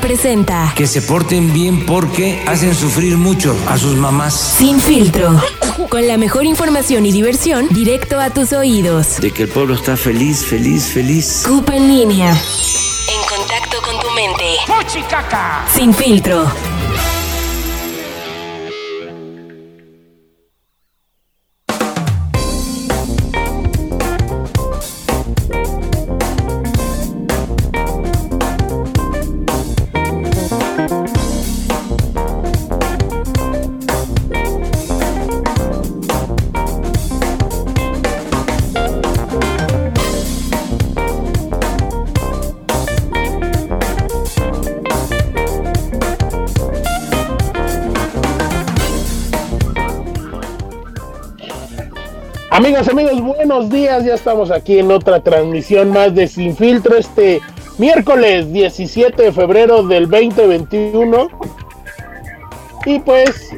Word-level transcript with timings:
Presenta 0.00 0.72
Que 0.74 0.86
se 0.86 1.02
porten 1.02 1.52
bien 1.52 1.86
porque 1.86 2.42
hacen 2.46 2.74
sufrir 2.74 3.16
mucho 3.16 3.56
a 3.68 3.78
sus 3.78 3.96
mamás. 3.96 4.34
Sin 4.58 4.80
filtro. 4.80 5.40
Con 5.88 6.06
la 6.06 6.16
mejor 6.16 6.44
información 6.44 7.06
y 7.06 7.12
diversión 7.12 7.68
directo 7.70 8.20
a 8.20 8.30
tus 8.30 8.52
oídos. 8.52 9.20
De 9.20 9.30
que 9.30 9.44
el 9.44 9.48
pueblo 9.48 9.74
está 9.74 9.96
feliz, 9.96 10.44
feliz, 10.44 10.86
feliz. 10.86 11.44
CUP 11.46 11.70
en 11.70 11.88
línea. 11.88 12.30
En 12.30 13.38
contacto 13.38 13.78
con 13.82 14.00
tu 14.00 14.10
mente. 14.10 14.56
Sin 15.74 15.94
filtro. 15.94 16.73
Amigas, 52.74 52.92
amigos, 52.92 53.36
buenos 53.36 53.70
días. 53.70 54.04
Ya 54.04 54.14
estamos 54.14 54.50
aquí 54.50 54.80
en 54.80 54.90
otra 54.90 55.20
transmisión 55.20 55.90
más 55.90 56.12
de 56.12 56.26
Sin 56.26 56.56
Filtro 56.56 56.96
este 56.96 57.40
miércoles 57.78 58.52
17 58.52 59.22
de 59.22 59.32
febrero 59.32 59.84
del 59.84 60.10
2021. 60.10 61.28
Y 62.84 62.98
pues, 62.98 63.50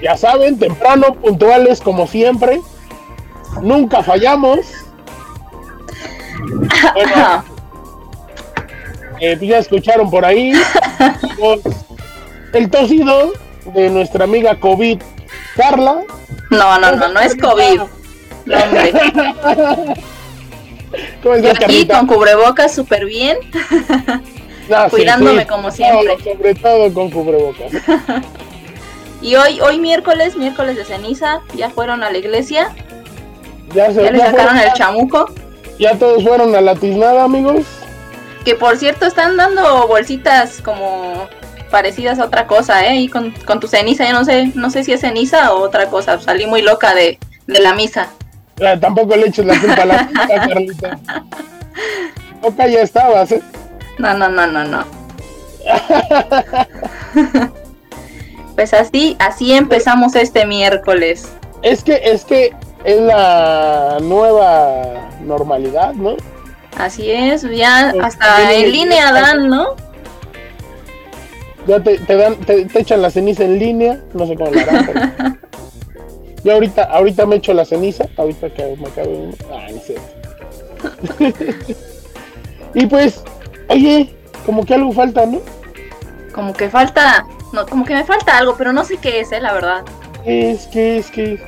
ya 0.00 0.16
saben, 0.16 0.56
temprano, 0.56 1.14
puntuales 1.14 1.80
como 1.80 2.06
siempre. 2.06 2.60
Nunca 3.60 4.04
fallamos. 4.04 4.60
Bueno, 6.94 7.44
eh, 9.20 9.36
pues 9.36 9.50
ya 9.50 9.58
escucharon 9.58 10.10
por 10.10 10.24
ahí 10.24 10.52
el 12.52 12.70
tosido 12.70 13.32
de 13.74 13.90
nuestra 13.90 14.24
amiga 14.24 14.58
COVID, 14.60 15.02
Carla. 15.56 16.02
No, 16.50 16.78
no, 16.78 16.96
no, 16.96 17.08
no 17.08 17.20
es 17.20 17.36
COVID. 17.36 17.80
¿Cómo 21.22 21.36
Yo 21.36 21.50
aquí 21.50 21.86
con 21.86 22.06
cubrebocas 22.06 22.74
súper 22.74 23.04
bien. 23.04 23.38
Ah, 24.72 24.86
cuidándome 24.90 25.42
sí. 25.42 25.48
como 25.48 25.70
siempre. 25.70 26.16
No, 26.16 26.24
sobre 26.24 26.54
todo 26.54 26.92
con 26.94 27.10
cubrebocas. 27.10 27.72
Y 29.22 29.34
hoy, 29.34 29.60
hoy 29.60 29.78
miércoles, 29.78 30.34
miércoles 30.38 30.76
de 30.76 30.84
ceniza, 30.86 31.42
ya 31.54 31.68
fueron 31.68 32.02
a 32.02 32.10
la 32.10 32.16
iglesia, 32.16 32.74
Ya, 33.74 33.92
se, 33.92 34.02
ya 34.02 34.10
le 34.12 34.16
ya 34.18 34.30
sacaron 34.30 34.54
fueron- 34.56 34.68
el 34.70 34.72
chamuco. 34.72 35.30
ya 35.78 35.98
todos 35.98 36.22
fueron 36.22 36.54
a 36.56 36.62
la 36.62 36.74
tiznada, 36.74 37.24
amigos. 37.24 37.66
Que 38.46 38.54
por 38.54 38.78
cierto 38.78 39.04
están 39.04 39.36
dando 39.36 39.86
bolsitas 39.88 40.62
como 40.62 41.28
parecidas 41.70 42.18
a 42.18 42.24
otra 42.24 42.46
cosa, 42.46 42.86
¿eh? 42.86 42.96
Y 42.96 43.08
con, 43.10 43.32
con 43.44 43.60
tu 43.60 43.68
ceniza, 43.68 44.06
yo 44.06 44.14
no 44.14 44.24
sé, 44.24 44.52
no 44.54 44.70
sé 44.70 44.84
si 44.84 44.92
es 44.94 45.02
ceniza 45.02 45.52
o 45.52 45.60
otra 45.60 45.90
cosa. 45.90 46.18
Salí 46.18 46.46
muy 46.46 46.62
loca 46.62 46.94
de, 46.94 47.18
de 47.46 47.60
la 47.60 47.74
misa. 47.74 48.08
Ah, 48.66 48.76
tampoco 48.78 49.16
le 49.16 49.28
eches 49.28 49.46
la 49.46 49.58
culpa 49.58 49.82
a 49.82 49.86
la 49.86 50.06
tiza, 50.08 50.26
Carlita. 50.28 50.98
Loca 52.42 52.66
ya 52.66 52.80
estabas, 52.82 53.32
¿eh? 53.32 53.42
No, 53.98 54.12
no, 54.14 54.28
no, 54.28 54.46
no, 54.46 54.64
no. 54.64 54.84
Pues 58.54 58.74
así, 58.74 59.16
así 59.20 59.52
empezamos 59.54 60.14
este 60.16 60.44
miércoles. 60.44 61.30
Es 61.62 61.82
que, 61.82 61.98
es 62.04 62.24
que 62.26 62.50
es 62.84 63.00
la 63.00 63.96
nueva 64.02 65.08
normalidad, 65.24 65.94
¿no? 65.94 66.16
Así 66.76 67.10
es, 67.10 67.40
ya 67.50 67.88
Pues, 67.92 68.04
hasta 68.04 68.52
en 68.52 68.70
línea 68.70 69.12
dan, 69.12 69.48
¿no? 69.48 69.68
Ya 71.66 71.80
te, 71.80 71.96
te 71.98 72.16
dan, 72.16 72.36
te, 72.36 72.66
te 72.66 72.80
echan 72.80 73.00
la 73.00 73.10
ceniza 73.10 73.44
en 73.44 73.58
línea, 73.58 73.98
no 74.12 74.26
sé 74.26 74.34
cómo 74.36 74.50
la 74.50 74.62
harán. 74.62 74.86
pero- 74.86 75.36
Yo 76.44 76.54
ahorita, 76.54 76.84
ahorita 76.84 77.26
me 77.26 77.36
echo 77.36 77.52
la 77.52 77.64
ceniza, 77.64 78.04
ahorita 78.16 78.50
que 78.54 78.76
me 78.76 78.88
acabo 78.88 79.10
de... 79.10 79.36
Ah, 79.52 79.66
no 79.70 79.80
sé. 79.80 79.96
y 82.74 82.86
pues, 82.86 83.22
oye, 83.68 84.14
como 84.46 84.64
que 84.64 84.74
algo 84.74 84.92
falta, 84.92 85.26
¿no? 85.26 85.40
Como 86.34 86.52
que 86.52 86.70
falta, 86.70 87.26
no, 87.52 87.66
como 87.66 87.84
que 87.84 87.94
me 87.94 88.04
falta 88.04 88.38
algo, 88.38 88.54
pero 88.56 88.72
no 88.72 88.84
sé 88.84 88.96
qué 88.96 89.20
es, 89.20 89.32
eh, 89.32 89.40
la 89.40 89.52
verdad. 89.52 89.84
Es 90.24 90.66
que, 90.68 90.98
es 90.98 91.10
que... 91.10 91.38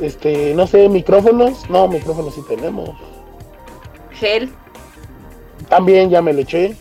Este, 0.00 0.54
no 0.54 0.66
sé, 0.66 0.88
micrófonos. 0.88 1.68
No, 1.68 1.86
micrófonos 1.86 2.34
sí 2.34 2.40
tenemos. 2.48 2.90
Gel. 4.12 4.50
También 5.68 6.08
ya 6.08 6.22
me 6.22 6.32
lo 6.32 6.40
eché. 6.40 6.76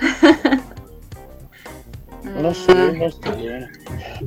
No 2.40 2.54
sé, 2.54 2.72
Mm, 2.72 2.98
no 2.98 3.10
sé. 3.10 3.68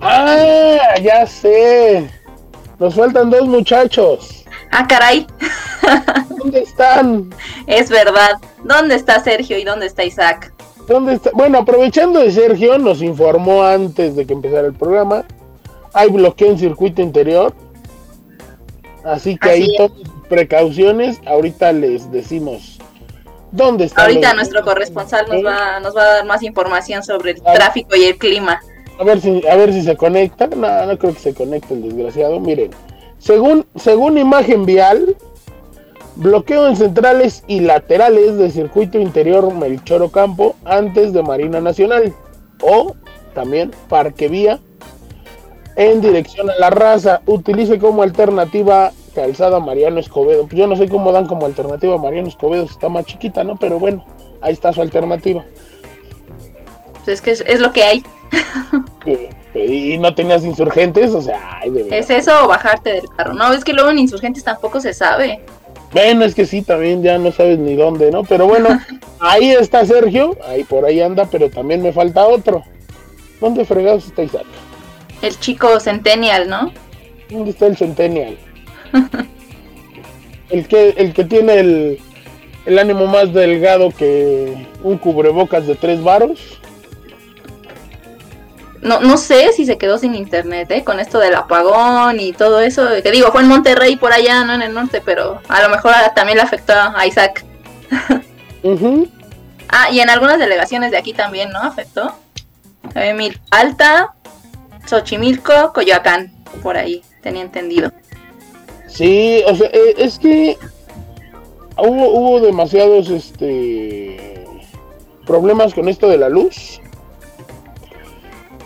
Ah, 0.02 0.96
ya 1.02 1.26
sé. 1.26 2.10
Nos 2.80 2.96
faltan 2.96 3.30
dos 3.30 3.48
muchachos. 3.48 4.46
Ah, 4.72 4.88
caray, 4.88 5.28
¿Dónde 6.30 6.62
están? 6.62 7.34
es 7.68 7.90
verdad. 7.90 8.38
¿Dónde 8.64 8.96
está 8.96 9.20
Sergio 9.20 9.58
y 9.58 9.64
dónde 9.64 9.86
está 9.86 10.04
Isaac? 10.04 10.52
¿Dónde 10.88 11.14
está? 11.14 11.30
Bueno, 11.34 11.60
aprovechando 11.60 12.20
de 12.20 12.32
Sergio, 12.32 12.78
nos 12.78 13.02
informó 13.02 13.64
antes 13.64 14.16
de 14.16 14.26
que 14.26 14.34
empezara 14.34 14.68
el 14.68 14.74
programa. 14.74 15.26
Hay 15.94 16.10
bloqueo 16.10 16.50
en 16.50 16.58
circuito 16.60 17.02
interior. 17.02 17.54
Así 19.06 19.38
que 19.38 19.50
Así 19.50 19.76
ahí 19.80 19.92
precauciones. 20.28 21.22
Ahorita 21.26 21.72
les 21.72 22.12
decimos 22.12 22.80
dónde 23.52 23.86
está. 23.86 24.02
Ahorita 24.02 24.34
nuestro 24.34 24.64
corresponsal 24.64 25.28
nos 25.30 25.46
va, 25.46 25.80
nos 25.80 25.96
va 25.96 26.02
a 26.02 26.14
dar 26.16 26.26
más 26.26 26.42
información 26.42 27.04
sobre 27.04 27.32
el 27.32 27.42
tráfico 27.42 27.96
y 27.96 28.06
el 28.06 28.18
clima. 28.18 28.62
A 29.00 29.04
ver 29.04 29.20
si, 29.20 29.46
a 29.48 29.56
ver 29.56 29.74
si 29.74 29.82
se 29.82 29.96
conecta. 29.96 30.48
No, 30.48 30.86
no 30.86 30.98
creo 30.98 31.14
que 31.14 31.20
se 31.20 31.34
conecte 31.34 31.74
el 31.74 31.84
desgraciado. 31.84 32.40
Miren, 32.40 32.72
según, 33.18 33.66
según 33.76 34.18
imagen 34.18 34.66
vial, 34.66 35.16
bloqueo 36.16 36.68
en 36.68 36.76
centrales 36.76 37.44
y 37.48 37.62
laterales 37.62 38.38
de 38.38 38.50
circuito 38.52 39.00
interior 39.00 39.54
Melchor 39.54 40.02
Ocampo 40.04 40.56
antes 40.66 41.14
de 41.14 41.24
Marina 41.24 41.60
Nacional. 41.60 42.14
O 42.62 42.96
también 43.34 43.72
Parque 43.90 44.30
Vía 44.30 44.60
en 45.76 46.02
dirección 46.02 46.50
a 46.50 46.56
la 46.56 46.70
raza. 46.70 47.22
Utilice 47.26 47.80
como 47.80 48.04
alternativa 48.04 48.92
calzada 49.16 49.60
Mariano 49.60 50.00
Escobedo. 50.00 50.44
Pues 50.44 50.56
yo 50.56 50.68
no 50.68 50.76
sé 50.76 50.88
cómo 50.88 51.12
dan 51.12 51.28
como 51.28 51.46
alternativa 51.46 51.98
Mariano 51.98 52.28
Escobedo, 52.28 52.64
está 52.64 52.90
más 52.90 53.06
chiquita, 53.06 53.44
¿no? 53.44 53.58
Pero 53.58 53.80
bueno, 53.80 54.06
ahí 54.42 54.54
está 54.54 54.74
su 54.74 54.82
alternativa. 54.82 55.44
Pues 57.04 57.08
es 57.08 57.22
que 57.22 57.32
es 57.32 57.60
lo 57.60 57.74
que 57.74 57.84
hay. 57.84 58.04
Eh, 59.06 59.30
Y 59.54 59.98
no 60.00 60.16
tenías 60.16 60.44
insurgentes, 60.44 61.12
o 61.12 61.22
sea, 61.22 61.60
ay, 61.62 61.70
de 61.70 61.84
verdad. 61.84 62.00
¿Es 62.00 62.10
eso 62.10 62.46
o 62.46 62.48
bajarte 62.48 62.94
del 62.94 63.10
carro? 63.16 63.34
No, 63.34 63.54
es 63.54 63.64
que 63.64 63.74
luego 63.74 63.92
en 63.92 64.00
insurgentes 64.00 64.44
tampoco 64.44 64.80
se 64.80 64.94
sabe. 64.94 65.42
Bueno, 65.92 66.26
es 66.26 66.34
que 66.34 66.46
sí, 66.46 66.64
también 66.64 67.04
ya 67.04 67.20
no 67.20 67.32
sabes 67.32 67.60
ni 67.60 67.76
dónde, 67.76 68.10
¿no? 68.10 68.24
Pero 68.24 68.48
bueno, 68.48 68.70
ahí 69.20 69.52
está 69.52 69.86
Sergio, 69.86 70.36
ahí 70.48 70.64
por 70.64 70.86
ahí 70.86 71.02
anda, 71.02 71.26
pero 71.30 71.50
también 71.52 71.84
me 71.84 71.94
falta 71.94 72.26
otro. 72.26 72.64
¿Dónde 73.40 73.66
fregados 73.66 74.06
está 74.08 74.24
Isaac? 74.24 74.46
El 75.22 75.38
chico 75.40 75.80
Centennial, 75.80 76.50
¿no? 76.50 76.72
¿Dónde 77.30 77.52
está 77.52 77.68
el 77.68 77.78
Centennial? 77.78 78.38
El 80.50 80.68
que, 80.68 80.90
el 80.98 81.14
que 81.14 81.24
tiene 81.24 81.56
el, 81.60 82.00
el 82.68 82.78
ánimo 82.78 83.08
más 83.08 83.34
delgado 83.34 83.90
que 83.90 84.68
un 84.84 85.00
cubrebocas 85.00 85.66
de 85.66 85.74
tres 85.74 86.04
varos. 86.04 86.60
No, 88.84 89.00
no 89.00 89.18
sé 89.18 89.54
si 89.54 89.66
se 89.66 89.78
quedó 89.78 89.98
sin 89.98 90.14
internet, 90.14 90.70
¿eh? 90.72 90.84
Con 90.84 91.00
esto 91.00 91.20
del 91.20 91.36
apagón 91.36 92.20
y 92.20 92.34
todo 92.34 92.60
eso. 92.60 92.88
Que 93.02 93.12
digo, 93.12 93.32
fue 93.32 93.42
en 93.42 93.48
Monterrey 93.48 93.96
por 93.96 94.12
allá, 94.12 94.44
no 94.44 94.54
en 94.54 94.62
el 94.62 94.74
norte, 94.74 95.02
pero 95.04 95.40
a 95.48 95.62
lo 95.62 95.70
mejor 95.70 95.94
también 96.16 96.38
le 96.38 96.44
afectó 96.44 96.74
a 96.74 97.06
Isaac. 97.08 97.46
Ah, 99.70 99.90
y 99.92 100.00
en 100.00 100.10
algunas 100.10 100.38
delegaciones 100.40 100.92
de 100.92 100.98
aquí 100.98 101.14
también, 101.14 101.50
¿no? 101.52 101.60
Afectó. 101.60 102.14
Eh, 102.96 103.14
Mil- 103.14 103.40
Alta, 103.52 104.14
Xochimilco, 104.86 105.72
Coyoacán, 105.74 106.32
por 106.62 106.78
ahí, 106.78 107.02
tenía 107.22 107.42
entendido. 107.42 107.92
Sí, 108.88 109.42
o 109.48 109.56
sea, 109.56 109.68
eh, 109.74 109.96
es 109.98 110.20
que 110.20 110.58
hubo, 111.78 112.10
hubo 112.10 112.40
demasiados 112.42 113.10
este 113.10 114.46
problemas 115.26 115.74
con 115.74 115.88
esto 115.88 116.10
de 116.10 116.18
la 116.18 116.30
luz. 116.30 116.80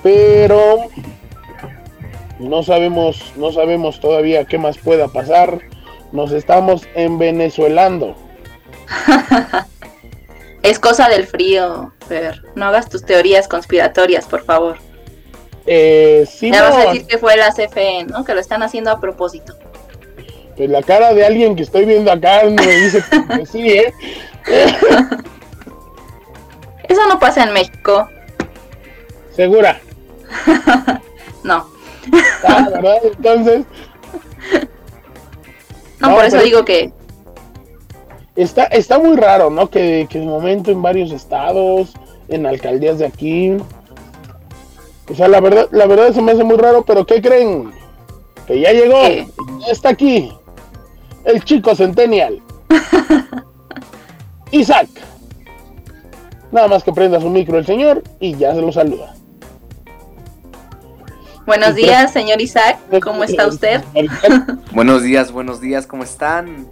Pero 0.07 0.88
no 2.39 2.63
sabemos, 2.63 3.33
no 3.36 3.51
sabemos 3.51 4.00
todavía 4.00 4.45
qué 4.45 4.57
más 4.57 4.77
pueda 4.77 5.09
pasar. 5.09 5.59
Nos 6.13 6.31
estamos 6.31 6.88
en 6.95 7.19
Venezuelando. 7.19 8.15
Es 10.63 10.80
cosa 10.80 11.07
del 11.07 11.27
frío, 11.27 11.94
Fer. 12.07 12.42
No 12.56 12.65
hagas 12.65 12.89
tus 12.89 13.06
teorías 13.06 13.48
conspiratorias, 13.48 14.25
por 14.25 14.44
favor. 14.44 14.77
Eh, 15.65 16.25
sí, 16.30 16.51
Ya 16.51 16.59
no, 16.62 16.75
vas 16.75 16.86
a 16.86 16.89
decir 16.89 17.07
que 17.07 17.18
fue 17.18 17.38
la 17.38 17.51
CFE, 17.51 18.06
¿no? 18.06 18.25
Que 18.25 18.33
lo 18.33 18.42
están 18.42 18.63
haciendo 18.63 18.92
a 18.92 19.00
propósito. 19.00 19.56
pues 20.57 20.69
la 20.69 20.83
cara 20.83 21.13
de 21.13 21.25
alguien 21.25 21.56
que 21.56 21.63
estoy 21.63 21.86
viendo 21.86 22.12
acá 22.12 22.44
me 22.45 22.65
dice 22.65 23.01
que 23.38 23.45
sí, 23.51 23.71
¿eh? 23.71 23.94
Eso 26.89 27.07
no 27.07 27.19
pasa 27.19 27.44
en 27.44 27.54
México. 27.54 28.09
Segura. 29.33 29.80
No. 31.44 31.66
Ah, 32.44 32.70
¿verdad? 32.74 32.98
Entonces, 33.04 33.66
No, 36.00 36.10
No, 36.10 36.16
por 36.16 36.26
eso 36.26 36.42
digo 36.42 36.64
que 36.66 36.92
está, 38.36 38.64
está 38.66 39.00
muy 39.00 39.16
raro, 39.16 39.50
¿no? 39.50 39.70
Que, 39.70 40.08
que 40.10 40.20
de 40.20 40.26
momento 40.26 40.72
en 40.72 40.82
varios 40.82 41.12
estados, 41.12 41.94
en 42.28 42.46
alcaldías 42.46 43.00
de 43.00 43.06
aquí. 43.06 43.58
O 45.10 45.16
sea, 45.16 45.28
la 45.28 45.40
verdad, 45.40 45.68
la 45.72 45.88
verdad 45.88 46.14
se 46.14 46.22
me 46.22 46.34
hace 46.34 46.44
muy 46.44 46.58
raro, 46.58 46.84
pero 46.86 47.06
¿qué 47.06 47.22
creen? 47.22 47.72
Que 48.46 48.60
ya 48.60 48.72
llegó, 48.72 49.02
¿Qué? 49.02 49.28
ya 49.66 49.72
está 49.72 49.90
aquí. 49.90 50.32
El 51.26 51.44
chico 51.44 51.76
Centennial. 51.76 52.42
Isaac. 54.52 54.88
Nada 56.52 56.68
más 56.68 56.84
que 56.84 56.94
prenda 56.94 57.20
su 57.20 57.30
micro 57.30 57.58
el 57.58 57.66
señor 57.66 58.04
y 58.20 58.36
ya 58.36 58.54
se 58.54 58.62
lo 58.62 58.72
saluda. 58.72 59.17
Buenos 61.48 61.76
días, 61.76 62.12
señor 62.12 62.42
Isaac. 62.42 62.78
¿Cómo 63.02 63.24
está 63.24 63.48
usted? 63.48 63.82
Buenos 64.74 65.02
días, 65.02 65.32
buenos 65.32 65.62
días, 65.62 65.88
¿cómo 65.88 66.04
están? 66.04 66.68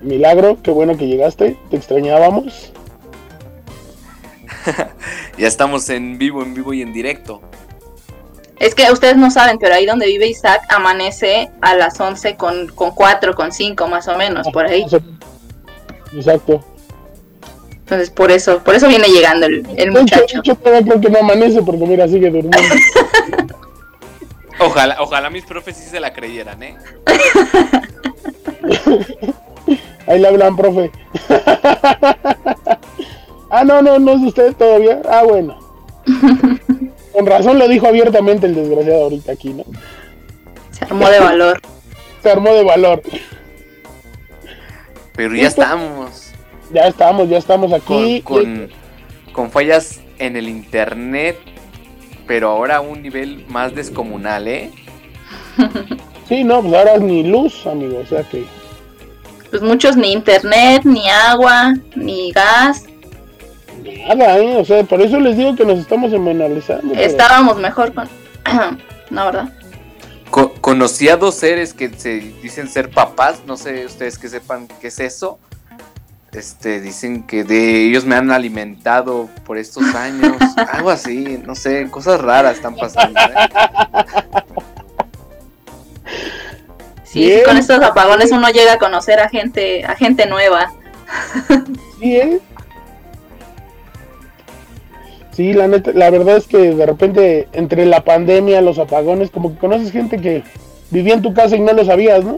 Milagro, 0.00 0.58
qué 0.60 0.72
bueno 0.72 0.96
que 0.96 1.06
llegaste, 1.06 1.56
te 1.70 1.76
extrañábamos. 1.76 2.72
Ya 5.38 5.46
estamos 5.46 5.88
en 5.90 6.16
vivo, 6.16 6.42
en 6.42 6.54
vivo 6.54 6.72
y 6.72 6.80
en 6.80 6.94
directo. 6.94 7.42
Es 8.58 8.74
que 8.74 8.90
ustedes 8.90 9.18
no 9.18 9.30
saben, 9.30 9.58
pero 9.58 9.74
ahí 9.74 9.84
donde 9.84 10.06
vive 10.06 10.26
Isaac 10.28 10.62
amanece 10.70 11.50
a 11.60 11.76
las 11.76 12.00
11 12.00 12.36
con, 12.36 12.68
con 12.68 12.92
4, 12.92 13.34
con 13.34 13.52
5 13.52 13.86
más 13.86 14.08
o 14.08 14.16
menos, 14.16 14.48
por 14.48 14.64
ahí. 14.64 14.86
Exacto. 16.14 16.64
Entonces, 17.86 18.10
por 18.10 18.32
eso, 18.32 18.64
por 18.64 18.74
eso 18.74 18.88
viene 18.88 19.06
llegando 19.06 19.46
el, 19.46 19.64
el 19.76 19.92
muchacho. 19.92 20.42
yo 20.42 20.56
todavía 20.56 20.82
creo 20.82 21.00
que 21.00 21.08
no 21.08 21.20
amanece 21.20 21.62
porque 21.62 21.86
mira, 21.86 22.08
sigue 22.08 22.30
durmiendo. 22.30 22.58
Ojalá, 24.58 24.96
ojalá 25.00 25.30
mis 25.30 25.44
profes 25.44 25.76
sí 25.76 25.84
se 25.84 26.00
la 26.00 26.12
creyeran, 26.12 26.60
¿eh? 26.62 26.76
Ahí 30.08 30.18
le 30.18 30.28
hablan, 30.28 30.56
profe. 30.56 30.90
ah, 33.50 33.64
no, 33.64 33.82
no, 33.82 33.98
no 33.98 34.12
es 34.12 34.22
usted 34.22 34.56
todavía. 34.56 35.02
Ah, 35.08 35.24
bueno. 35.24 35.58
Con 37.12 37.26
razón 37.26 37.58
lo 37.58 37.68
dijo 37.68 37.86
abiertamente 37.86 38.46
el 38.46 38.54
desgraciado 38.54 39.04
ahorita 39.04 39.32
aquí, 39.32 39.52
¿no? 39.52 39.64
Se 40.70 40.86
armó 40.86 41.06
de 41.08 41.20
valor. 41.20 41.60
Se 42.22 42.30
armó 42.30 42.52
de 42.52 42.64
valor. 42.64 43.02
Pero 45.14 45.36
ya 45.36 45.48
estamos 45.48 46.25
Ya 46.72 46.86
estamos, 46.88 47.28
ya 47.28 47.38
estamos 47.38 47.72
aquí. 47.72 48.22
con, 48.22 48.68
con 49.32 49.50
fallas 49.50 50.00
en 50.18 50.36
el 50.36 50.48
internet, 50.48 51.38
pero 52.26 52.50
ahora 52.50 52.76
a 52.76 52.80
un 52.80 53.02
nivel 53.02 53.44
más 53.48 53.74
descomunal, 53.74 54.48
¿eh? 54.48 54.70
Sí, 56.28 56.42
no, 56.42 56.60
pues 56.60 56.74
ahora 56.74 56.94
es 56.96 57.02
ni 57.02 57.22
luz, 57.22 57.64
amigo. 57.68 58.00
O 58.02 58.06
sea 58.06 58.24
que. 58.24 58.44
Pues 59.48 59.62
muchos 59.62 59.96
ni 59.96 60.10
internet, 60.12 60.82
ni 60.84 61.08
agua, 61.08 61.74
ni 61.94 62.32
gas. 62.32 62.82
Nada, 64.08 64.36
¿eh? 64.38 64.56
O 64.56 64.64
sea, 64.64 64.82
por 64.82 65.00
eso 65.00 65.20
les 65.20 65.36
digo 65.36 65.54
que 65.54 65.64
nos 65.64 65.78
estamos 65.78 66.10
semanalizando. 66.10 66.92
pero- 66.94 67.00
Estábamos 67.06 67.58
mejor 67.58 67.94
con... 67.94 68.08
no, 69.10 69.24
¿verdad? 69.26 69.52
Co- 70.32 70.52
conocí 70.60 71.08
a 71.08 71.16
dos 71.16 71.36
seres 71.36 71.72
que 71.72 71.90
se 71.90 72.18
dicen 72.42 72.68
ser 72.68 72.90
papás, 72.90 73.42
no 73.46 73.56
sé 73.56 73.86
ustedes 73.86 74.18
que 74.18 74.28
sepan 74.28 74.66
qué 74.80 74.88
es 74.88 74.98
eso. 74.98 75.38
Este, 76.36 76.82
dicen 76.82 77.22
que 77.22 77.44
de 77.44 77.86
ellos 77.86 78.04
me 78.04 78.14
han 78.14 78.30
alimentado 78.30 79.30
por 79.46 79.56
estos 79.56 79.82
años, 79.94 80.36
algo 80.70 80.90
así, 80.90 81.40
no 81.46 81.54
sé, 81.54 81.88
cosas 81.90 82.20
raras 82.20 82.56
están 82.56 82.76
pasando. 82.76 83.18
¿eh? 83.18 83.48
Sí, 87.04 87.20
Bien. 87.20 87.38
sí, 87.38 87.44
con 87.46 87.56
estos 87.56 87.80
apagones 87.82 88.32
uno 88.32 88.50
llega 88.50 88.74
a 88.74 88.78
conocer 88.78 89.18
a 89.18 89.30
gente, 89.30 89.82
a 89.86 89.96
gente 89.96 90.26
nueva. 90.26 90.74
Sí, 91.98 92.16
¿eh? 92.16 92.38
Sí, 95.32 95.54
la 95.54 95.68
neta, 95.68 95.92
la 95.94 96.10
verdad 96.10 96.36
es 96.36 96.46
que 96.46 96.74
de 96.74 96.84
repente 96.84 97.48
entre 97.52 97.86
la 97.86 98.04
pandemia, 98.04 98.60
los 98.60 98.78
apagones, 98.78 99.30
como 99.30 99.54
que 99.54 99.58
conoces 99.58 99.90
gente 99.90 100.18
que 100.20 100.42
vivía 100.90 101.14
en 101.14 101.22
tu 101.22 101.32
casa 101.32 101.56
y 101.56 101.60
no 101.60 101.72
lo 101.72 101.82
sabías, 101.86 102.22
¿no? 102.22 102.36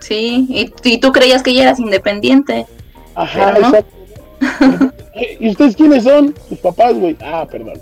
Sí, 0.00 0.46
y, 0.48 0.72
y 0.84 1.00
tú 1.00 1.12
creías 1.12 1.42
que 1.42 1.52
ya 1.52 1.64
eras 1.64 1.78
independiente. 1.80 2.66
Ajá, 3.16 3.52
no. 3.52 3.58
exacto. 3.66 3.96
¿Y 5.40 5.48
ustedes 5.50 5.74
quiénes 5.76 6.04
son? 6.04 6.32
Tus 6.48 6.58
papás, 6.58 6.94
güey. 6.94 7.16
Ah, 7.24 7.46
perdón. 7.50 7.80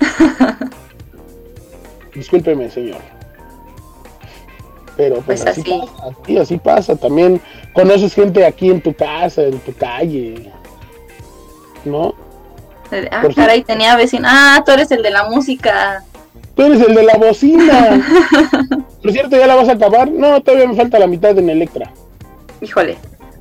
Discúlpeme, 2.14 2.70
señor. 2.70 3.00
Pero 4.96 5.16
pues, 5.16 5.42
Pues 5.42 5.46
así, 5.46 5.60
así. 5.60 5.70
pasa, 5.80 6.16
así, 6.22 6.38
así 6.38 6.58
pasa. 6.58 6.96
También 6.96 7.40
conoces 7.72 8.14
gente 8.14 8.44
aquí 8.44 8.70
en 8.70 8.80
tu 8.80 8.94
casa, 8.94 9.42
en 9.42 9.58
tu 9.60 9.72
calle. 9.74 10.50
¿No? 11.84 12.14
Ah, 13.10 13.20
Por 13.22 13.34
caray, 13.34 13.62
tenía 13.62 13.96
vecino. 13.96 14.26
Ah, 14.30 14.62
tú 14.64 14.72
eres 14.72 14.90
el 14.90 15.02
de 15.02 15.10
la 15.10 15.28
música. 15.28 16.02
Tú 16.56 16.62
eres 16.62 16.80
el 16.80 16.94
de 16.94 17.02
la 17.04 17.14
bocina. 17.16 18.00
Por 19.02 19.12
cierto, 19.12 19.36
¿ya 19.36 19.46
la 19.46 19.54
vas 19.54 19.68
a 19.68 19.72
acabar? 19.72 20.10
No, 20.10 20.40
todavía 20.40 20.66
me 20.66 20.74
falta 20.74 20.98
la 20.98 21.06
mitad 21.06 21.38
en 21.38 21.48
Electra. 21.50 21.92
Híjole, 22.60 22.96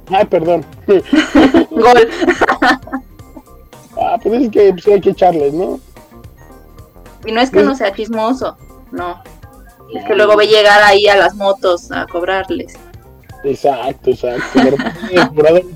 Ay, 0.09 0.25
perdón. 0.25 0.65
gol. 1.71 2.09
Ah, 3.99 4.17
pues 4.21 4.43
es 4.43 4.51
que 4.51 4.71
pues, 4.71 4.87
hay 4.87 5.01
que 5.01 5.09
echarles, 5.09 5.53
¿no? 5.53 5.79
Y 7.25 7.31
no 7.31 7.41
es 7.41 7.49
que 7.49 7.63
no 7.63 7.75
sea 7.75 7.91
chismoso, 7.93 8.57
no. 8.91 9.21
Es 9.93 10.03
que 10.05 10.15
luego 10.15 10.37
ve 10.37 10.47
llegar 10.47 10.81
ahí 10.83 11.07
a 11.07 11.15
las 11.15 11.35
motos 11.35 11.91
a 11.91 12.05
cobrarles. 12.07 12.73
Exacto, 13.43 14.11
exacto. 14.11 14.59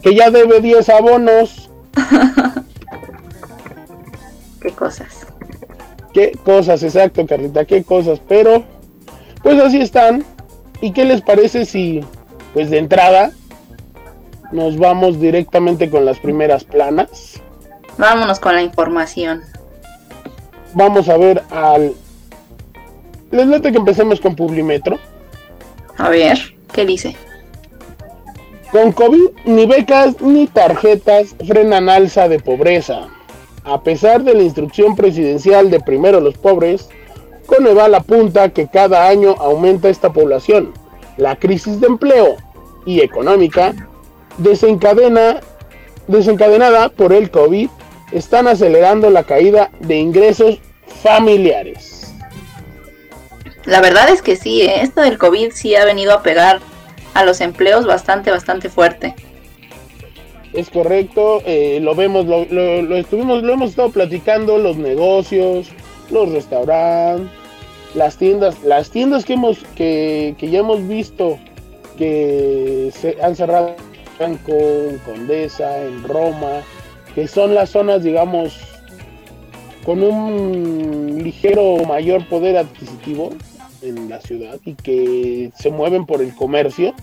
Que 0.01 0.15
ya 0.15 0.29
debe 0.29 0.59
10 0.59 0.89
abonos. 0.89 1.69
Qué 4.61 4.71
cosas. 4.71 5.25
Qué 6.13 6.37
cosas, 6.43 6.83
exacto, 6.83 7.25
Carlita, 7.25 7.65
qué 7.65 7.83
cosas. 7.83 8.21
Pero, 8.27 8.63
pues 9.41 9.59
así 9.59 9.81
están. 9.81 10.25
¿Y 10.81 10.91
qué 10.91 11.05
les 11.05 11.21
parece 11.21 11.65
si, 11.65 12.01
pues 12.53 12.69
de 12.69 12.79
entrada, 12.79 13.31
nos 14.51 14.77
vamos 14.77 15.19
directamente 15.19 15.89
con 15.89 16.05
las 16.05 16.19
primeras 16.19 16.63
planas? 16.63 17.41
Vámonos 17.97 18.39
con 18.39 18.55
la 18.55 18.61
información. 18.61 19.41
Vamos 20.73 21.09
a 21.09 21.17
ver 21.17 21.43
al... 21.51 21.93
Les 23.31 23.47
late 23.47 23.71
que 23.71 23.77
empecemos 23.77 24.19
con 24.19 24.35
Publimetro. 24.35 24.99
A 25.97 26.09
ver, 26.09 26.37
¿qué 26.73 26.85
dice? 26.85 27.15
Con 28.71 28.91
COVID, 28.91 29.29
ni 29.45 29.65
becas 29.65 30.21
ni 30.21 30.47
tarjetas 30.47 31.35
frenan 31.45 31.89
alza 31.89 32.27
de 32.27 32.39
pobreza. 32.39 33.07
A 33.63 33.81
pesar 33.81 34.23
de 34.23 34.33
la 34.33 34.43
instrucción 34.43 34.95
presidencial 34.95 35.69
de 35.69 35.79
primero 35.79 36.19
los 36.19 36.37
pobres, 36.37 36.89
Coneval 37.45 37.93
apunta 37.95 38.49
que 38.49 38.67
cada 38.67 39.07
año 39.07 39.35
aumenta 39.39 39.89
esta 39.89 40.11
población. 40.13 40.73
La 41.17 41.35
crisis 41.35 41.81
de 41.81 41.87
empleo 41.87 42.37
y 42.85 43.01
económica 43.01 43.75
desencadena, 44.37 45.41
desencadenada 46.07 46.89
por 46.89 47.13
el 47.13 47.29
COVID 47.31 47.69
están 48.11 48.47
acelerando 48.47 49.09
la 49.09 49.23
caída 49.23 49.71
de 49.79 49.97
ingresos 49.97 50.59
familiares. 51.03 52.13
La 53.65 53.79
verdad 53.81 54.09
es 54.09 54.21
que 54.21 54.35
sí, 54.35 54.63
¿eh? 54.63 54.81
esto 54.81 55.01
del 55.01 55.17
COVID 55.17 55.51
sí 55.53 55.75
ha 55.75 55.85
venido 55.85 56.13
a 56.13 56.23
pegar 56.23 56.59
a 57.13 57.23
los 57.23 57.41
empleos 57.41 57.85
bastante, 57.85 58.31
bastante 58.31 58.69
fuerte. 58.69 59.13
Es 60.53 60.69
correcto, 60.69 61.41
eh, 61.45 61.79
lo 61.81 61.95
vemos, 61.95 62.25
lo, 62.25 62.45
lo- 62.45 62.81
lo 62.81 62.97
estuvimos, 62.97 63.43
lo 63.43 63.53
hemos 63.53 63.69
estado 63.69 63.91
platicando, 63.91 64.57
los 64.57 64.75
negocios, 64.77 65.69
los 66.09 66.29
restaurantes, 66.29 67.29
las 67.93 68.17
tiendas, 68.17 68.55
las 68.63 68.89
tiendas 68.89 69.23
que 69.23 69.33
hemos, 69.33 69.59
que, 69.75 70.35
que 70.37 70.49
ya 70.49 70.59
hemos 70.59 70.85
visto 70.87 71.37
que 71.97 72.91
se 72.99 73.17
han 73.21 73.35
cerrado 73.35 73.75
en 74.25 74.37
Franco, 74.39 74.51
en 74.53 74.97
Condesa, 74.99 75.81
en 75.81 76.03
Roma, 76.03 76.61
que 77.15 77.27
son 77.27 77.55
las 77.55 77.69
zonas, 77.71 78.03
digamos, 78.03 78.59
con 79.85 80.03
un 80.03 81.21
ligero 81.23 81.83
mayor 81.87 82.27
poder 82.27 82.57
adquisitivo 82.57 83.31
en 83.81 84.09
la 84.09 84.21
ciudad 84.21 84.59
y 84.63 84.75
que 84.75 85.51
se 85.57 85.71
mueven 85.71 86.05
por 86.05 86.21
el 86.21 86.35
comercio. 86.35 86.93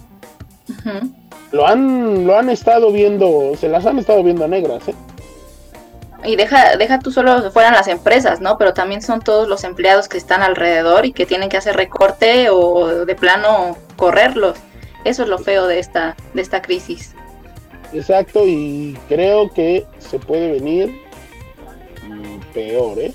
Lo 1.50 1.66
han, 1.66 2.26
lo 2.26 2.38
han 2.38 2.50
estado 2.50 2.92
viendo, 2.92 3.54
se 3.56 3.68
las 3.68 3.86
han 3.86 3.98
estado 3.98 4.22
viendo 4.22 4.46
negras, 4.46 4.86
¿eh? 4.88 4.94
Y 6.24 6.36
deja, 6.36 6.76
deja 6.76 6.98
tú 6.98 7.12
solo 7.12 7.50
fueran 7.52 7.74
las 7.74 7.86
empresas, 7.86 8.40
¿no? 8.40 8.58
Pero 8.58 8.74
también 8.74 9.02
son 9.02 9.20
todos 9.20 9.48
los 9.48 9.62
empleados 9.62 10.08
que 10.08 10.18
están 10.18 10.42
alrededor 10.42 11.06
y 11.06 11.12
que 11.12 11.26
tienen 11.26 11.48
que 11.48 11.56
hacer 11.56 11.76
recorte 11.76 12.50
o 12.50 13.04
de 13.04 13.14
plano 13.14 13.76
correrlos. 13.96 14.58
Eso 15.08 15.22
es 15.22 15.30
lo 15.30 15.38
feo 15.38 15.66
de 15.66 15.78
esta, 15.78 16.14
de 16.34 16.42
esta 16.42 16.60
crisis. 16.60 17.14
Exacto, 17.94 18.46
y 18.46 18.94
creo 19.08 19.50
que 19.50 19.86
se 19.98 20.18
puede 20.18 20.52
venir 20.52 21.00
peor, 22.52 22.98
¿eh? 22.98 23.14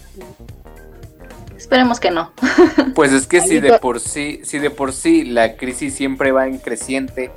Esperemos 1.55 1.99
que 1.99 2.09
no. 2.09 2.31
Pues 2.95 3.13
es 3.13 3.27
que 3.27 3.41
si 3.41 3.59
de 3.59 3.77
por 3.77 3.99
sí, 3.99 4.41
si 4.43 4.57
de 4.57 4.71
por 4.71 4.91
sí 4.91 5.23
la 5.23 5.55
crisis 5.55 5.93
siempre 5.93 6.31
va 6.31 6.47
en 6.47 6.57
creciente, 6.57 7.29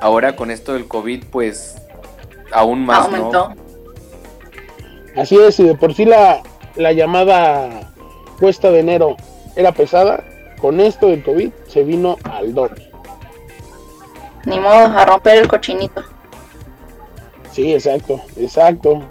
ahora 0.00 0.34
con 0.34 0.50
esto 0.50 0.72
del 0.72 0.88
COVID, 0.88 1.26
pues 1.30 1.76
aún 2.50 2.84
más, 2.84 3.04
Aumentó. 3.04 3.54
Así 5.16 5.38
es, 5.38 5.54
si 5.54 5.62
de 5.62 5.76
por 5.76 5.94
sí 5.94 6.06
la, 6.06 6.42
la 6.74 6.92
llamada 6.92 7.92
cuesta 8.40 8.72
de 8.72 8.80
enero 8.80 9.16
era 9.54 9.70
pesada, 9.70 10.24
con 10.60 10.80
esto 10.80 11.06
del 11.06 11.22
COVID 11.22 11.50
se 11.68 11.84
vino 11.84 12.18
al 12.24 12.52
doble. 12.52 12.85
Ni 14.46 14.58
modo, 14.58 14.74
a 14.74 15.04
romper 15.04 15.38
el 15.38 15.48
cochinito. 15.48 16.02
Sí, 17.52 17.72
exacto, 17.72 18.20
exacto. 18.36 19.02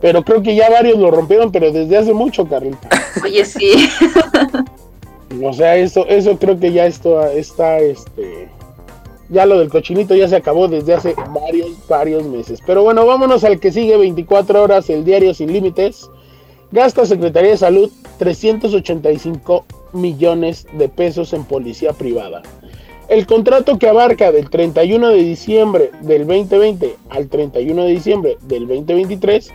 Pero 0.00 0.22
creo 0.24 0.42
que 0.42 0.54
ya 0.54 0.70
varios 0.70 0.98
lo 0.98 1.10
rompieron, 1.10 1.52
pero 1.52 1.70
desde 1.70 1.96
hace 1.96 2.12
mucho, 2.12 2.48
Carlita. 2.48 2.88
Oye, 3.22 3.44
sí. 3.44 3.88
o 5.44 5.52
sea, 5.52 5.76
eso, 5.76 6.06
eso 6.06 6.38
creo 6.38 6.58
que 6.58 6.72
ya 6.72 6.86
esto 6.86 7.22
está, 7.26 7.78
este, 7.78 8.48
ya 9.28 9.44
lo 9.44 9.58
del 9.58 9.68
cochinito 9.68 10.14
ya 10.14 10.28
se 10.28 10.36
acabó 10.36 10.68
desde 10.68 10.94
hace 10.94 11.14
varios, 11.34 11.70
varios 11.88 12.24
meses. 12.24 12.60
Pero 12.64 12.82
bueno, 12.82 13.04
vámonos 13.04 13.44
al 13.44 13.60
que 13.60 13.72
sigue 13.72 13.96
24 13.96 14.62
horas, 14.62 14.88
el 14.88 15.04
diario 15.04 15.34
sin 15.34 15.52
límites. 15.52 16.08
Gasta 16.70 17.06
Secretaría 17.06 17.50
de 17.50 17.56
Salud 17.56 17.90
385 18.18 19.64
millones 19.92 20.66
de 20.72 20.88
pesos 20.88 21.32
en 21.32 21.44
policía 21.44 21.92
privada. 21.92 22.42
El 23.08 23.26
contrato 23.26 23.78
que 23.78 23.88
abarca 23.88 24.32
del 24.32 24.50
31 24.50 25.08
de 25.08 25.22
diciembre 25.22 25.90
del 26.02 26.26
2020 26.26 26.96
al 27.08 27.28
31 27.28 27.84
de 27.84 27.90
diciembre 27.90 28.36
del 28.42 28.68
2023 28.68 29.50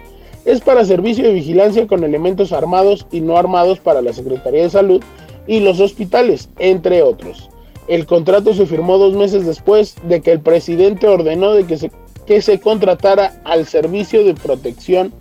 es 0.45 0.61
para 0.61 0.83
servicio 0.85 1.25
de 1.25 1.33
vigilancia 1.33 1.85
con 1.85 2.03
elementos 2.03 2.51
armados 2.51 3.05
y 3.11 3.21
no 3.21 3.37
armados 3.37 3.79
para 3.79 4.01
la 4.01 4.11
Secretaría 4.11 4.63
de 4.63 4.71
Salud 4.71 5.03
y 5.45 5.59
los 5.59 5.79
hospitales, 5.79 6.49
entre 6.57 7.03
otros. 7.03 7.51
El 7.87 8.07
contrato 8.07 8.55
se 8.55 8.65
firmó 8.65 8.97
dos 8.97 9.13
meses 9.13 9.45
después 9.45 9.97
de 10.01 10.21
que 10.21 10.31
el 10.31 10.39
presidente 10.39 11.07
ordenó 11.07 11.53
de 11.53 11.65
que, 11.65 11.77
se, 11.77 11.91
que 12.25 12.41
se 12.41 12.59
contratara 12.59 13.39
al 13.43 13.67
Servicio 13.67 14.23
de 14.23 14.33
Protección 14.33 15.13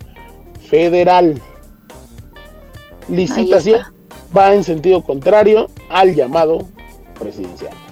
Federal. 0.59 1.39
Licitación 3.09 3.81
va 4.35 4.55
en 4.55 4.63
sentido 4.63 5.03
contrario 5.03 5.69
al 5.89 6.15
llamado 6.15 6.65
presidencial. 7.19 7.82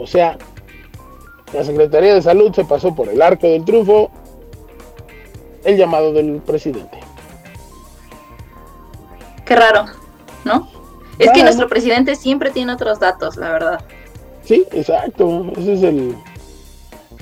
O 0.00 0.06
sea, 0.06 0.38
la 1.52 1.64
Secretaría 1.64 2.14
de 2.14 2.22
Salud 2.22 2.54
se 2.54 2.64
pasó 2.64 2.94
por 2.94 3.08
el 3.08 3.20
arco 3.20 3.46
del 3.46 3.64
triunfo 3.64 4.10
el 5.64 5.76
llamado 5.76 6.12
del 6.12 6.36
presidente. 6.38 6.98
Qué 9.44 9.56
raro, 9.56 9.86
¿no? 10.44 10.68
Es 11.18 11.30
que 11.32 11.42
nuestro 11.42 11.68
presidente 11.68 12.16
siempre 12.16 12.50
tiene 12.50 12.72
otros 12.72 12.98
datos, 12.98 13.36
la 13.36 13.50
verdad. 13.50 13.80
Sí, 14.44 14.64
exacto. 14.72 15.52
Ese 15.58 15.74
es 15.74 15.82
el 15.82 16.16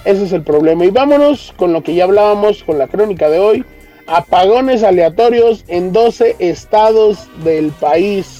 ese 0.04 0.24
es 0.24 0.32
el 0.32 0.42
problema. 0.42 0.84
Y 0.84 0.90
vámonos 0.90 1.52
con 1.56 1.72
lo 1.72 1.82
que 1.82 1.94
ya 1.94 2.04
hablábamos 2.04 2.62
con 2.62 2.78
la 2.78 2.86
crónica 2.86 3.28
de 3.28 3.40
hoy. 3.40 3.64
Apagones 4.06 4.82
aleatorios 4.82 5.64
en 5.66 5.92
12 5.92 6.36
estados 6.38 7.28
del 7.42 7.72
país. 7.72 8.37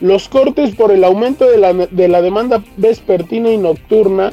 Los 0.00 0.28
cortes 0.28 0.74
por 0.74 0.92
el 0.92 1.04
aumento 1.04 1.48
de 1.50 1.58
la, 1.58 1.72
de 1.72 2.08
la 2.08 2.20
demanda 2.20 2.62
vespertina 2.76 3.50
y 3.50 3.56
nocturna 3.56 4.32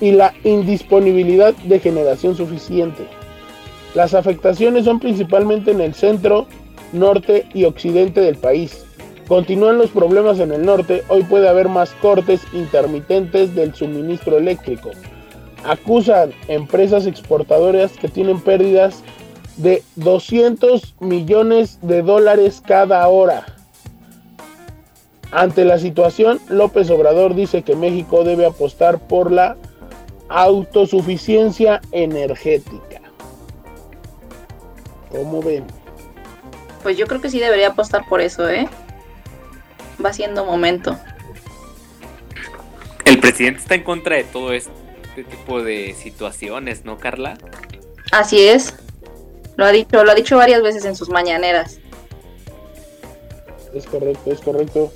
y 0.00 0.12
la 0.12 0.34
indisponibilidad 0.44 1.54
de 1.54 1.80
generación 1.80 2.36
suficiente. 2.36 3.06
Las 3.94 4.14
afectaciones 4.14 4.84
son 4.84 5.00
principalmente 5.00 5.70
en 5.70 5.80
el 5.80 5.94
centro, 5.94 6.46
norte 6.92 7.46
y 7.54 7.64
occidente 7.64 8.20
del 8.20 8.36
país. 8.36 8.84
Continúan 9.26 9.78
los 9.78 9.90
problemas 9.90 10.38
en 10.38 10.52
el 10.52 10.64
norte, 10.64 11.02
hoy 11.08 11.24
puede 11.24 11.48
haber 11.48 11.68
más 11.68 11.90
cortes 12.00 12.42
intermitentes 12.52 13.54
del 13.54 13.74
suministro 13.74 14.38
eléctrico. 14.38 14.90
Acusan 15.64 16.30
empresas 16.46 17.06
exportadoras 17.06 17.92
que 17.92 18.08
tienen 18.08 18.40
pérdidas 18.40 19.02
de 19.56 19.82
200 19.96 20.94
millones 21.00 21.78
de 21.82 22.02
dólares 22.02 22.62
cada 22.64 23.08
hora. 23.08 23.55
Ante 25.32 25.64
la 25.64 25.78
situación, 25.78 26.40
López 26.48 26.88
Obrador 26.90 27.34
dice 27.34 27.62
que 27.62 27.74
México 27.74 28.24
debe 28.24 28.46
apostar 28.46 28.98
por 28.98 29.30
la 29.30 29.56
autosuficiencia 30.28 31.80
energética. 31.92 33.00
¿Cómo 35.10 35.42
ven? 35.42 35.64
Pues 36.82 36.96
yo 36.96 37.06
creo 37.06 37.20
que 37.20 37.30
sí 37.30 37.40
debería 37.40 37.68
apostar 37.68 38.08
por 38.08 38.20
eso, 38.20 38.48
¿eh? 38.48 38.68
Va 40.04 40.12
siendo 40.12 40.44
momento. 40.44 40.98
El 43.04 43.18
presidente 43.18 43.60
está 43.60 43.74
en 43.74 43.84
contra 43.84 44.16
de 44.16 44.24
todo 44.24 44.52
este 44.52 44.72
tipo 45.30 45.62
de 45.62 45.94
situaciones, 45.94 46.84
¿no, 46.84 46.98
Carla? 46.98 47.38
Así 48.12 48.46
es. 48.46 48.74
Lo 49.56 49.64
ha 49.64 49.72
dicho, 49.72 50.04
lo 50.04 50.10
ha 50.10 50.14
dicho 50.14 50.36
varias 50.36 50.62
veces 50.62 50.84
en 50.84 50.94
sus 50.94 51.08
mañaneras. 51.08 51.78
Es 53.74 53.86
correcto, 53.86 54.30
es 54.30 54.40
correcto. 54.40 54.92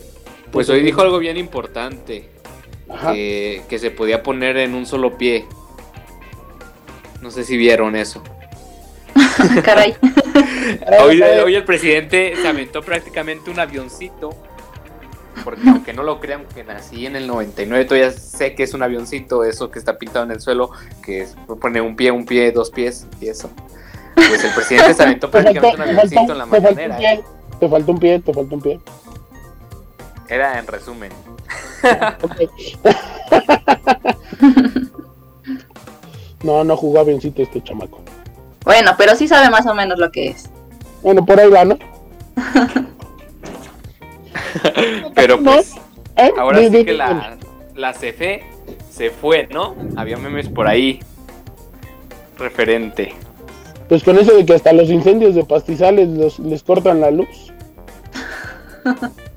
Pues 0.52 0.68
hoy 0.68 0.82
dijo 0.82 1.00
algo 1.02 1.18
bien 1.18 1.36
importante. 1.36 2.28
Que, 3.12 3.62
que 3.68 3.78
se 3.78 3.92
podía 3.92 4.22
poner 4.22 4.56
en 4.56 4.74
un 4.74 4.84
solo 4.84 5.16
pie. 5.16 5.46
No 7.22 7.30
sé 7.30 7.44
si 7.44 7.56
vieron 7.56 7.94
eso. 7.94 8.22
Caray. 9.64 9.94
hoy, 11.02 11.54
el 11.54 11.64
presidente 11.64 12.34
se 12.40 12.48
aventó 12.48 12.82
prácticamente 12.82 13.50
un 13.50 13.60
avioncito. 13.60 14.30
Porque 15.44 15.68
aunque 15.68 15.92
no 15.92 16.02
lo 16.02 16.20
crean, 16.20 16.44
que 16.54 16.64
nací 16.64 17.06
en 17.06 17.16
el 17.16 17.26
99, 17.26 17.84
todavía 17.86 18.10
sé 18.10 18.54
que 18.54 18.64
es 18.64 18.74
un 18.74 18.82
avioncito, 18.82 19.44
eso 19.44 19.70
que 19.70 19.78
está 19.78 19.96
pintado 19.96 20.26
en 20.26 20.32
el 20.32 20.40
suelo, 20.40 20.70
que 21.02 21.26
pone 21.60 21.80
un 21.80 21.96
pie, 21.96 22.10
un 22.10 22.26
pie, 22.26 22.52
dos 22.52 22.70
pies 22.70 23.06
y 23.20 23.28
eso. 23.28 23.50
Pues 24.14 24.44
el 24.44 24.52
presidente 24.52 24.92
se 24.92 25.02
aventó 25.02 25.30
prácticamente 25.30 25.76
un 25.76 25.88
avioncito 25.88 26.32
en 26.32 26.38
la 26.38 26.46
mañanera. 26.46 26.98
Te 27.58 27.68
faltó 27.68 27.92
un 27.92 27.98
pie, 27.98 28.18
te 28.18 28.34
faltó 28.34 28.54
un 28.54 28.60
pie. 28.60 28.80
Era 30.30 30.58
en 30.60 30.66
resumen. 30.68 31.10
no, 36.44 36.62
no 36.62 36.76
jugó 36.76 37.00
avioncito 37.00 37.42
este 37.42 37.60
chamaco. 37.62 38.00
Bueno, 38.64 38.92
pero 38.96 39.16
sí 39.16 39.26
sabe 39.26 39.50
más 39.50 39.66
o 39.66 39.74
menos 39.74 39.98
lo 39.98 40.12
que 40.12 40.28
es. 40.28 40.48
Bueno, 41.02 41.26
por 41.26 41.40
ahí 41.40 41.50
va, 41.50 41.64
¿no? 41.64 41.76
pero 45.16 45.42
pues, 45.42 45.74
¿Eh? 46.16 46.30
ahora 46.38 46.60
sí 46.60 46.84
que 46.84 46.92
la, 46.92 47.36
la 47.74 47.92
CFE 47.92 48.44
se 48.88 49.10
fue, 49.10 49.48
¿no? 49.48 49.74
Había 49.96 50.16
memes 50.16 50.48
por 50.48 50.68
ahí. 50.68 51.00
Referente. 52.38 53.16
Pues 53.88 54.04
con 54.04 54.16
eso 54.16 54.36
de 54.36 54.46
que 54.46 54.54
hasta 54.54 54.72
los 54.72 54.90
incendios 54.90 55.34
de 55.34 55.42
pastizales 55.42 56.38
les 56.38 56.62
cortan 56.62 57.00
la 57.00 57.10
luz. 57.10 57.52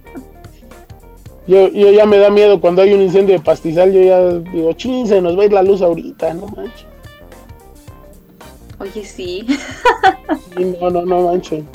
Yo, 1.46 1.68
yo 1.70 1.92
ya 1.92 2.06
me 2.06 2.18
da 2.18 2.30
miedo 2.30 2.62
cuando 2.62 2.82
hay 2.82 2.94
un 2.94 3.02
incendio 3.02 3.36
de 3.36 3.44
pastizal, 3.44 3.92
yo 3.92 4.02
ya 4.02 4.30
digo, 4.52 4.72
ching, 4.74 5.08
se 5.08 5.22
nos 5.22 5.38
va 5.38 5.44
a 5.44 5.46
ir 5.46 5.54
la 5.54 5.64
luz 5.64 5.82
ahorita, 5.82 6.34
no 6.34 6.48
manches. 6.48 6.86
Oye, 8.80 9.06
sí. 9.06 9.46
no, 10.82 10.90
no, 10.90 11.06
no 11.06 11.22
manchen. 11.24 11.68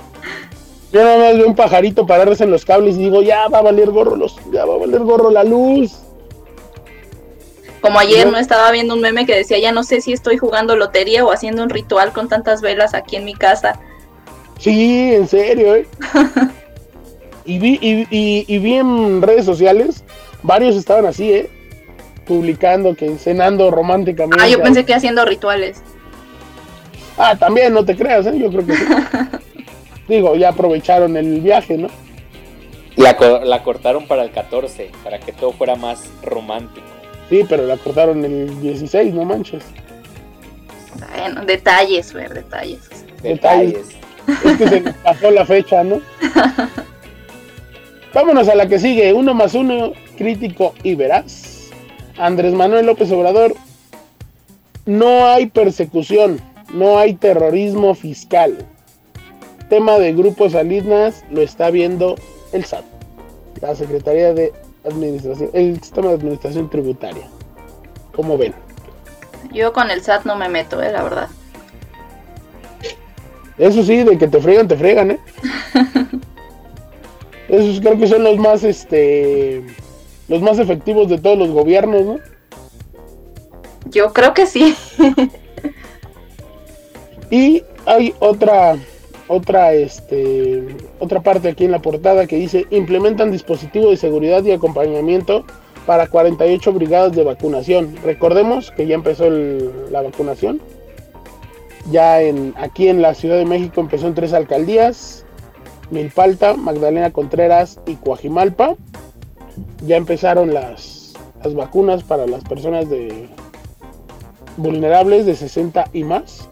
Yo 0.91 1.05
nada 1.05 1.19
más 1.19 1.37
veo 1.37 1.47
un 1.47 1.55
pajarito 1.55 2.07
pararse 2.07 2.45
en 2.45 2.51
los 2.51 2.65
cables 2.65 2.97
y 2.97 3.01
digo, 3.01 3.23
ya 3.23 3.49
va 3.49 3.59
a 3.59 3.63
valer 3.63 3.91
gorro 3.91 4.17
los, 4.17 4.37
ya 4.51 4.65
va 4.65 4.75
a 4.75 4.79
valer 4.79 5.01
gorro 5.01 5.31
la 5.31 5.45
luz. 5.45 5.99
Como 7.83 7.99
ayer 7.99 8.27
no, 8.27 8.39
estaba 8.39 8.71
viendo 8.73 8.95
un 8.95 9.01
meme 9.01 9.27
que 9.27 9.37
decía, 9.37 9.59
ya 9.59 9.71
no 9.71 9.85
sé 9.85 10.01
si 10.01 10.13
estoy 10.13 10.39
jugando 10.39 10.77
lotería 10.77 11.25
o 11.25 11.31
haciendo 11.31 11.63
un 11.63 11.69
ritual 11.69 12.13
con 12.13 12.29
tantas 12.29 12.63
velas 12.63 12.95
aquí 12.95 13.17
en 13.17 13.25
mi 13.25 13.35
casa. 13.35 13.79
Sí, 14.59 15.15
en 15.15 15.29
serio, 15.29 15.77
¿eh? 15.77 15.87
y, 17.49 17.59
vi, 17.59 17.79
y, 17.81 18.45
y 18.47 18.59
vi 18.59 18.75
en 18.75 19.23
redes 19.23 19.47
sociales, 19.47 20.05
varios 20.43 20.77
estaban 20.77 21.07
así, 21.07 21.33
¿eh? 21.33 21.49
Publicando 22.27 22.95
que 22.95 23.17
cenando 23.17 23.71
románticamente. 23.71 24.45
Ah, 24.45 24.49
yo 24.49 24.63
pensé 24.63 24.85
que 24.85 24.93
haciendo 24.93 25.25
rituales. 25.25 25.83
Ah, 27.17 27.37
también, 27.37 27.73
no 27.73 27.87
te 27.87 27.97
creas, 27.97 28.27
¿eh? 28.27 28.39
yo 28.39 28.51
creo 28.51 28.67
que 28.67 28.77
sí. 28.77 28.85
Digo, 30.09 30.37
ya 30.37 30.51
aprovecharon 30.51 31.17
el 31.17 31.41
viaje, 31.41 31.79
¿no? 31.79 31.89
La, 32.97 33.17
la 33.45 33.63
cortaron 33.63 34.07
para 34.07 34.25
el 34.25 34.31
14, 34.31 34.91
para 35.03 35.19
que 35.19 35.33
todo 35.33 35.53
fuera 35.53 35.75
más 35.75 36.05
romántico. 36.23 36.87
Sí, 37.31 37.47
pero 37.49 37.67
la 37.67 37.79
cortaron 37.79 38.27
el 38.27 38.61
16, 38.61 39.15
no 39.15 39.25
manches. 39.25 39.65
Bueno, 41.15 41.47
detalles, 41.47 42.13
ver, 42.13 42.35
detalles. 42.35 42.91
Detalles. 43.23 43.89
Es 44.45 44.57
que 44.59 44.69
se 44.69 44.81
pasó 45.03 45.31
la 45.31 45.47
fecha, 45.47 45.83
¿no? 45.83 46.03
Vámonos 48.19 48.49
a 48.49 48.57
la 48.57 48.67
que 48.67 48.81
sigue. 48.81 49.13
Uno 49.13 49.33
más 49.33 49.55
uno, 49.55 49.93
crítico 50.17 50.75
y 50.83 50.97
veraz. 50.97 51.71
Andrés 52.19 52.53
Manuel 52.53 52.87
López 52.87 53.13
Obrador. 53.13 53.55
No 54.87 55.27
hay 55.29 55.47
persecución, 55.47 56.41
no 56.75 56.99
hay 56.99 57.15
terrorismo 57.15 57.95
fiscal. 57.95 58.59
Tema 59.69 60.01
de 60.01 60.15
grupos 60.15 60.51
salinas 60.51 61.25
lo 61.31 61.43
está 61.43 61.71
viendo 61.71 62.17
el 62.51 62.65
SAT, 62.65 62.85
la 63.61 63.77
Secretaría 63.77 64.35
de 64.35 64.53
Administración, 64.85 65.51
el 65.53 65.81
Sistema 65.81 66.09
de 66.09 66.15
Administración 66.15 66.69
Tributaria. 66.69 67.29
¿Cómo 68.17 68.37
ven? 68.37 68.53
Yo 69.53 69.73
con 69.73 69.93
el 69.93 70.03
SAT 70.03 70.25
no 70.25 70.35
me 70.35 70.49
meto, 70.49 70.83
eh, 70.83 70.91
la 70.91 71.05
verdad. 71.05 71.29
Eso 73.59 73.85
sí, 73.85 74.03
de 74.03 74.19
que 74.19 74.27
te 74.27 74.41
fregan, 74.41 74.67
te 74.67 74.77
fregan, 74.77 75.13
¿eh? 75.13 75.21
Esos 77.49 77.81
creo 77.81 77.99
que 77.99 78.07
son 78.07 78.25
los 78.25 78.37
más, 78.37 78.63
este, 78.63 79.65
los 80.29 80.43
más 80.43 80.59
efectivos 80.59 81.09
de 81.09 81.19
todos 81.19 81.39
los 81.39 81.51
gobiernos, 81.51 82.05
¿no? 82.05 82.19
Yo 83.91 84.13
creo 84.13 84.35
que 84.35 84.47
sí. 84.47 84.75
y 87.31 87.63
hay 87.87 88.15
otra, 88.19 88.77
otra, 89.29 89.73
este, 89.73 90.77
otra 90.99 91.21
parte 91.21 91.49
aquí 91.49 91.65
en 91.65 91.73
la 91.73 91.81
portada 91.81 92.27
que 92.27 92.37
dice 92.37 92.67
implementan 92.71 93.31
dispositivo 93.33 93.91
de 93.91 93.97
seguridad 93.97 94.45
y 94.45 94.53
acompañamiento 94.53 95.45
para 95.87 96.07
48 96.07 96.73
brigadas 96.75 97.13
de 97.17 97.25
vacunación. 97.25 97.97
Recordemos 98.05 98.71
que 98.71 98.87
ya 98.87 98.95
empezó 98.95 99.31
la 99.31 100.03
vacunación. 100.03 100.61
Ya 101.91 102.21
en, 102.21 102.53
aquí 102.59 102.89
en 102.89 103.01
la 103.01 103.15
Ciudad 103.15 103.39
de 103.39 103.47
México 103.47 103.81
empezó 103.81 104.07
en 104.07 104.15
tres 104.15 104.35
alcaldías, 104.35 105.25
Milpalta, 105.91 106.55
Magdalena 106.55 107.13
Contreras 107.13 107.81
y 107.87 107.95
Coajimalpa. 107.97 108.75
Ya 109.87 109.97
empezaron 109.97 110.55
las, 110.55 111.15
las 111.43 111.55
vacunas 111.55 112.03
para 112.03 112.27
las 112.27 112.45
personas 112.45 112.89
de 112.89 113.29
vulnerables 114.57 115.25
de 115.25 115.35
60 115.37 115.89
y 115.93 116.05
más. 116.05 116.49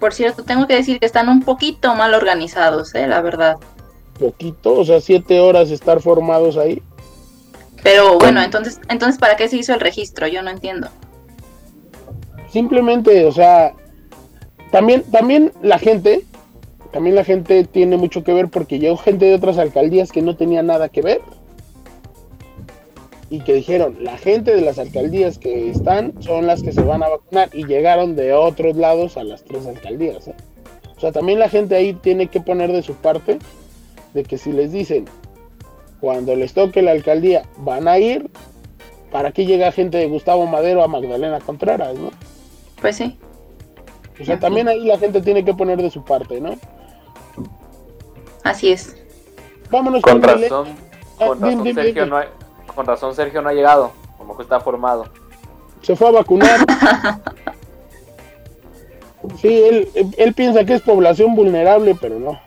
por 0.00 0.14
cierto, 0.14 0.42
tengo 0.44 0.66
que 0.66 0.74
decir 0.74 0.98
que 0.98 1.06
están 1.06 1.28
un 1.28 1.42
poquito 1.42 1.94
mal 1.94 2.14
organizados, 2.14 2.94
¿eh? 2.94 3.06
la 3.06 3.20
verdad. 3.20 3.56
Poquito, 4.18 4.74
o 4.74 4.84
sea, 4.84 5.00
siete 5.00 5.40
horas 5.40 5.70
estar 5.70 6.00
formados 6.00 6.56
ahí. 6.56 6.82
Pero 7.82 8.18
bueno, 8.18 8.42
entonces, 8.42 8.80
entonces 8.88 9.18
¿para 9.18 9.36
qué 9.36 9.48
se 9.48 9.56
hizo 9.56 9.74
el 9.74 9.80
registro? 9.80 10.26
Yo 10.28 10.42
no 10.42 10.50
entiendo. 10.50 10.88
Simplemente, 12.50 13.24
o 13.26 13.32
sea, 13.32 13.74
también, 14.70 15.02
también 15.10 15.52
la 15.62 15.78
gente, 15.78 16.24
también 16.92 17.16
la 17.16 17.24
gente 17.24 17.64
tiene 17.64 17.96
mucho 17.96 18.22
que 18.22 18.34
ver 18.34 18.48
porque 18.48 18.78
llegó 18.78 18.96
gente 18.98 19.24
de 19.24 19.34
otras 19.34 19.58
alcaldías 19.58 20.12
que 20.12 20.22
no 20.22 20.36
tenía 20.36 20.62
nada 20.62 20.90
que 20.90 21.00
ver 21.00 21.20
y 23.30 23.40
que 23.40 23.54
dijeron, 23.54 23.96
la 24.02 24.18
gente 24.18 24.54
de 24.54 24.60
las 24.60 24.78
alcaldías 24.78 25.38
que 25.38 25.70
están 25.70 26.12
son 26.22 26.46
las 26.46 26.62
que 26.62 26.70
se 26.70 26.82
van 26.82 27.02
a 27.02 27.08
vacunar 27.08 27.48
y 27.54 27.64
llegaron 27.64 28.14
de 28.14 28.34
otros 28.34 28.76
lados 28.76 29.16
a 29.16 29.24
las 29.24 29.42
tres 29.42 29.66
alcaldías. 29.66 30.28
¿eh? 30.28 30.34
O 30.94 31.00
sea, 31.00 31.12
también 31.12 31.38
la 31.38 31.48
gente 31.48 31.74
ahí 31.74 31.94
tiene 31.94 32.26
que 32.26 32.42
poner 32.42 32.70
de 32.70 32.82
su 32.82 32.94
parte 32.94 33.38
de 34.12 34.22
que 34.22 34.36
si 34.36 34.52
les 34.52 34.70
dicen, 34.70 35.06
cuando 35.98 36.36
les 36.36 36.52
toque 36.52 36.82
la 36.82 36.90
alcaldía 36.90 37.44
van 37.56 37.88
a 37.88 37.98
ir, 37.98 38.28
¿para 39.10 39.32
qué 39.32 39.46
llega 39.46 39.72
gente 39.72 39.96
de 39.96 40.08
Gustavo 40.08 40.46
Madero 40.46 40.82
a 40.82 40.88
Magdalena 40.88 41.40
Contreras, 41.40 41.98
no? 41.98 42.10
Pues 42.82 42.96
sí. 42.96 43.16
O 44.20 44.24
sea, 44.26 44.38
también 44.38 44.68
ahí 44.68 44.84
la 44.84 44.98
gente 44.98 45.22
tiene 45.22 45.42
que 45.42 45.54
poner 45.54 45.80
de 45.80 45.90
su 45.90 46.04
parte, 46.04 46.38
¿no? 46.38 46.58
Así 48.44 48.72
es. 48.72 48.96
Vámonos 49.70 50.02
con, 50.02 50.22
razón. 50.22 50.68
Ah, 51.18 51.26
con 51.28 51.40
razón, 51.40 51.74
Sergio, 51.74 52.06
no 52.06 52.20
con 52.74 52.86
razón 52.86 53.14
Sergio 53.14 53.42
no 53.42 53.48
ha 53.48 53.52
llegado, 53.52 53.92
como 54.18 54.36
que 54.36 54.42
está 54.42 54.60
formado. 54.60 55.06
Se 55.82 55.96
fue 55.96 56.08
a 56.08 56.12
vacunar. 56.12 56.60
sí, 59.40 59.62
él, 59.62 59.88
él 60.16 60.34
piensa 60.34 60.64
que 60.64 60.74
es 60.74 60.82
población 60.82 61.34
vulnerable, 61.34 61.96
pero 62.00 62.18
no. 62.18 62.40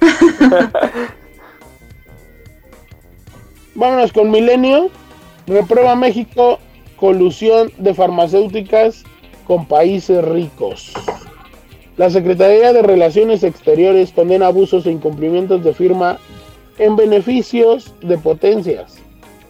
Vámonos 3.74 4.12
con 4.12 4.30
Milenio. 4.30 4.90
Reprueba 5.46 5.94
México 5.94 6.58
colusión 6.96 7.70
de 7.76 7.94
farmacéuticas 7.94 9.04
con 9.46 9.66
países 9.66 10.24
ricos. 10.24 10.92
La 11.96 12.10
Secretaría 12.10 12.74
de 12.74 12.82
Relaciones 12.82 13.42
Exteriores 13.42 14.12
condena 14.12 14.48
abusos 14.48 14.84
e 14.84 14.90
incumplimientos 14.90 15.64
de 15.64 15.72
firma 15.72 16.18
en 16.78 16.94
beneficios 16.94 17.94
de 18.02 18.18
potencias 18.18 18.98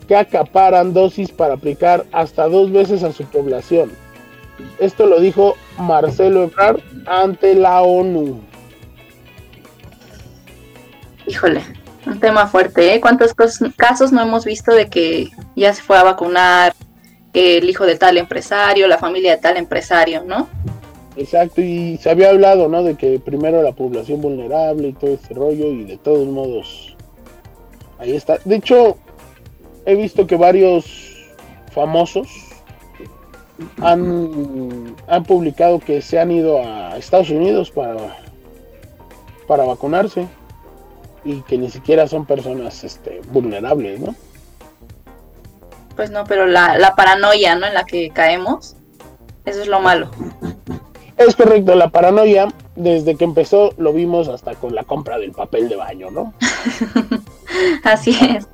que 0.06 0.14
acaparan 0.14 0.94
dosis 0.94 1.32
para 1.32 1.54
aplicar 1.54 2.06
hasta 2.12 2.46
dos 2.46 2.70
veces 2.70 3.02
a 3.02 3.12
su 3.12 3.24
población. 3.24 3.90
Esto 4.78 5.06
lo 5.06 5.18
dijo 5.18 5.56
Marcelo 5.78 6.44
Ebrard 6.44 6.80
ante 7.06 7.54
la 7.54 7.82
ONU. 7.82 8.40
Híjole, 11.26 11.62
un 12.06 12.20
tema 12.20 12.46
fuerte, 12.46 12.94
¿eh? 12.94 13.00
¿Cuántos 13.00 13.34
casos 13.76 14.12
no 14.12 14.22
hemos 14.22 14.44
visto 14.44 14.72
de 14.72 14.88
que 14.88 15.30
ya 15.56 15.74
se 15.74 15.82
fue 15.82 15.98
a 15.98 16.04
vacunar 16.04 16.72
el 17.32 17.68
hijo 17.68 17.84
de 17.84 17.96
tal 17.96 18.16
empresario, 18.16 18.86
la 18.86 18.98
familia 18.98 19.32
de 19.32 19.42
tal 19.42 19.56
empresario, 19.56 20.22
¿no? 20.24 20.48
Exacto, 21.16 21.62
y 21.62 21.96
se 21.96 22.10
había 22.10 22.28
hablado, 22.28 22.68
¿no? 22.68 22.82
De 22.82 22.96
que 22.96 23.18
primero 23.18 23.62
la 23.62 23.72
población 23.72 24.20
vulnerable 24.20 24.88
y 24.88 24.92
todo 24.92 25.14
este 25.14 25.32
rollo, 25.32 25.68
y 25.68 25.84
de 25.84 25.96
todos 25.96 26.26
modos, 26.28 26.94
ahí 27.98 28.14
está. 28.14 28.38
De 28.44 28.56
hecho, 28.56 28.98
he 29.86 29.94
visto 29.94 30.26
que 30.26 30.36
varios 30.36 30.84
famosos 31.72 32.28
han, 33.80 34.94
han 35.06 35.24
publicado 35.24 35.78
que 35.78 36.02
se 36.02 36.18
han 36.18 36.30
ido 36.30 36.62
a 36.62 36.98
Estados 36.98 37.30
Unidos 37.30 37.70
para, 37.70 38.18
para 39.46 39.64
vacunarse 39.64 40.26
y 41.24 41.40
que 41.42 41.56
ni 41.56 41.70
siquiera 41.70 42.06
son 42.06 42.26
personas 42.26 42.84
este, 42.84 43.22
vulnerables, 43.32 44.00
¿no? 44.00 44.14
Pues 45.96 46.10
no, 46.10 46.24
pero 46.24 46.46
la, 46.46 46.76
la 46.76 46.94
paranoia, 46.94 47.56
¿no? 47.56 47.66
En 47.66 47.72
la 47.72 47.84
que 47.84 48.10
caemos, 48.10 48.76
eso 49.46 49.62
es 49.62 49.66
lo 49.66 49.80
malo. 49.80 50.10
Es 51.18 51.34
correcto, 51.34 51.74
la 51.74 51.88
paranoia, 51.88 52.48
desde 52.74 53.16
que 53.16 53.24
empezó, 53.24 53.72
lo 53.78 53.92
vimos 53.92 54.28
hasta 54.28 54.54
con 54.54 54.74
la 54.74 54.84
compra 54.84 55.18
del 55.18 55.32
papel 55.32 55.68
de 55.68 55.76
baño, 55.76 56.10
¿no? 56.10 56.34
Así 57.84 58.10
es. 58.10 58.46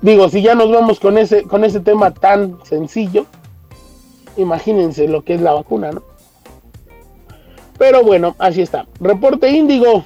Digo, 0.00 0.28
si 0.28 0.42
ya 0.42 0.56
nos 0.56 0.70
vamos 0.72 0.98
con 0.98 1.16
ese, 1.16 1.44
con 1.44 1.64
ese 1.64 1.78
tema 1.78 2.12
tan 2.12 2.58
sencillo, 2.64 3.26
imagínense 4.36 5.06
lo 5.06 5.22
que 5.22 5.34
es 5.34 5.40
la 5.40 5.52
vacuna, 5.52 5.92
¿no? 5.92 6.02
Pero 7.78 8.02
bueno, 8.02 8.34
así 8.38 8.62
está. 8.62 8.86
Reporte 9.00 9.50
Índigo 9.50 10.04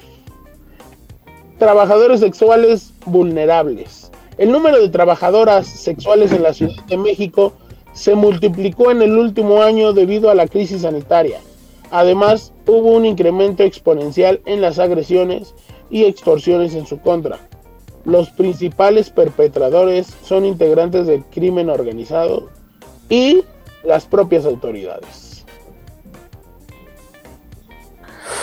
trabajadores 1.57 2.19
sexuales 2.19 2.93
vulnerables. 3.05 4.11
El 4.37 4.51
número 4.51 4.79
de 4.79 4.89
trabajadoras 4.89 5.67
sexuales 5.67 6.31
en 6.31 6.43
la 6.43 6.53
Ciudad 6.53 6.75
de 6.87 6.97
México 6.97 7.53
se 7.93 8.13
multiplicó 8.13 8.91
en 8.91 9.01
el 9.01 9.17
último 9.17 9.63
año 9.63 9.93
debido 9.93 10.29
a 10.29 10.35
la 10.35 10.47
crisis 10.47 10.83
sanitaria. 10.83 11.39
Además, 11.91 12.53
hubo 12.65 12.93
un 12.93 13.05
incremento 13.05 13.63
exponencial 13.63 14.41
en 14.45 14.61
las 14.61 14.79
agresiones 14.79 15.55
y 15.89 16.05
extorsiones 16.05 16.73
en 16.75 16.85
su 16.85 16.99
contra. 16.99 17.39
Los 18.05 18.29
principales 18.29 19.09
perpetradores 19.09 20.07
son 20.23 20.45
integrantes 20.45 21.07
del 21.07 21.23
crimen 21.25 21.69
organizado 21.69 22.49
y 23.09 23.43
las 23.83 24.05
propias 24.05 24.45
autoridades. 24.45 25.45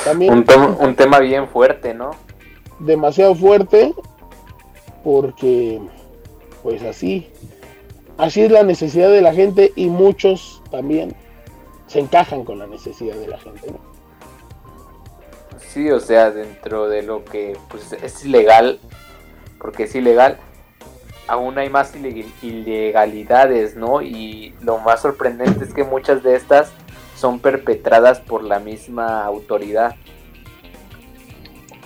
También, 0.04 0.44
un 0.80 0.94
tema 0.94 1.18
bien 1.18 1.48
fuerte, 1.48 1.94
¿no? 1.94 2.10
demasiado 2.78 3.34
fuerte 3.34 3.94
porque 5.02 5.80
pues 6.62 6.82
así 6.82 7.28
así 8.18 8.42
es 8.42 8.50
la 8.50 8.62
necesidad 8.62 9.10
de 9.10 9.20
la 9.20 9.34
gente 9.34 9.72
y 9.76 9.86
muchos 9.86 10.62
también 10.70 11.14
se 11.94 12.00
encajan 12.00 12.44
con 12.44 12.58
la 12.58 12.66
necesidad 12.66 13.14
de 13.14 13.28
la 13.28 13.38
gente 13.38 13.70
¿no? 13.70 13.78
sí 15.58 15.90
o 15.90 16.00
sea 16.00 16.32
dentro 16.32 16.88
de 16.88 17.02
lo 17.02 17.24
que 17.24 17.56
pues 17.68 17.92
es 17.92 18.24
ilegal 18.24 18.80
porque 19.60 19.84
es 19.84 19.94
ilegal 19.94 20.38
aún 21.28 21.56
hay 21.56 21.70
más 21.70 21.94
ilegalidades 22.42 23.76
no 23.76 24.02
y 24.02 24.54
lo 24.60 24.78
más 24.78 25.02
sorprendente 25.02 25.64
es 25.64 25.72
que 25.72 25.84
muchas 25.84 26.24
de 26.24 26.34
estas 26.34 26.72
son 27.16 27.38
perpetradas 27.38 28.18
por 28.18 28.42
la 28.42 28.58
misma 28.58 29.24
autoridad 29.24 29.94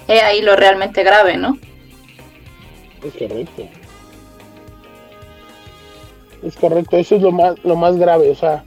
es 0.08 0.22
ahí 0.22 0.40
lo 0.40 0.56
realmente 0.56 1.04
grave, 1.04 1.36
¿no? 1.36 1.58
Es 3.04 3.12
correcto. 3.12 3.68
es 6.42 6.56
correcto, 6.56 6.96
eso 6.96 7.16
es 7.16 7.22
lo 7.22 7.30
más, 7.30 7.62
lo 7.62 7.76
más 7.76 7.98
grave, 7.98 8.30
o 8.30 8.34
sea, 8.34 8.64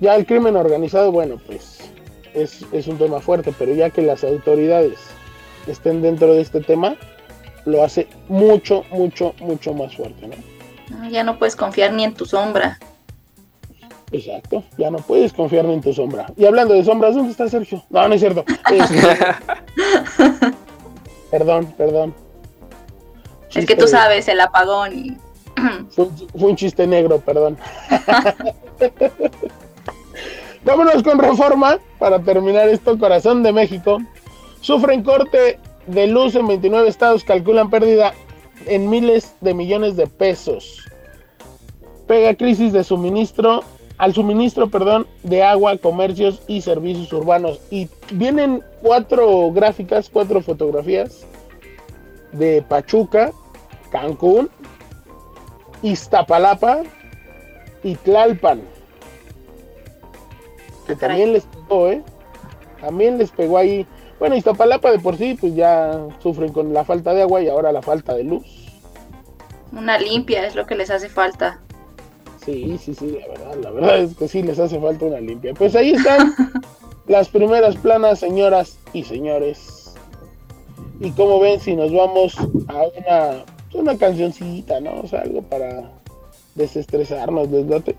ya 0.00 0.14
el 0.16 0.26
crimen 0.26 0.56
organizado, 0.56 1.12
bueno, 1.12 1.40
pues 1.46 1.78
es, 2.34 2.64
es 2.72 2.86
un 2.86 2.98
tema 2.98 3.20
fuerte, 3.20 3.52
pero 3.58 3.74
ya 3.74 3.90
que 3.90 4.02
las 4.02 4.24
autoridades 4.24 4.98
estén 5.66 6.02
dentro 6.02 6.34
de 6.34 6.40
este 6.40 6.60
tema, 6.60 6.96
lo 7.64 7.84
hace 7.84 8.08
mucho, 8.28 8.84
mucho, 8.90 9.34
mucho 9.40 9.74
más 9.74 9.94
fuerte, 9.96 10.28
¿no? 10.28 11.08
Ya 11.10 11.22
no 11.22 11.38
puedes 11.38 11.54
confiar 11.54 11.92
ni 11.92 12.04
en 12.04 12.14
tu 12.14 12.24
sombra. 12.24 12.78
Exacto, 14.10 14.64
ya 14.78 14.90
no 14.90 14.98
puedes 14.98 15.34
confiar 15.34 15.66
ni 15.66 15.74
en 15.74 15.82
tu 15.82 15.92
sombra. 15.92 16.26
Y 16.36 16.46
hablando 16.46 16.74
de 16.74 16.82
sombras, 16.84 17.14
¿dónde 17.14 17.30
está 17.30 17.48
Sergio? 17.48 17.84
No, 17.90 18.08
no 18.08 18.14
es 18.14 18.20
cierto. 18.20 18.44
Este, 18.70 18.96
perdón, 21.30 21.74
perdón. 21.76 22.14
es 23.54 23.66
que 23.66 23.76
tú 23.76 23.86
sabes, 23.86 24.28
el 24.28 24.40
apagón 24.40 24.98
y... 24.98 25.16
fue, 25.90 26.08
un 26.32 26.56
chiste 26.56 26.86
negro, 26.86 27.20
perdón. 27.20 27.58
Vámonos 30.64 31.02
con 31.02 31.18
reforma 31.18 31.78
para 31.98 32.20
terminar 32.20 32.68
esto. 32.68 32.98
Corazón 32.98 33.42
de 33.42 33.52
México. 33.52 33.98
Sufren 34.60 35.02
corte 35.02 35.58
de 35.86 36.06
luz 36.06 36.34
en 36.34 36.46
29 36.46 36.88
estados, 36.88 37.24
calculan 37.24 37.70
pérdida 37.70 38.12
en 38.66 38.90
miles 38.90 39.34
de 39.40 39.54
millones 39.54 39.96
de 39.96 40.06
pesos. 40.06 40.84
Pega 42.06 42.34
crisis 42.34 42.72
de 42.72 42.84
suministro 42.84 43.62
al 43.98 44.14
suministro, 44.14 44.70
perdón, 44.70 45.06
de 45.24 45.42
agua, 45.42 45.76
comercios 45.76 46.40
y 46.46 46.60
servicios 46.62 47.12
urbanos. 47.12 47.60
Y 47.70 47.88
vienen 48.12 48.62
cuatro 48.80 49.50
gráficas, 49.52 50.08
cuatro 50.08 50.40
fotografías 50.40 51.26
de 52.32 52.62
Pachuca, 52.62 53.32
Cancún, 53.90 54.48
Iztapalapa 55.82 56.82
y 57.82 57.96
Tlalpan. 57.96 58.62
Que 60.88 60.96
también 60.96 61.34
les 61.34 61.44
pegó, 61.44 61.88
¿eh? 61.88 62.02
También 62.80 63.18
les 63.18 63.30
pegó 63.30 63.58
ahí. 63.58 63.86
Bueno, 64.18 64.34
Iztapalapa 64.36 64.90
de 64.90 64.98
por 64.98 65.16
sí, 65.16 65.36
pues 65.38 65.54
ya 65.54 66.00
sufren 66.20 66.52
con 66.52 66.72
la 66.72 66.84
falta 66.84 67.12
de 67.12 67.22
agua 67.22 67.42
y 67.42 67.48
ahora 67.48 67.70
la 67.70 67.82
falta 67.82 68.14
de 68.14 68.24
luz. 68.24 68.44
Una 69.70 69.98
limpia 69.98 70.46
es 70.46 70.54
lo 70.54 70.66
que 70.66 70.74
les 70.74 70.90
hace 70.90 71.10
falta. 71.10 71.60
Sí, 72.44 72.78
sí, 72.82 72.94
sí, 72.94 73.18
la 73.20 73.28
verdad, 73.28 73.54
la 73.62 73.70
verdad 73.70 73.98
es 73.98 74.16
que 74.16 74.26
sí 74.26 74.42
les 74.42 74.58
hace 74.58 74.80
falta 74.80 75.04
una 75.04 75.20
limpia. 75.20 75.52
Pues 75.52 75.76
ahí 75.76 75.90
están 75.90 76.34
las 77.06 77.28
primeras 77.28 77.76
planas, 77.76 78.18
señoras 78.18 78.78
y 78.94 79.04
señores. 79.04 79.92
Y 81.00 81.10
como 81.10 81.38
ven, 81.38 81.60
si 81.60 81.76
nos 81.76 81.92
vamos 81.92 82.34
a 82.68 82.86
una, 82.96 83.44
una 83.74 83.98
cancioncita, 83.98 84.80
¿no? 84.80 85.00
O 85.00 85.06
sea, 85.06 85.20
algo 85.20 85.42
para 85.42 85.92
desestresarnos, 86.54 87.50
desdate. 87.50 87.94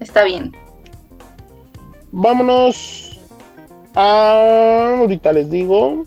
Está 0.00 0.24
bien. 0.24 0.52
Vámonos 2.18 3.20
a. 3.94 4.96
Ahorita 5.00 5.34
les 5.34 5.50
digo. 5.50 6.06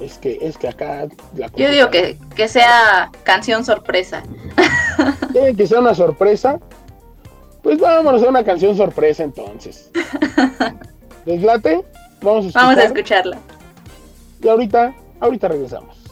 Es 0.00 0.18
que, 0.18 0.38
es 0.40 0.56
que 0.56 0.68
acá. 0.68 1.08
Yo 1.56 1.68
digo 1.68 1.90
que, 1.90 2.16
que 2.36 2.46
sea 2.46 3.10
canción 3.24 3.64
sorpresa. 3.64 4.22
Tiene 5.32 5.56
que 5.56 5.66
ser 5.66 5.78
una 5.78 5.96
sorpresa. 5.96 6.60
Pues 7.60 7.80
vámonos 7.80 8.22
a 8.22 8.28
una 8.28 8.44
canción 8.44 8.76
sorpresa 8.76 9.24
entonces. 9.24 9.90
Deslate, 11.26 11.84
vamos 12.22 12.54
a 12.54 12.60
Vamos 12.60 12.78
a 12.78 12.84
escucharla. 12.84 13.38
Y 14.40 14.48
ahorita, 14.48 14.94
ahorita 15.18 15.48
regresamos. 15.48 16.05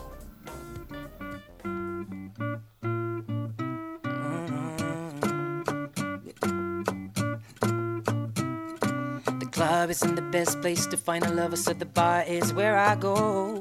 Club 9.85 9.90
isn't 9.90 10.14
the 10.14 10.23
best 10.23 10.62
place 10.62 10.87
to 10.87 10.97
find 10.97 11.23
a 11.27 11.31
lover, 11.31 11.57
so 11.57 11.75
the 11.75 11.85
bar 11.85 12.25
is 12.27 12.55
where 12.55 12.79
I 12.79 12.94
go. 12.94 13.59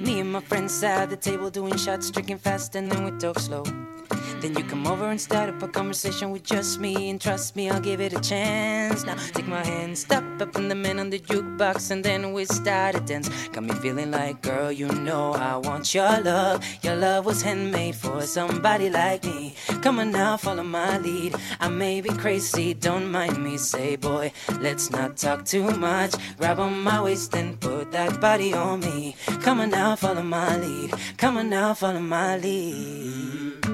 Me 0.00 0.18
and 0.18 0.32
my 0.32 0.40
friends 0.40 0.74
sat 0.74 1.02
at 1.02 1.10
the 1.10 1.16
table 1.16 1.48
doing 1.48 1.76
shots, 1.76 2.10
drinking 2.10 2.38
fast, 2.38 2.74
and 2.74 2.90
then 2.90 3.04
we 3.04 3.12
talk 3.20 3.38
slow. 3.38 3.62
Then 4.44 4.54
you 4.58 4.64
come 4.64 4.86
over 4.86 5.06
and 5.06 5.18
start 5.18 5.48
up 5.48 5.62
a 5.62 5.68
conversation 5.68 6.30
with 6.30 6.44
just 6.44 6.78
me. 6.78 7.08
And 7.08 7.18
trust 7.18 7.56
me, 7.56 7.70
I'll 7.70 7.80
give 7.80 8.02
it 8.02 8.12
a 8.12 8.20
chance. 8.20 9.02
Now 9.02 9.16
take 9.32 9.46
my 9.46 9.64
hand, 9.64 9.96
stop 9.96 10.22
up 10.38 10.54
in 10.56 10.68
the 10.68 10.74
man 10.74 11.00
on 11.00 11.08
the 11.08 11.18
jukebox, 11.18 11.90
and 11.90 12.04
then 12.04 12.34
we 12.34 12.44
start 12.44 12.94
to 12.94 13.00
dance. 13.00 13.30
Got 13.48 13.64
me 13.64 13.74
feeling 13.76 14.10
like, 14.10 14.42
girl, 14.42 14.70
you 14.70 14.88
know 14.88 15.32
I 15.32 15.56
want 15.56 15.94
your 15.94 16.20
love. 16.20 16.62
Your 16.82 16.94
love 16.94 17.24
was 17.24 17.40
handmade 17.40 17.94
for 17.94 18.20
somebody 18.20 18.90
like 18.90 19.24
me. 19.24 19.54
Come 19.80 19.98
on 19.98 20.10
now, 20.10 20.36
follow 20.36 20.62
my 20.62 20.98
lead. 20.98 21.34
I 21.58 21.70
may 21.70 22.02
be 22.02 22.10
crazy, 22.10 22.74
don't 22.74 23.10
mind 23.10 23.42
me. 23.42 23.56
Say, 23.56 23.96
boy, 23.96 24.30
let's 24.60 24.90
not 24.90 25.16
talk 25.16 25.46
too 25.46 25.70
much. 25.70 26.12
Grab 26.36 26.60
on 26.60 26.82
my 26.82 27.00
waist 27.00 27.34
and 27.34 27.58
put 27.58 27.92
that 27.92 28.20
body 28.20 28.52
on 28.52 28.80
me. 28.80 29.16
Come 29.40 29.60
on 29.60 29.70
now, 29.70 29.96
follow 29.96 30.22
my 30.22 30.58
lead. 30.58 30.92
Come 31.16 31.38
on 31.38 31.48
now, 31.48 31.72
follow 31.72 32.00
my 32.00 32.36
lead. 32.36 33.73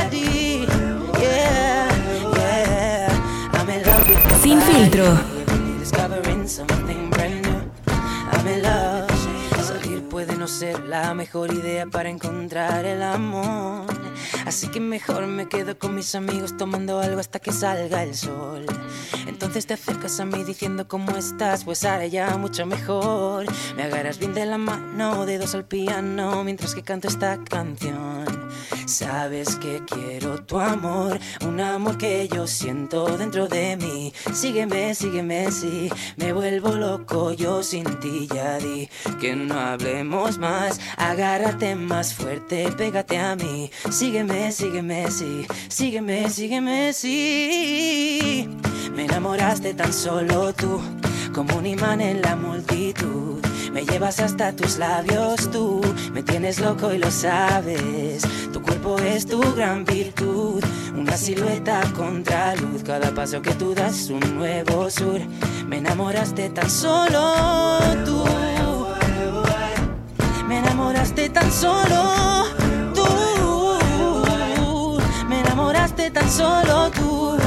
Filtro. 4.81 5.05
Ser 10.51 10.83
la 10.87 11.13
mejor 11.13 11.53
idea 11.53 11.85
para 11.85 12.09
encontrar 12.09 12.85
el 12.85 13.01
amor. 13.01 13.87
Así 14.45 14.67
que 14.67 14.79
mejor 14.79 15.25
me 15.27 15.47
quedo 15.47 15.79
con 15.79 15.95
mis 15.95 16.13
amigos 16.13 16.57
tomando 16.57 16.99
algo 16.99 17.19
hasta 17.19 17.39
que 17.39 17.51
salga 17.51 18.03
el 18.03 18.15
sol. 18.15 18.65
Entonces 19.27 19.65
te 19.65 19.75
acercas 19.75 20.19
a 20.19 20.25
mí 20.25 20.43
diciendo 20.43 20.87
cómo 20.87 21.15
estás, 21.15 21.63
pues 21.63 21.85
haré 21.85 22.09
ya 22.09 22.35
mucho 22.37 22.65
mejor. 22.65 23.45
Me 23.75 23.83
agarras 23.83 24.19
bien 24.19 24.33
de 24.33 24.45
la 24.45 24.57
mano, 24.57 25.25
dedos 25.25 25.55
al 25.55 25.65
piano 25.65 26.43
mientras 26.43 26.75
que 26.75 26.83
canto 26.83 27.07
esta 27.07 27.37
canción. 27.43 28.25
Sabes 28.85 29.55
que 29.55 29.81
quiero 29.85 30.43
tu 30.43 30.59
amor, 30.59 31.17
un 31.47 31.61
amor 31.61 31.97
que 31.97 32.27
yo 32.27 32.45
siento 32.45 33.17
dentro 33.17 33.47
de 33.47 33.77
mí. 33.77 34.13
Sígueme, 34.33 34.93
sígueme, 34.95 35.49
sí, 35.51 35.89
me 36.17 36.33
vuelvo 36.33 36.75
loco 36.75 37.31
yo 37.31 37.63
sin 37.63 37.85
ti 37.99 38.27
ya 38.33 38.57
di 38.57 38.89
que 39.19 39.35
no 39.35 39.59
hablemos 39.59 40.37
Agárrate 40.97 41.75
más 41.75 42.15
fuerte, 42.15 42.71
pégate 42.75 43.17
a 43.19 43.35
mí. 43.35 43.69
Sígueme, 43.91 44.51
sígueme, 44.51 45.11
sí, 45.11 45.45
sígueme, 45.69 46.29
sígueme, 46.29 46.93
sí. 46.93 48.49
Me 48.95 49.05
enamoraste 49.05 49.75
tan 49.75 49.93
solo 49.93 50.51
tú, 50.53 50.81
como 51.33 51.57
un 51.57 51.65
imán 51.67 52.01
en 52.01 52.23
la 52.23 52.35
multitud. 52.35 53.39
Me 53.71 53.85
llevas 53.85 54.19
hasta 54.19 54.51
tus 54.53 54.79
labios 54.79 55.49
tú, 55.51 55.79
me 56.11 56.23
tienes 56.23 56.59
loco 56.59 56.91
y 56.91 56.97
lo 56.97 57.11
sabes. 57.11 58.23
Tu 58.51 58.61
cuerpo 58.63 58.97
es 58.97 59.27
tu 59.27 59.39
gran 59.55 59.85
virtud, 59.85 60.63
una 60.95 61.17
silueta 61.17 61.81
contra 61.95 62.55
luz. 62.55 62.81
Cada 62.83 63.13
paso 63.13 63.41
que 63.43 63.51
tú 63.51 63.75
das 63.75 64.09
un 64.09 64.37
nuevo 64.37 64.89
sur. 64.89 65.21
Me 65.67 65.77
enamoraste 65.77 66.49
tan 66.49 66.69
solo 66.69 67.79
tú. 68.05 68.60
Me 71.01 71.07
enamoraste 71.07 71.29
tan 71.31 71.51
solo 71.51 72.45
tú. 72.93 73.07
Me 75.27 75.39
enamoraste 75.39 76.11
tan 76.11 76.29
solo 76.29 76.91
tú. 76.91 77.37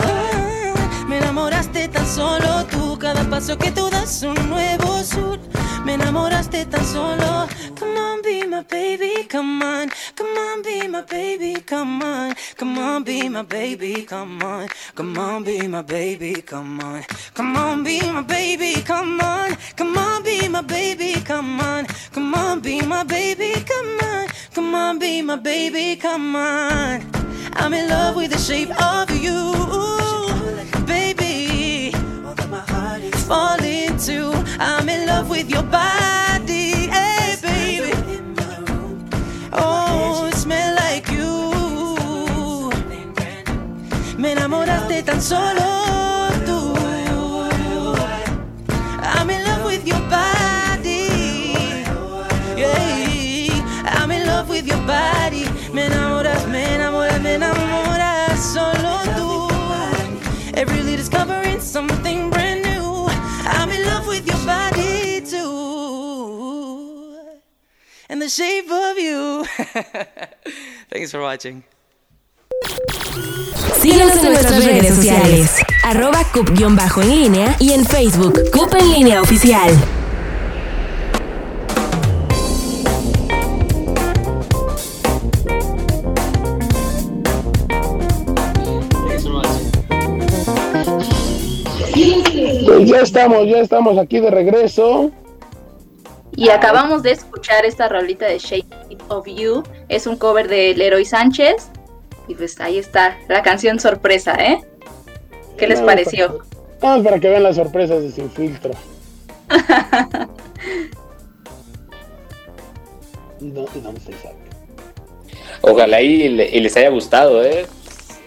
Ah, 0.00 1.06
me 1.08 1.18
enamoraste 1.18 1.88
tan 1.88 2.06
solo 2.06 2.64
tú 2.66 2.87
cada 3.08 3.24
paso 3.30 3.56
que 3.56 3.70
tú 3.70 3.88
das 3.88 4.22
un 4.22 4.36
nuevo 4.50 5.02
sur. 5.02 5.38
Me 5.84 5.94
enamoraste 5.94 6.66
tan 6.66 6.84
solo. 6.84 7.48
Come 7.78 7.96
on, 7.96 8.20
be 8.22 8.46
my 8.46 8.62
baby, 8.62 9.26
come 9.26 9.62
on. 9.62 9.88
Come 10.14 10.36
on, 10.36 10.62
be 10.62 10.86
my 10.88 11.02
baby, 11.02 11.54
come 11.64 12.02
on. 12.02 12.34
Come 12.58 12.78
on, 12.78 13.04
be 13.04 13.28
my 13.30 13.42
baby, 13.42 14.04
come 14.04 14.42
on. 14.42 14.68
Come 14.94 15.18
on, 15.18 15.42
be 15.42 15.66
my 15.68 15.80
baby, 15.82 16.42
come 16.42 16.80
on. 16.80 17.02
Come 17.34 17.56
on, 17.56 17.82
be 17.82 17.98
my 18.12 18.20
baby, 18.20 18.74
come 18.82 19.20
on. 19.20 19.56
Come 19.76 19.96
on, 19.96 20.22
be 20.22 20.46
my 20.46 20.60
baby, 20.60 21.14
come 21.24 21.60
on. 21.60 21.86
Come 22.12 22.34
on, 22.34 22.60
be 22.60 22.82
my 22.82 23.04
baby, 23.04 23.52
come 23.64 23.98
on. 24.02 24.28
Come 24.54 24.74
on, 24.74 24.98
be 24.98 25.22
my 25.22 25.36
baby, 25.36 25.96
come 25.96 26.36
on. 26.36 27.00
I'm 27.54 27.72
in 27.72 27.88
love 27.88 28.16
with 28.16 28.32
the 28.32 28.38
shape 28.38 28.70
of 28.82 29.10
you, 29.10 29.54
Falling 33.28 33.84
into. 33.88 34.32
I'm 34.58 34.88
in 34.88 35.06
love 35.06 35.28
with 35.28 35.50
your 35.50 35.62
body, 35.62 36.88
hey, 36.88 37.36
baby. 37.42 37.92
Oh, 39.52 40.30
smell 40.34 40.74
like 40.76 41.10
you. 41.10 42.70
Me 44.16 44.32
enamoraste 44.32 45.04
tan 45.04 45.20
solo 45.20 45.77
And 68.10 68.22
the 68.22 68.28
shape 68.30 68.70
of 68.70 68.98
you. 68.98 69.44
Thanks 70.90 71.10
for 71.10 71.20
watching. 71.20 71.62
Síguenos 73.82 74.16
en 74.16 74.32
nuestras 74.32 74.64
redes 74.64 74.94
sociales. 74.94 75.50
Arroba 75.84 76.24
cup-en 76.32 77.10
línea 77.10 77.54
y 77.58 77.72
en 77.72 77.84
Facebook, 77.84 78.50
Cup 78.50 78.74
en 78.80 78.92
línea 78.92 79.20
oficial. 79.20 79.70
Pues 92.64 92.88
ya 92.88 93.00
estamos, 93.02 93.46
ya 93.48 93.58
estamos 93.58 93.98
aquí 93.98 94.18
de 94.20 94.30
regreso. 94.30 95.12
Y 96.38 96.50
acabamos 96.50 97.02
de 97.02 97.10
escuchar 97.10 97.66
esta 97.66 97.88
rolita 97.88 98.26
de 98.26 98.38
Shape 98.38 98.96
of 99.08 99.26
You. 99.26 99.64
Es 99.88 100.06
un 100.06 100.16
cover 100.16 100.46
de 100.46 100.72
Leroy 100.76 101.04
Sánchez. 101.04 101.68
Y 102.28 102.36
pues 102.36 102.60
ahí 102.60 102.78
está 102.78 103.18
la 103.28 103.42
canción 103.42 103.80
sorpresa, 103.80 104.34
¿eh? 104.34 104.60
¿Qué 105.56 105.66
les 105.66 105.80
pareció? 105.80 106.38
para- 106.38 106.44
Vamos 106.80 107.04
para 107.04 107.18
que 107.18 107.28
vean 107.28 107.42
las 107.42 107.56
sorpresas 107.56 108.02
de 108.02 108.12
Sin 108.12 108.30
Filtro. 108.30 108.70
No, 113.40 113.62
no 113.62 113.92
se 114.00 114.12
sabe. 114.14 114.34
Ojalá 115.60 116.00
y, 116.02 116.28
le- 116.28 116.48
y 116.50 116.58
les 116.60 116.76
haya 116.76 116.88
gustado, 116.90 117.44
¿eh? 117.44 117.66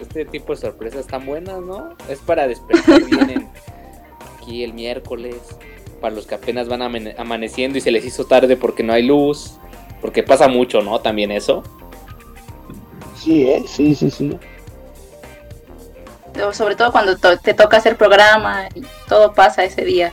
Este 0.01 0.23
tipo 0.23 0.53
de 0.55 0.61
sorpresas 0.61 1.05
tan 1.05 1.25
buenas, 1.25 1.59
¿no? 1.59 1.95
Es 2.07 2.19
para 2.19 2.47
despertar 2.47 3.03
bien 3.03 3.29
en- 3.29 3.49
aquí 4.37 4.63
el 4.63 4.73
miércoles. 4.73 5.35
Para 6.01 6.15
los 6.15 6.25
que 6.25 6.35
apenas 6.35 6.67
van 6.67 6.81
amane- 6.81 7.15
amaneciendo 7.17 7.77
y 7.77 7.81
se 7.81 7.91
les 7.91 8.03
hizo 8.03 8.25
tarde 8.25 8.57
porque 8.57 8.83
no 8.83 8.91
hay 8.93 9.03
luz. 9.03 9.57
Porque 10.01 10.23
pasa 10.23 10.47
mucho, 10.47 10.81
¿no? 10.81 10.99
También 10.99 11.31
eso. 11.31 11.61
Sí, 13.15 13.43
¿eh? 13.47 13.63
Sí, 13.67 13.93
sí, 13.93 14.09
sí. 14.09 14.35
Sobre 16.53 16.75
todo 16.75 16.91
cuando 16.91 17.15
to- 17.17 17.37
te 17.37 17.53
toca 17.53 17.77
hacer 17.77 17.97
programa 17.97 18.67
y 18.73 18.81
todo 19.07 19.33
pasa 19.33 19.63
ese 19.63 19.85
día. 19.85 20.11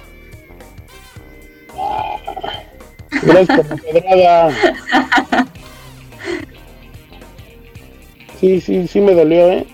Pedrada. 3.92 4.54
Sí, 8.40 8.60
sí, 8.60 8.86
sí 8.86 9.00
me 9.00 9.14
dolió, 9.14 9.50
¿eh? 9.50 9.66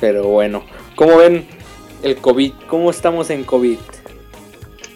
Pero 0.00 0.24
bueno. 0.24 0.64
¿Cómo 0.96 1.16
ven 1.18 1.46
el 2.02 2.16
COVID? 2.16 2.52
¿Cómo 2.68 2.90
estamos 2.90 3.30
en 3.30 3.44
COVID? 3.44 3.78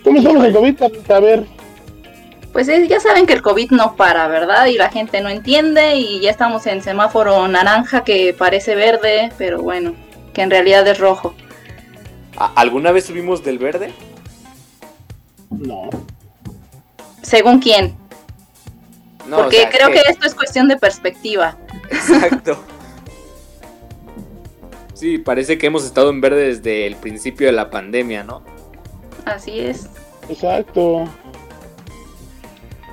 ¿Cómo 0.04 0.18
estamos 0.18 0.44
en 0.44 0.52
COVID? 0.52 0.82
A 1.12 1.20
ver, 1.20 1.46
Pues 2.52 2.68
ya 2.88 3.00
saben 3.00 3.26
que 3.26 3.32
el 3.34 3.42
COVID 3.42 3.70
no 3.72 3.96
para, 3.96 4.28
¿verdad? 4.28 4.66
Y 4.66 4.76
la 4.78 4.88
gente 4.90 5.20
no 5.20 5.28
entiende 5.28 5.96
y 5.96 6.20
ya 6.20 6.30
estamos 6.30 6.66
en 6.66 6.82
semáforo 6.82 7.46
naranja 7.48 8.02
que 8.04 8.34
parece 8.36 8.74
verde, 8.74 9.30
pero 9.36 9.60
bueno, 9.62 9.94
que 10.32 10.42
en 10.42 10.50
realidad 10.50 10.86
es 10.88 10.98
rojo. 10.98 11.34
¿A- 12.36 12.52
¿Alguna 12.56 12.92
vez 12.92 13.06
subimos 13.06 13.42
del 13.44 13.58
verde? 13.58 13.92
no. 15.50 15.88
Según 17.22 17.58
quién. 17.58 17.96
No, 19.26 19.38
o 19.38 19.40
Porque 19.42 19.56
sea, 19.56 19.70
creo 19.70 19.90
que 19.90 20.00
esto 20.08 20.26
es 20.28 20.34
cuestión 20.36 20.68
de 20.68 20.76
perspectiva. 20.76 21.56
Exacto. 21.90 22.56
Sí, 24.96 25.18
parece 25.18 25.58
que 25.58 25.66
hemos 25.66 25.84
estado 25.84 26.08
en 26.08 26.22
verde 26.22 26.54
desde 26.54 26.86
el 26.86 26.96
principio 26.96 27.48
de 27.48 27.52
la 27.52 27.68
pandemia, 27.68 28.24
¿no? 28.24 28.42
Así 29.26 29.60
es. 29.60 29.90
Exacto. 30.30 31.04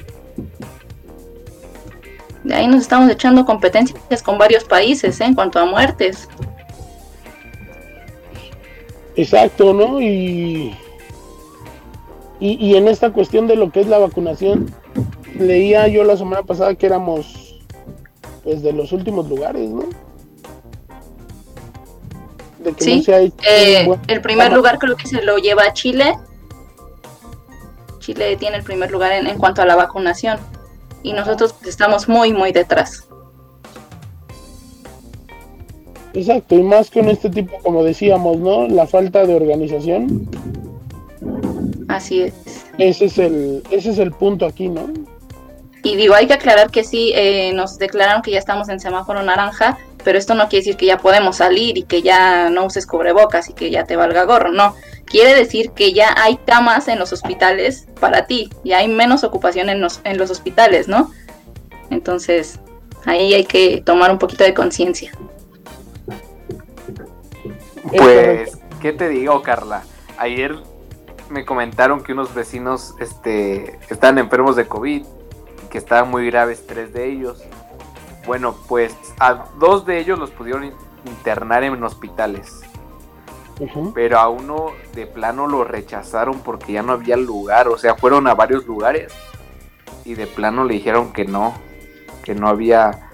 De 2.46 2.54
ahí 2.54 2.68
nos 2.68 2.82
estamos 2.82 3.10
echando 3.10 3.44
competencias 3.44 4.22
con 4.22 4.38
varios 4.38 4.62
países 4.62 5.20
¿eh? 5.20 5.24
en 5.24 5.34
cuanto 5.34 5.58
a 5.58 5.64
muertes. 5.64 6.28
Exacto, 9.16 9.72
¿no? 9.74 10.00
Y, 10.00 10.76
y, 12.38 12.52
y 12.64 12.76
en 12.76 12.86
esta 12.86 13.10
cuestión 13.10 13.48
de 13.48 13.56
lo 13.56 13.72
que 13.72 13.80
es 13.80 13.88
la 13.88 13.98
vacunación, 13.98 14.72
leía 15.36 15.88
yo 15.88 16.04
la 16.04 16.16
semana 16.16 16.44
pasada 16.44 16.76
que 16.76 16.86
éramos 16.86 17.58
pues 18.44 18.62
de 18.62 18.72
los 18.72 18.92
últimos 18.92 19.28
lugares, 19.28 19.68
¿no? 19.68 19.82
De 22.60 22.72
que 22.72 22.84
Sí, 22.84 22.96
no 22.98 23.02
se 23.02 23.32
Eh, 23.42 23.88
el 24.06 24.20
primer 24.20 24.46
trabajo. 24.46 24.54
lugar 24.56 24.78
creo 24.78 24.94
que 24.94 25.08
se 25.08 25.20
lo 25.22 25.38
lleva 25.38 25.72
Chile. 25.72 26.16
Chile 27.98 28.36
tiene 28.36 28.58
el 28.58 28.62
primer 28.62 28.92
lugar 28.92 29.10
en, 29.10 29.26
en 29.26 29.36
cuanto 29.36 29.62
a 29.62 29.66
la 29.66 29.74
vacunación. 29.74 30.38
Y 31.06 31.12
nosotros 31.12 31.52
pues, 31.52 31.68
estamos 31.68 32.08
muy, 32.08 32.32
muy 32.32 32.50
detrás. 32.50 33.06
Exacto, 36.14 36.56
y 36.56 36.62
más 36.62 36.90
con 36.90 37.08
este 37.08 37.30
tipo, 37.30 37.58
como 37.62 37.84
decíamos, 37.84 38.38
¿no? 38.38 38.66
La 38.66 38.88
falta 38.88 39.24
de 39.24 39.34
organización, 39.36 40.28
Así 41.86 42.22
es. 42.22 42.34
ese 42.78 43.04
es 43.04 43.18
el, 43.18 43.62
ese 43.70 43.90
es 43.90 43.98
el 44.00 44.10
punto 44.10 44.46
aquí, 44.46 44.68
¿no? 44.68 44.88
Y 45.84 45.94
digo, 45.94 46.14
hay 46.14 46.26
que 46.26 46.34
aclarar 46.34 46.70
que 46.72 46.82
sí, 46.82 47.12
eh, 47.14 47.52
nos 47.52 47.78
declararon 47.78 48.22
que 48.22 48.32
ya 48.32 48.38
estamos 48.40 48.68
en 48.68 48.80
semáforo 48.80 49.22
naranja, 49.22 49.78
pero 50.02 50.18
esto 50.18 50.34
no 50.34 50.48
quiere 50.48 50.64
decir 50.64 50.76
que 50.76 50.86
ya 50.86 50.98
podemos 50.98 51.36
salir 51.36 51.78
y 51.78 51.84
que 51.84 52.02
ya 52.02 52.50
no 52.50 52.64
uses 52.64 52.84
cubrebocas 52.84 53.48
y 53.48 53.52
que 53.52 53.70
ya 53.70 53.84
te 53.84 53.94
valga 53.94 54.24
gorro, 54.24 54.50
no. 54.50 54.74
Quiere 55.06 55.34
decir 55.34 55.70
que 55.70 55.92
ya 55.92 56.14
hay 56.16 56.36
camas 56.36 56.88
en 56.88 56.98
los 56.98 57.12
hospitales 57.12 57.86
para 58.00 58.26
ti, 58.26 58.50
ya 58.64 58.78
hay 58.78 58.88
menos 58.88 59.24
ocupación 59.24 59.70
en 59.70 59.80
los, 59.80 60.00
en 60.04 60.18
los 60.18 60.30
hospitales, 60.30 60.88
¿no? 60.88 61.10
Entonces, 61.90 62.58
ahí 63.04 63.32
hay 63.32 63.44
que 63.44 63.80
tomar 63.86 64.10
un 64.10 64.18
poquito 64.18 64.44
de 64.44 64.52
conciencia. 64.52 65.12
Es 67.92 68.00
Pues. 68.02 68.58
¿qué 68.80 68.92
te 68.92 69.08
digo, 69.08 69.42
Carla? 69.42 69.84
Ayer 70.18 70.56
me 71.30 71.44
comentaron 71.44 72.02
que 72.02 72.12
unos 72.12 72.34
vecinos 72.34 72.94
este, 73.00 73.78
estaban 73.88 74.18
enfermos 74.18 74.56
de 74.56 74.66
COVID 74.66 75.04
que 75.70 75.78
estaban 75.78 76.10
muy 76.10 76.26
graves 76.26 76.66
tres 76.66 76.92
de 76.92 77.10
ellos. 77.10 77.42
Bueno, 78.26 78.56
pues 78.68 78.94
a 79.20 79.44
dos 79.58 79.86
de 79.86 79.98
ellos 80.00 80.18
los 80.18 80.30
pudieron 80.30 80.64
in- 80.64 80.74
internar 81.06 81.62
en 81.62 81.82
hospitales, 81.84 82.60
Pero 83.94 84.18
a 84.18 84.28
uno 84.28 84.72
de 84.94 85.06
plano 85.06 85.46
lo 85.46 85.64
rechazaron 85.64 86.40
porque 86.40 86.72
ya 86.72 86.82
no 86.82 86.92
había 86.92 87.16
lugar, 87.16 87.68
o 87.68 87.78
sea, 87.78 87.94
fueron 87.94 88.26
a 88.26 88.34
varios 88.34 88.66
lugares 88.66 89.12
y 90.04 90.14
de 90.14 90.26
plano 90.26 90.64
le 90.64 90.74
dijeron 90.74 91.12
que 91.12 91.24
no, 91.24 91.54
que 92.22 92.34
no 92.34 92.48
había 92.48 93.10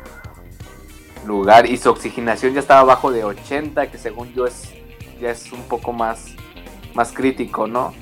lugar 1.26 1.66
y 1.66 1.76
su 1.76 1.90
oxigenación 1.90 2.54
ya 2.54 2.60
estaba 2.60 2.80
abajo 2.80 3.12
de 3.12 3.24
80, 3.24 3.90
que 3.90 3.98
según 3.98 4.32
yo 4.34 4.46
es 4.46 4.72
ya 5.20 5.30
es 5.30 5.52
un 5.52 5.62
poco 5.62 5.92
más 5.92 6.34
más 6.94 7.12
crítico, 7.12 7.66
¿no? 7.66 7.94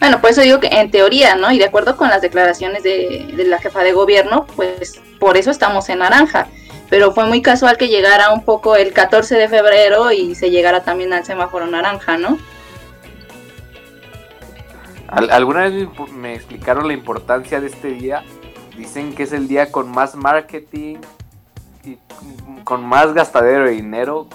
Bueno, 0.00 0.20
por 0.20 0.30
eso 0.30 0.40
digo 0.40 0.60
que 0.60 0.68
en 0.68 0.90
teoría, 0.90 1.36
¿no? 1.36 1.50
Y 1.52 1.58
de 1.58 1.64
acuerdo 1.66 1.96
con 1.96 2.08
las 2.08 2.22
declaraciones 2.22 2.82
de, 2.82 3.32
de 3.34 3.44
la 3.44 3.58
jefa 3.58 3.82
de 3.82 3.92
gobierno, 3.92 4.46
pues 4.56 5.00
por 5.18 5.36
eso 5.36 5.50
estamos 5.50 5.88
en 5.88 6.00
naranja. 6.00 6.48
Pero 6.88 7.12
fue 7.12 7.26
muy 7.26 7.42
casual 7.42 7.76
que 7.76 7.88
llegara 7.88 8.32
un 8.32 8.44
poco 8.44 8.76
el 8.76 8.92
14 8.92 9.36
de 9.36 9.48
febrero 9.48 10.12
y 10.12 10.34
se 10.34 10.50
llegara 10.50 10.82
también 10.84 11.12
al 11.12 11.24
semáforo 11.24 11.66
naranja, 11.66 12.16
¿no? 12.16 12.38
Al- 15.08 15.30
alguna 15.30 15.68
vez 15.68 15.88
me, 16.12 16.34
explicaron 16.34 16.86
la 16.86 16.92
importancia 16.94 17.60
de 17.60 17.68
este 17.68 17.88
día. 17.88 18.24
Dicen 18.76 19.14
que 19.14 19.24
es 19.24 19.32
el 19.32 19.48
día 19.48 19.72
con 19.72 19.90
más 19.90 20.14
marketing 20.16 20.96
y 21.84 21.98
con 22.64 22.84
más 22.84 23.14
gastadero 23.14 23.64
de 23.64 23.70
dinero 23.72 24.26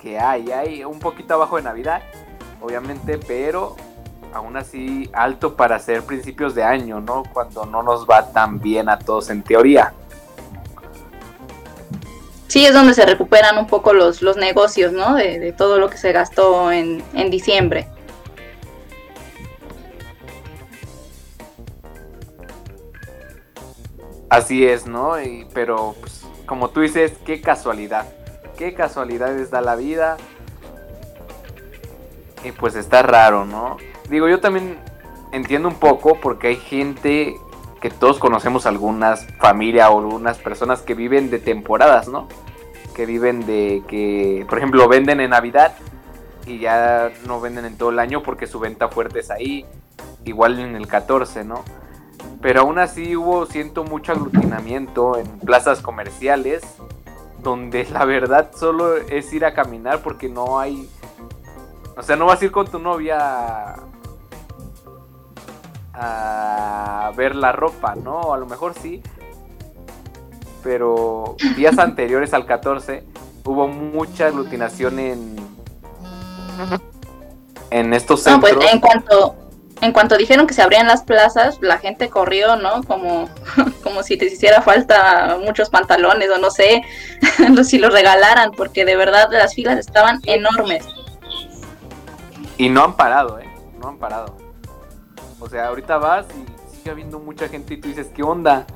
que 0.00 0.18
hay. 0.18 0.50
Hay 0.52 0.84
un 0.84 0.98
poquito 0.98 1.34
abajo 1.34 1.56
de 1.56 1.62
Navidad, 1.62 2.02
obviamente, 2.60 3.18
pero 3.18 3.76
aún 4.32 4.56
así 4.56 5.10
alto 5.12 5.56
para 5.56 5.78
ser 5.78 6.02
principios 6.04 6.54
de 6.54 6.62
año, 6.62 7.00
¿no? 7.00 7.22
Cuando 7.32 7.64
no 7.66 7.82
nos 7.82 8.06
va 8.06 8.30
tan 8.32 8.60
bien 8.60 8.88
a 8.88 8.98
todos 8.98 9.30
en 9.30 9.42
teoría. 9.42 9.92
Sí, 12.50 12.66
es 12.66 12.74
donde 12.74 12.94
se 12.94 13.06
recuperan 13.06 13.58
un 13.58 13.68
poco 13.68 13.92
los, 13.92 14.22
los 14.22 14.36
negocios, 14.36 14.92
¿no? 14.92 15.14
De, 15.14 15.38
de 15.38 15.52
todo 15.52 15.78
lo 15.78 15.88
que 15.88 15.96
se 15.96 16.10
gastó 16.10 16.72
en, 16.72 17.00
en 17.14 17.30
diciembre. 17.30 17.86
Así 24.28 24.66
es, 24.66 24.84
¿no? 24.84 25.22
Y- 25.22 25.46
pero, 25.54 25.94
pues, 26.00 26.24
como 26.44 26.70
tú 26.70 26.80
dices, 26.80 27.12
qué 27.24 27.40
casualidad. 27.40 28.06
Qué 28.58 28.74
casualidades 28.74 29.52
da 29.52 29.60
la 29.60 29.76
vida. 29.76 30.16
Y 32.42 32.50
pues 32.50 32.74
está 32.74 33.02
raro, 33.02 33.44
¿no? 33.44 33.76
Digo, 34.08 34.28
yo 34.28 34.40
también 34.40 34.76
entiendo 35.30 35.68
un 35.68 35.76
poco 35.76 36.16
porque 36.20 36.48
hay 36.48 36.56
gente 36.56 37.36
que 37.80 37.90
todos 37.90 38.18
conocemos 38.18 38.66
algunas 38.66 39.26
familia 39.38 39.90
o 39.90 40.00
algunas 40.00 40.38
personas 40.38 40.82
que 40.82 40.94
viven 40.94 41.30
de 41.30 41.38
temporadas, 41.38 42.08
¿no? 42.08 42.28
Que 42.94 43.06
viven 43.06 43.46
de 43.46 43.82
que, 43.88 44.44
por 44.48 44.58
ejemplo, 44.58 44.86
venden 44.88 45.20
en 45.20 45.30
Navidad 45.30 45.74
y 46.46 46.58
ya 46.58 47.10
no 47.26 47.40
venden 47.40 47.64
en 47.64 47.76
todo 47.76 47.90
el 47.90 47.98
año 47.98 48.22
porque 48.22 48.46
su 48.46 48.60
venta 48.60 48.88
fuerte 48.88 49.20
es 49.20 49.30
ahí. 49.30 49.64
Igual 50.24 50.58
en 50.58 50.76
el 50.76 50.86
14, 50.86 51.44
¿no? 51.44 51.64
Pero 52.42 52.60
aún 52.60 52.78
así 52.78 53.16
hubo, 53.16 53.46
siento, 53.46 53.84
mucho 53.84 54.12
aglutinamiento 54.12 55.16
en 55.16 55.26
plazas 55.40 55.80
comerciales, 55.80 56.62
donde 57.42 57.84
la 57.92 58.04
verdad 58.04 58.50
solo 58.54 58.96
es 58.96 59.32
ir 59.32 59.44
a 59.44 59.54
caminar 59.54 60.02
porque 60.02 60.28
no 60.28 60.58
hay... 60.58 60.88
O 61.96 62.02
sea, 62.02 62.16
no 62.16 62.26
vas 62.26 62.40
a 62.40 62.44
ir 62.44 62.50
con 62.50 62.66
tu 62.66 62.78
novia 62.78 63.74
a, 65.94 67.12
ver 67.16 67.34
la 67.34 67.52
ropa, 67.52 67.94
¿no? 67.94 68.32
A 68.32 68.38
lo 68.38 68.46
mejor 68.46 68.74
sí. 68.80 69.02
Pero 70.62 71.36
días 71.56 71.78
anteriores 71.80 72.34
al 72.34 72.46
14 72.46 73.04
hubo 73.44 73.68
mucha 73.68 74.26
aglutinación 74.26 74.98
en... 74.98 75.36
En 77.70 77.94
estos 77.94 78.26
No, 78.26 78.32
centros. 78.32 78.52
pues 78.56 78.72
en 78.72 78.80
cuanto, 78.80 79.34
en 79.80 79.92
cuanto 79.92 80.16
dijeron 80.16 80.46
que 80.46 80.54
se 80.54 80.60
abrían 80.60 80.86
las 80.86 81.02
plazas, 81.02 81.58
la 81.62 81.78
gente 81.78 82.10
corrió, 82.10 82.56
¿no? 82.56 82.82
Como, 82.82 83.28
como 83.82 84.02
si 84.02 84.16
te 84.16 84.26
hiciera 84.26 84.60
falta 84.60 85.38
muchos 85.42 85.70
pantalones 85.70 86.28
o 86.30 86.38
no 86.38 86.50
sé, 86.50 86.82
si 87.64 87.78
los 87.78 87.92
regalaran, 87.92 88.50
porque 88.52 88.84
de 88.84 88.96
verdad 88.96 89.28
las 89.30 89.54
filas 89.54 89.78
estaban 89.78 90.20
enormes. 90.26 90.84
Y 92.58 92.68
no 92.68 92.84
han 92.84 92.96
parado, 92.96 93.38
¿eh? 93.38 93.48
No 93.80 93.88
han 93.88 93.96
parado. 93.96 94.36
O 95.40 95.48
sea, 95.48 95.66
ahorita 95.66 95.96
vas 95.96 96.26
y 96.30 96.76
sigue 96.76 96.90
habiendo 96.90 97.18
mucha 97.18 97.48
gente 97.48 97.74
y 97.74 97.80
tú 97.80 97.88
dices, 97.88 98.08
¿qué 98.14 98.22
onda? 98.22 98.66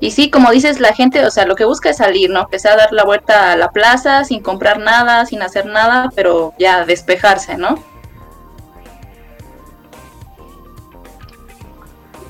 Y 0.00 0.10
sí, 0.10 0.30
como 0.30 0.50
dices, 0.50 0.80
la 0.80 0.92
gente, 0.92 1.24
o 1.24 1.30
sea, 1.30 1.46
lo 1.46 1.56
que 1.56 1.64
busca 1.64 1.90
es 1.90 1.96
salir, 1.96 2.30
¿no? 2.30 2.48
Que 2.48 2.58
sea 2.58 2.76
dar 2.76 2.92
la 2.92 3.04
vuelta 3.04 3.52
a 3.52 3.56
la 3.56 3.70
plaza 3.70 4.24
sin 4.24 4.42
comprar 4.42 4.78
nada, 4.78 5.24
sin 5.26 5.42
hacer 5.42 5.66
nada, 5.66 6.10
pero 6.14 6.52
ya 6.58 6.84
despejarse, 6.84 7.56
¿no? 7.56 7.82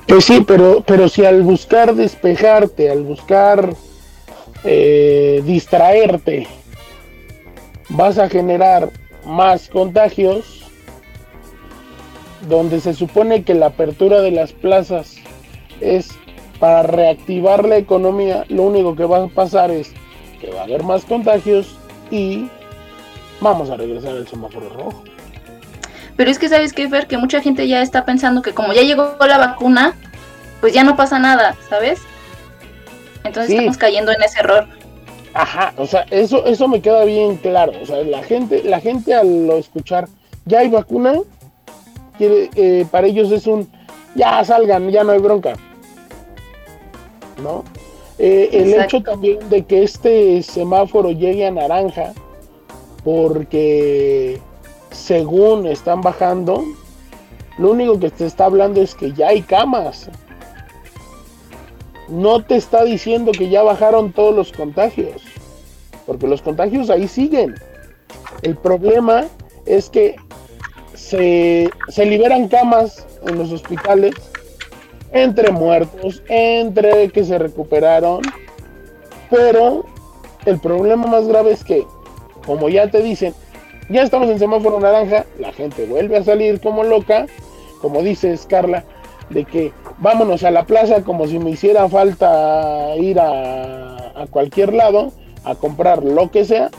Pues 0.07 0.25
sí, 0.25 0.43
pero, 0.47 0.81
pero 0.85 1.09
si 1.09 1.25
al 1.25 1.41
buscar 1.41 1.93
despejarte, 1.95 2.89
al 2.89 3.03
buscar 3.03 3.75
eh, 4.63 5.41
distraerte, 5.45 6.47
vas 7.89 8.17
a 8.17 8.29
generar 8.29 8.89
más 9.25 9.69
contagios, 9.69 10.63
donde 12.47 12.79
se 12.79 12.93
supone 12.93 13.43
que 13.43 13.53
la 13.53 13.67
apertura 13.67 14.21
de 14.21 14.31
las 14.31 14.53
plazas 14.53 15.15
es 15.81 16.09
para 16.59 16.83
reactivar 16.83 17.65
la 17.65 17.77
economía, 17.77 18.45
lo 18.49 18.63
único 18.63 18.95
que 18.95 19.05
va 19.05 19.23
a 19.23 19.27
pasar 19.27 19.71
es 19.71 19.91
que 20.39 20.51
va 20.51 20.61
a 20.61 20.63
haber 20.63 20.83
más 20.83 21.03
contagios 21.05 21.75
y 22.11 22.47
vamos 23.41 23.69
a 23.69 23.77
regresar 23.77 24.11
al 24.11 24.27
semáforo 24.27 24.69
rojo. 24.69 25.03
Pero 26.15 26.31
es 26.31 26.39
que 26.39 26.47
sabes 26.47 26.71
qué, 26.71 26.87
Fer, 26.87 27.07
que 27.07 27.17
mucha 27.17 27.41
gente 27.41 27.67
ya 27.67 27.81
está 27.81 28.05
pensando 28.05 28.41
que 28.41 28.53
como 28.53 28.71
ya 28.73 28.83
llegó 28.83 29.15
la 29.27 29.37
vacuna, 29.37 29.93
pues 30.61 30.73
ya 30.73 30.83
no 30.83 30.95
pasa 30.95 31.19
nada, 31.19 31.55
¿sabes? 31.69 31.99
Entonces 33.25 33.49
Sí. 33.49 33.57
estamos 33.57 33.77
cayendo 33.77 34.11
en 34.13 34.21
ese 34.23 34.39
error. 34.39 34.67
Ajá, 35.35 35.73
o 35.77 35.85
sea, 35.85 36.05
eso, 36.11 36.45
eso 36.45 36.69
me 36.69 36.81
queda 36.81 37.03
bien 37.03 37.35
claro. 37.35 37.73
O 37.81 37.85
sea, 37.85 38.01
la 38.03 38.23
gente, 38.23 38.63
la 38.63 38.79
gente 38.79 39.13
al 39.13 39.49
escuchar 39.51 40.07
ya 40.45 40.59
hay 40.59 40.69
vacuna, 40.69 41.19
quiere, 42.17 42.49
eh, 42.55 42.85
para 42.89 43.07
ellos 43.07 43.29
es 43.33 43.45
un 43.45 43.67
ya 44.15 44.41
salgan, 44.45 44.89
ya 44.89 45.03
no 45.03 45.11
hay 45.11 45.19
bronca. 45.19 45.53
¿No? 47.43 47.65
Eh, 48.17 48.49
el 48.53 48.73
hecho 48.75 49.03
también 49.03 49.49
de 49.49 49.65
que 49.65 49.83
este 49.83 50.41
semáforo 50.41 51.11
llegue 51.11 51.45
a 51.45 51.51
naranja, 51.51 52.13
porque 53.03 54.39
según 54.91 55.67
están 55.67 55.99
bajando, 55.99 56.63
lo 57.57 57.71
único 57.71 57.99
que 57.99 58.09
te 58.09 58.25
está 58.25 58.45
hablando 58.45 58.81
es 58.81 58.95
que 58.95 59.11
ya 59.11 59.27
hay 59.27 59.41
camas. 59.41 60.09
No 62.07 62.43
te 62.43 62.55
está 62.55 62.83
diciendo 62.83 63.31
que 63.31 63.49
ya 63.49 63.63
bajaron 63.63 64.11
todos 64.11 64.35
los 64.35 64.51
contagios, 64.51 65.23
porque 66.05 66.27
los 66.27 66.41
contagios 66.41 66.89
ahí 66.89 67.07
siguen. 67.07 67.55
El 68.43 68.55
problema 68.55 69.25
es 69.65 69.89
que 69.89 70.15
se, 70.93 71.69
se 71.89 72.05
liberan 72.05 72.47
camas 72.47 73.05
en 73.25 73.37
los 73.37 73.51
hospitales 73.51 74.13
entre 75.11 75.51
muertos, 75.51 76.21
entre 76.27 77.09
que 77.09 77.23
se 77.23 77.39
recuperaron, 77.39 78.21
pero 79.29 79.85
el 80.45 80.59
problema 80.59 81.07
más 81.07 81.27
grave 81.27 81.51
es 81.51 81.63
que, 81.63 81.85
como 82.45 82.69
ya 82.69 82.89
te 82.91 83.01
dicen, 83.01 83.33
ya 83.89 84.03
estamos 84.03 84.29
en 84.29 84.39
semáforo 84.39 84.79
naranja, 84.79 85.25
la 85.39 85.53
gente 85.53 85.85
vuelve 85.85 86.17
a 86.17 86.23
salir 86.23 86.59
como 86.59 86.83
loca, 86.83 87.27
como 87.81 88.01
dices 88.01 88.45
Carla, 88.47 88.83
de 89.29 89.45
que 89.45 89.71
vámonos 89.99 90.43
a 90.43 90.51
la 90.51 90.65
plaza 90.65 91.03
como 91.03 91.27
si 91.27 91.39
me 91.39 91.51
hiciera 91.51 91.87
falta 91.89 92.95
ir 92.97 93.19
a, 93.19 94.25
cualquier 94.29 94.73
lado 94.73 95.11
a 95.43 95.55
comprar 95.55 96.03
lo 96.03 96.31
que 96.31 96.45
sea 96.45 96.71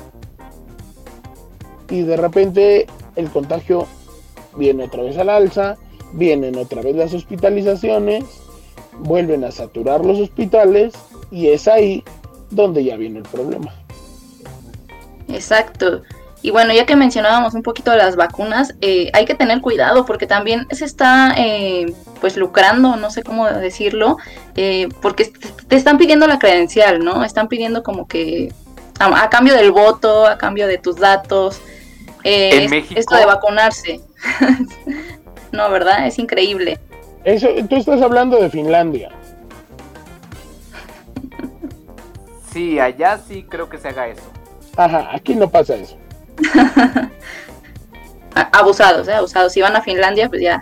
y 1.88 2.02
de 2.02 2.16
repente 2.16 2.86
el 3.14 3.30
contagio 3.30 3.86
viene 4.56 4.84
otra 4.84 5.02
vez 5.02 5.16
al 5.18 5.28
alza, 5.28 5.76
vienen 6.12 6.56
otra 6.56 6.82
vez 6.82 6.96
las 6.96 7.14
hospitalizaciones, 7.14 8.24
vuelven 8.98 9.44
a 9.44 9.52
saturar 9.52 10.04
los 10.04 10.18
hospitales 10.18 10.94
y 11.30 11.48
es 11.48 11.68
ahí 11.68 12.02
donde 12.50 12.82
ya 12.84 12.96
viene 12.96 13.18
el 13.18 13.24
problema. 13.24 13.72
Exacto. 15.28 16.02
Y 16.42 16.50
bueno, 16.50 16.72
ya 16.72 16.86
que 16.86 16.94
mencionábamos 16.96 17.54
un 17.54 17.62
poquito 17.62 17.90
de 17.90 17.96
las 17.96 18.14
vacunas, 18.14 18.74
eh, 18.80 19.10
hay 19.14 19.24
que 19.24 19.34
tener 19.34 19.60
cuidado 19.60 20.04
porque 20.06 20.26
también 20.26 20.66
se 20.70 20.84
está 20.84 21.34
eh, 21.36 21.92
pues 22.20 22.36
lucrando, 22.36 22.96
no 22.96 23.10
sé 23.10 23.22
cómo 23.22 23.46
decirlo, 23.46 24.16
eh, 24.54 24.88
porque 25.02 25.32
te- 25.68 25.76
están 25.76 25.98
pidiendo 25.98 26.26
la 26.26 26.38
credencial, 26.38 27.00
¿no? 27.04 27.24
Están 27.24 27.48
pidiendo 27.48 27.82
como 27.82 28.06
que 28.06 28.52
a, 29.00 29.22
a 29.24 29.30
cambio 29.30 29.54
del 29.54 29.72
voto, 29.72 30.26
a 30.26 30.38
cambio 30.38 30.66
de 30.68 30.78
tus 30.78 30.96
datos, 30.96 31.60
eh, 32.22 32.50
En 32.52 32.62
es- 32.64 32.70
México- 32.70 33.00
esto 33.00 33.16
de 33.16 33.26
vacunarse. 33.26 34.00
no, 35.52 35.70
¿verdad? 35.70 36.06
Es 36.06 36.18
increíble. 36.18 36.78
Eso, 37.24 37.48
tú 37.68 37.76
estás 37.76 38.00
hablando 38.02 38.36
de 38.40 38.50
Finlandia. 38.50 39.10
Sí, 42.52 42.78
allá 42.78 43.18
sí 43.26 43.44
creo 43.48 43.68
que 43.68 43.78
se 43.78 43.88
haga 43.88 44.08
eso. 44.08 44.22
Ajá, 44.76 45.08
aquí 45.12 45.34
no 45.34 45.48
pasa 45.50 45.74
eso. 45.74 45.96
Abusados, 48.52 49.08
¿eh? 49.08 49.14
Abusados. 49.14 49.52
Si 49.52 49.60
van 49.60 49.76
a 49.76 49.82
Finlandia, 49.82 50.28
pues 50.28 50.42
ya, 50.42 50.60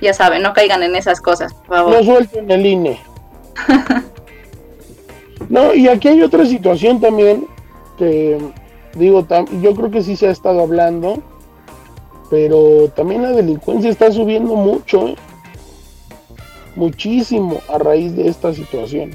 ya 0.00 0.12
saben, 0.12 0.42
no 0.42 0.52
caigan 0.52 0.82
en 0.82 0.96
esas 0.96 1.20
cosas, 1.20 1.54
por 1.54 1.76
favor. 1.76 1.94
No 1.96 2.02
suelten 2.04 2.50
el 2.50 2.66
INE. 2.66 3.00
No, 5.48 5.72
y 5.74 5.86
aquí 5.86 6.08
hay 6.08 6.22
otra 6.22 6.44
situación 6.44 7.00
también 7.00 7.46
que 7.98 8.36
digo, 8.94 9.22
tam- 9.24 9.46
yo 9.60 9.76
creo 9.76 9.90
que 9.92 10.02
sí 10.02 10.16
se 10.16 10.26
ha 10.26 10.30
estado 10.32 10.60
hablando, 10.60 11.22
pero 12.30 12.88
también 12.96 13.22
la 13.22 13.30
delincuencia 13.30 13.90
está 13.90 14.10
subiendo 14.10 14.56
mucho, 14.56 15.06
¿eh? 15.08 15.16
muchísimo 16.74 17.60
a 17.72 17.78
raíz 17.78 18.16
de 18.16 18.26
esta 18.28 18.52
situación. 18.54 19.14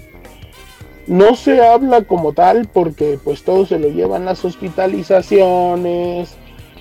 No 1.11 1.35
se 1.35 1.61
habla 1.61 2.03
como 2.03 2.31
tal 2.31 2.69
porque 2.73 3.19
pues 3.21 3.43
todo 3.43 3.65
se 3.65 3.77
lo 3.77 3.89
llevan 3.89 4.23
las 4.23 4.45
hospitalizaciones, 4.45 6.37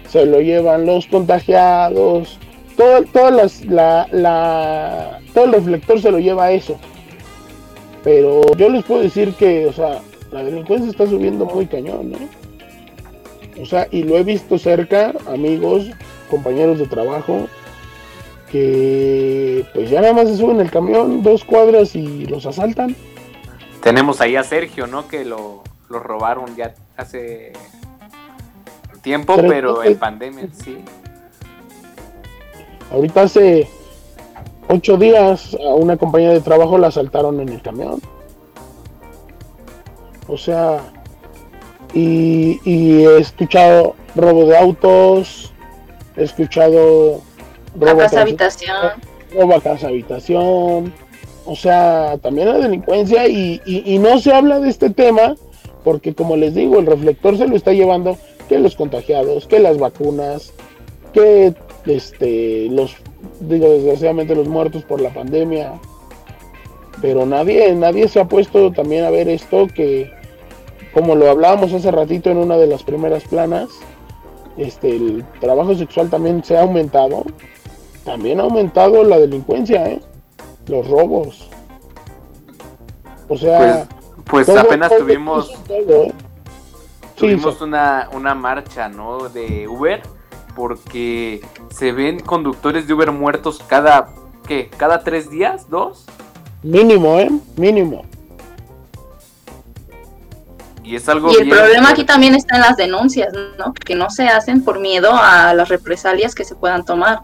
se 0.09 0.25
lo 0.25 0.41
llevan 0.41 0.87
los 0.87 1.09
contagiados, 1.09 2.39
todo, 2.77 3.33
la, 3.33 5.19
todo 5.35 5.45
el 5.47 5.53
reflector 5.53 6.01
se 6.01 6.13
lo 6.13 6.21
lleva 6.21 6.45
a 6.45 6.53
eso. 6.53 6.79
Pero 8.05 8.43
yo 8.57 8.69
les 8.69 8.85
puedo 8.85 9.01
decir 9.01 9.35
que, 9.35 9.67
o 9.67 9.73
sea, 9.73 10.01
la 10.31 10.45
delincuencia 10.45 10.93
está 10.93 11.09
subiendo 11.09 11.45
muy 11.45 11.67
cañón, 11.67 12.13
¿no? 12.13 12.19
O 13.61 13.67
sea, 13.67 13.89
y 13.91 14.05
lo 14.05 14.17
he 14.17 14.23
visto 14.23 14.61
cerca, 14.61 15.13
amigos, 15.27 15.91
compañeros 16.31 16.79
de 16.79 16.87
trabajo, 16.87 17.49
que 18.53 19.65
pues 19.75 19.91
ya 19.91 20.01
nada 20.01 20.13
más 20.15 20.29
se 20.29 20.37
suben 20.37 20.61
el 20.61 20.71
camión 20.71 21.25
dos 21.25 21.43
cuadras 21.43 21.97
y 21.97 22.27
los 22.27 22.47
asaltan. 22.47 22.95
Tenemos 23.83 24.21
ahí 24.21 24.37
a 24.37 24.45
Sergio, 24.45 24.87
¿no? 24.87 25.09
Que 25.09 25.25
lo, 25.25 25.63
lo 25.89 25.99
robaron 25.99 26.55
ya 26.57 26.75
hace 26.97 27.53
tiempo, 29.03 29.37
pero 29.37 29.83
en 29.83 29.99
pandemia, 29.99 30.49
sí. 30.53 30.85
Ahorita 32.93 33.23
hace 33.23 33.69
ocho 34.69 34.97
días 34.97 35.55
a 35.55 35.75
una 35.75 35.97
compañía 35.97 36.31
de 36.31 36.41
trabajo 36.41 36.77
la 36.77 36.89
asaltaron 36.89 37.41
en 37.41 37.49
el 37.49 37.63
camión. 37.63 38.01
O 40.29 40.37
sea, 40.37 40.81
y, 41.95 42.61
y 42.65 43.05
he 43.05 43.19
escuchado 43.19 43.97
robo 44.15 44.45
de 44.45 44.59
autos, 44.59 45.53
he 46.17 46.25
escuchado 46.25 47.23
robo 47.75 48.01
a 48.01 48.05
casa 48.05 48.21
habitación. 48.23 48.93
robo 49.33 49.55
a 49.57 49.61
casa 49.61 49.89
habitación. 49.89 50.93
O 51.51 51.57
sea, 51.57 52.17
también 52.23 52.47
la 52.47 52.59
delincuencia 52.59 53.27
y, 53.27 53.99
no 54.01 54.21
se 54.21 54.33
habla 54.33 54.61
de 54.61 54.69
este 54.69 54.89
tema 54.89 55.35
porque 55.83 56.15
como 56.15 56.37
les 56.37 56.55
digo, 56.55 56.79
el 56.79 56.87
reflector 56.87 57.37
se 57.37 57.49
lo 57.49 57.57
está 57.57 57.73
llevando 57.73 58.17
que 58.49 58.61
los 58.61 58.77
contagiados, 58.77 59.49
que 59.49 59.59
las 59.59 59.77
vacunas, 59.77 60.53
que 61.13 61.53
este 61.87 62.69
los 62.71 62.95
digo 63.41 63.69
desgraciadamente 63.69 64.37
los 64.37 64.47
muertos 64.47 64.85
por 64.85 65.01
la 65.01 65.13
pandemia. 65.13 65.73
Pero 67.03 67.27
nadie 67.27 67.75
nadie 67.75 68.07
se 68.07 68.21
ha 68.21 68.29
puesto 68.29 68.71
también 68.71 69.03
a 69.03 69.11
ver 69.11 69.29
esto 69.29 69.67
que 69.67 70.09
como 70.95 71.17
lo 71.17 71.29
hablábamos 71.29 71.73
hace 71.73 71.91
ratito 71.91 72.31
en 72.31 72.37
una 72.37 72.59
de 72.59 72.69
las 72.69 72.85
primeras 72.85 73.25
planas, 73.25 73.71
este 74.57 74.95
el 74.95 75.25
trabajo 75.41 75.75
sexual 75.75 76.11
también 76.11 76.45
se 76.45 76.57
ha 76.57 76.63
aumentado. 76.63 77.25
También 78.05 78.39
ha 78.39 78.45
aumentado 78.45 79.03
la 79.03 79.19
delincuencia, 79.19 79.91
¿eh? 79.91 80.01
Los 80.71 80.89
robos. 80.89 81.49
O 83.29 83.37
sea, 83.37 83.87
Pues 84.25 84.47
todo- 84.47 84.61
apenas 84.61 84.89
todo- 84.89 85.01
tuvimos 85.01 85.53
todo, 85.65 86.05
¿eh? 86.05 86.15
Tuvimos 87.17 87.59
sí. 87.59 87.65
una, 87.65 88.09
una 88.13 88.35
marcha, 88.35 88.89
¿no? 88.89 89.29
De 89.29 89.69
Uber, 89.69 90.03
porque 90.57 91.45
se 91.71 91.93
ven 91.93 92.21
conductores 92.21 92.87
de 92.87 92.95
Uber 92.95 93.13
muertos 93.13 93.63
cada, 93.67 94.09
¿qué? 94.47 94.71
¿Cada 94.77 95.03
tres 95.03 95.31
días? 95.31 95.69
¿Dos? 95.69 96.07
mínimo, 96.63 97.19
¿eh? 97.19 97.31
Mínimo. 97.57 98.05
Y 100.85 100.97
es 100.97 101.09
algo 101.09 101.31
Y 101.33 101.37
el 101.37 101.45
bien 101.45 101.57
problema 101.57 101.91
aquí 101.91 102.05
también 102.05 102.35
está 102.35 102.57
en 102.57 102.63
las 102.63 102.77
denuncias, 102.77 103.33
¿no? 103.59 103.73
Que 103.73 103.95
no 103.95 104.11
se 104.11 104.29
hacen 104.29 104.63
por 104.63 104.79
miedo 104.79 105.11
a 105.15 105.55
las 105.55 105.69
represalias 105.69 106.35
que 106.35 106.45
se 106.45 106.55
puedan 106.55 106.85
tomar. 106.85 107.21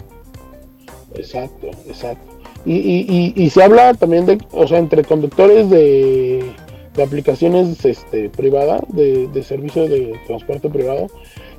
Exacto, 1.14 1.66
exacto. 1.86 2.35
Y, 2.66 2.74
y, 2.74 3.32
y, 3.36 3.50
se 3.50 3.62
habla 3.62 3.94
también 3.94 4.26
de, 4.26 4.38
o 4.50 4.66
sea, 4.66 4.78
entre 4.78 5.04
conductores 5.04 5.70
de, 5.70 6.52
aplicaciones 7.00 7.84
este, 7.84 8.28
privadas, 8.28 8.82
de, 8.88 9.28
de 9.28 9.42
servicio 9.44 9.88
de 9.88 10.18
transporte 10.26 10.68
privado, 10.68 11.06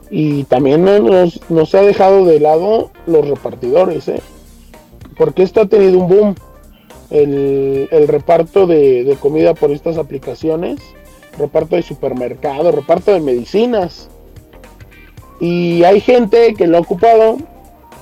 y 0.10 0.44
también 0.44 0.84
no 0.84 1.00
nos, 1.00 1.40
nos 1.50 1.74
ha 1.76 1.82
dejado 1.82 2.26
de 2.26 2.42
lado 2.42 2.92
los 3.06 3.26
repartidores, 3.28 4.08
¿eh? 4.10 4.20
Porque 5.18 5.44
esto 5.44 5.62
ha 5.62 5.66
tenido 5.68 5.98
un 6.00 6.08
boom, 6.10 6.36
el, 7.10 7.88
el 7.90 8.08
reparto 8.10 8.68
de, 8.68 9.06
de 9.06 9.16
comida 9.16 9.54
por 9.54 9.72
estas 9.72 9.98
aplicaciones, 9.98 10.82
reparto 11.38 11.78
de 11.78 11.84
supermercado, 11.84 12.72
reparto 12.72 13.14
de 13.14 13.22
medicinas. 13.22 14.10
Y 15.40 15.84
hay 15.84 16.02
gente 16.02 16.54
que 16.56 16.68
lo 16.68 16.78
ha 16.78 16.82
ocupado 16.82 17.38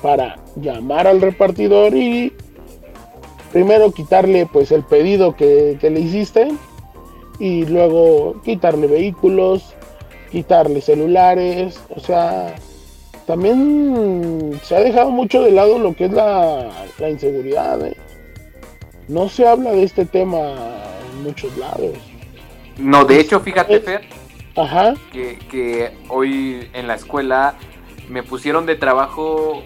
para 0.01 0.37
llamar 0.55 1.05
al 1.07 1.21
repartidor 1.21 1.95
y 1.95 2.33
primero 3.55 3.93
quitarle 3.93 4.45
pues 4.47 4.73
el 4.73 4.83
pedido 4.83 5.33
que, 5.33 5.77
que 5.79 5.89
le 5.89 6.01
hiciste 6.01 6.49
y 7.39 7.65
luego 7.65 8.35
quitarle 8.43 8.85
vehículos, 8.85 9.75
quitarle 10.29 10.81
celulares, 10.81 11.79
o 11.95 12.01
sea, 12.01 12.53
también 13.25 14.59
se 14.61 14.75
ha 14.75 14.81
dejado 14.81 15.09
mucho 15.09 15.41
de 15.41 15.51
lado 15.51 15.79
lo 15.79 15.95
que 15.95 16.03
es 16.03 16.11
la, 16.11 16.69
la 16.99 17.09
inseguridad. 17.09 17.81
¿eh? 17.85 17.95
No 19.07 19.29
se 19.29 19.47
habla 19.47 19.71
de 19.71 19.83
este 19.83 20.03
tema 20.03 20.53
en 21.13 21.23
muchos 21.23 21.55
lados. 21.55 21.95
No, 22.77 23.05
de 23.05 23.21
hecho, 23.21 23.39
fíjate, 23.39 23.79
Fer, 23.79 24.01
Ajá, 24.57 24.95
que, 25.13 25.39
que 25.49 25.93
hoy 26.09 26.67
en 26.73 26.87
la 26.87 26.95
escuela 26.95 27.55
me 28.09 28.21
pusieron 28.21 28.65
de 28.65 28.75
trabajo 28.75 29.63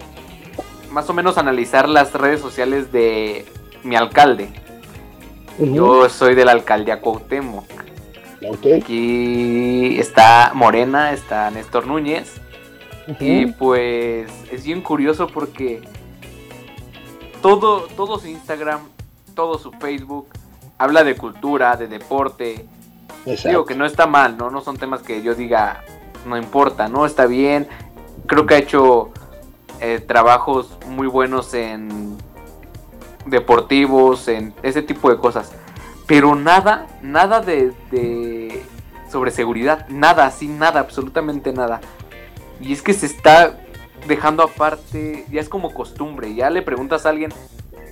más 0.92 1.10
o 1.10 1.12
menos 1.12 1.38
analizar 1.38 1.88
las 1.88 2.14
redes 2.14 2.40
sociales 2.40 2.92
de 2.92 3.46
mi 3.82 3.96
alcalde. 3.96 4.48
Yo 5.58 6.08
soy 6.08 6.34
de 6.34 6.44
la 6.44 6.52
alcaldía 6.52 7.00
Cuauhtémoc. 7.00 7.64
ok, 8.48 8.66
Aquí 8.80 9.98
está 9.98 10.52
Morena, 10.54 11.12
está 11.12 11.50
Néstor 11.50 11.86
Núñez. 11.86 12.40
Y 13.18 13.46
pues 13.46 14.30
es 14.52 14.64
bien 14.64 14.82
curioso 14.82 15.26
porque 15.26 15.82
todo, 17.42 17.88
todo 17.96 18.18
su 18.18 18.28
Instagram, 18.28 18.80
todo 19.34 19.58
su 19.58 19.72
Facebook 19.72 20.28
habla 20.78 21.02
de 21.02 21.16
cultura, 21.16 21.76
de 21.76 21.88
deporte. 21.88 22.66
exacto. 23.26 23.48
Digo 23.48 23.64
que 23.64 23.74
no 23.74 23.84
está 23.84 24.06
mal, 24.06 24.36
¿no? 24.38 24.50
No 24.50 24.60
son 24.60 24.76
temas 24.76 25.02
que 25.02 25.22
yo 25.22 25.34
diga 25.34 25.82
no 26.24 26.36
importa, 26.36 26.88
¿no? 26.88 27.06
Está 27.06 27.26
bien. 27.26 27.68
Creo 28.26 28.46
que 28.46 28.54
ha 28.54 28.58
hecho 28.58 29.10
eh, 29.80 30.00
trabajos 30.06 30.76
muy 30.86 31.06
buenos 31.06 31.54
en 31.54 32.16
deportivos, 33.30 34.28
en 34.28 34.54
ese 34.62 34.82
tipo 34.82 35.10
de 35.10 35.18
cosas. 35.18 35.52
Pero 36.06 36.34
nada, 36.34 36.86
nada 37.02 37.40
de, 37.40 37.72
de 37.90 38.62
sobre 39.10 39.30
seguridad, 39.30 39.86
nada, 39.88 40.26
así, 40.26 40.48
nada, 40.48 40.80
absolutamente 40.80 41.52
nada. 41.52 41.80
Y 42.60 42.72
es 42.72 42.82
que 42.82 42.92
se 42.92 43.06
está 43.06 43.58
dejando 44.06 44.42
aparte, 44.42 45.24
ya 45.30 45.40
es 45.40 45.48
como 45.48 45.72
costumbre, 45.72 46.34
ya 46.34 46.50
le 46.50 46.62
preguntas 46.62 47.06
a 47.06 47.10
alguien, 47.10 47.32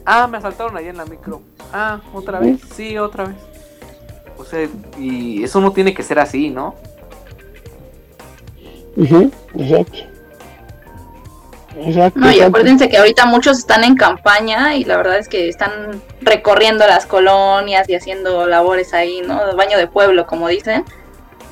ah, 0.05 0.26
me 0.26 0.39
asaltaron 0.39 0.76
allá 0.76 0.91
en 0.91 0.97
la 0.97 1.05
micro, 1.05 1.43
ah, 1.72 2.01
otra 2.12 2.41
vez, 2.41 2.61
sí, 2.74 2.99
otra 2.99 3.24
vez. 3.24 3.36
O 4.39 4.45
sea, 4.45 4.68
y 4.99 5.43
eso 5.43 5.61
no 5.61 5.72
tiene 5.72 5.95
que 5.95 6.03
ser 6.03 6.18
así, 6.18 6.51
¿no? 6.51 6.74
Ujú, 8.97 9.30
exacto. 9.55 10.08
Exacto. 11.81 12.18
No, 12.18 12.33
y 12.33 12.41
acuérdense 12.41 12.89
que 12.89 12.99
ahorita 12.99 13.26
muchos 13.26 13.59
están 13.59 13.85
en 13.85 13.95
campaña 13.95 14.74
y 14.74 14.85
la 14.85 14.97
verdad 14.97 15.18
es 15.18 15.29
que 15.29 15.49
están 15.49 16.03
recorriendo 16.20 16.87
las 16.87 17.07
colonias 17.07 17.89
y 17.89 17.95
haciendo 17.95 18.47
labores 18.47 18.95
ahí, 18.95 19.22
¿no? 19.26 19.55
Baño 19.57 19.79
de 19.79 19.87
pueblo, 19.87 20.26
como 20.26 20.49
dicen, 20.49 20.85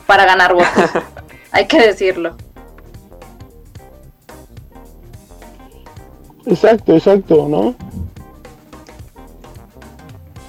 para 0.06 0.24
ganar 0.24 0.54
votos. 0.54 0.90
Hay 1.52 1.66
que 1.66 1.80
decirlo. 1.80 2.36
Exacto, 6.44 6.94
exacto, 6.94 7.46
¿no? 7.48 7.74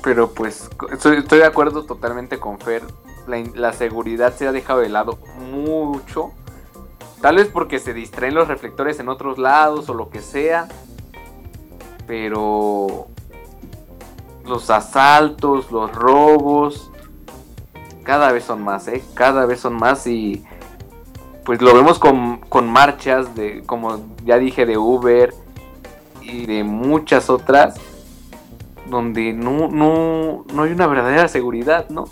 Pero 0.04 0.34
pues 0.34 0.70
estoy, 0.92 1.18
estoy 1.18 1.40
de 1.40 1.46
acuerdo 1.46 1.86
totalmente 1.86 2.40
con 2.40 2.60
Fer. 2.60 2.84
La, 3.28 3.44
la 3.56 3.74
seguridad 3.74 4.34
se 4.36 4.48
ha 4.48 4.52
dejado 4.52 4.80
de 4.80 4.90
lado 4.90 5.20
mucho. 5.52 6.32
Tal 7.22 7.38
vez 7.38 7.48
porque 7.48 7.80
se 7.80 7.94
distraen 7.94 8.36
los 8.36 8.48
reflectores 8.48 9.00
en 9.00 9.10
otros 9.10 9.38
lados 9.38 9.90
o 9.90 9.94
lo 9.94 10.10
que 10.10 10.22
sea. 10.22 10.68
Pero 12.06 13.08
los 14.46 14.70
asaltos, 14.70 15.72
los 15.72 15.92
robos, 15.94 16.92
cada 18.04 18.32
vez 18.32 18.46
son 18.46 18.64
más, 18.64 18.88
¿eh? 18.88 19.04
Cada 19.14 19.46
vez 19.46 19.60
son 19.60 19.74
más 19.74 20.08
y 20.08 20.46
pues 21.44 21.62
lo 21.62 21.74
vemos 21.74 22.00
con, 22.00 22.38
con 22.38 22.70
marchas 22.70 23.36
de, 23.36 23.64
como 23.66 24.00
ya 24.24 24.38
dije, 24.38 24.66
de 24.66 24.78
Uber 24.78 25.34
y 26.22 26.46
de 26.46 26.64
muchas 26.64 27.30
otras 27.30 27.76
donde 28.90 29.34
no, 29.34 29.68
no, 29.70 30.46
no 30.54 30.64
hay 30.64 30.72
una 30.72 30.88
verdadera 30.88 31.28
seguridad, 31.28 31.90
¿no? 31.90 32.08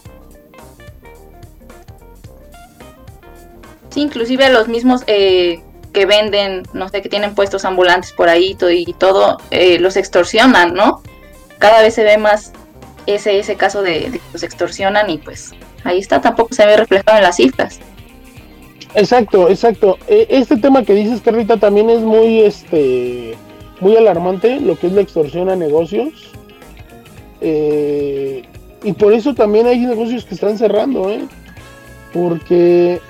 Inclusive 3.96 4.50
los 4.50 4.68
mismos 4.68 5.04
eh, 5.08 5.62
que 5.93 6.06
venden, 6.06 6.64
no 6.74 6.89
sé, 6.89 7.02
que 7.02 7.10
tienen 7.10 7.34
puestos 7.36 7.66
ambulantes 7.66 8.12
por 8.12 8.30
ahí 8.30 8.58
y 8.70 8.93
todo, 8.93 9.38
eh, 9.52 9.80
los 9.80 9.96
extorsionan, 9.96 10.74
¿no? 10.74 11.02
Cada 11.58 11.82
vez 11.82 11.93
se 11.96 12.04
ve 12.04 12.18
más 12.18 12.52
ese, 13.06 13.39
ese 13.39 13.56
caso 13.56 13.82
de, 13.82 14.10
de 14.10 14.20
que 14.20 14.26
los 14.34 14.43
extorsionan 14.43 15.10
y 15.10 15.18
pues 15.20 15.54
ahí 15.84 16.00
está, 16.00 16.20
tampoco 16.20 16.54
se 16.54 16.66
ve 16.66 16.76
reflejado 16.78 17.18
en 17.18 17.24
las 17.24 17.38
cifras. 17.38 17.80
Exacto, 18.93 19.50
exacto. 19.50 19.98
E- 20.08 20.28
Este 20.30 20.58
tema 20.58 20.84
que 20.84 20.93
dices, 20.93 21.22
Carlita, 21.22 21.58
también 21.58 21.89
es 21.89 22.02
muy, 22.02 22.41
este, 22.41 23.36
muy 23.80 23.96
alarmante, 23.96 24.60
lo 24.60 24.78
que 24.78 24.88
es 24.88 24.93
la 24.93 25.02
extorsión 25.02 25.50
a 25.50 25.56
negocios. 25.56 26.32
Eh, 27.41 28.43
y 28.84 28.93
por 28.93 29.14
eso 29.14 29.34
también 29.34 29.68
hay 29.68 29.80
negocios 29.80 30.26
que 30.26 30.36
están 30.36 30.58
cerrando, 30.58 31.10
¿eh? 31.10 31.22
Porque, 32.14 33.02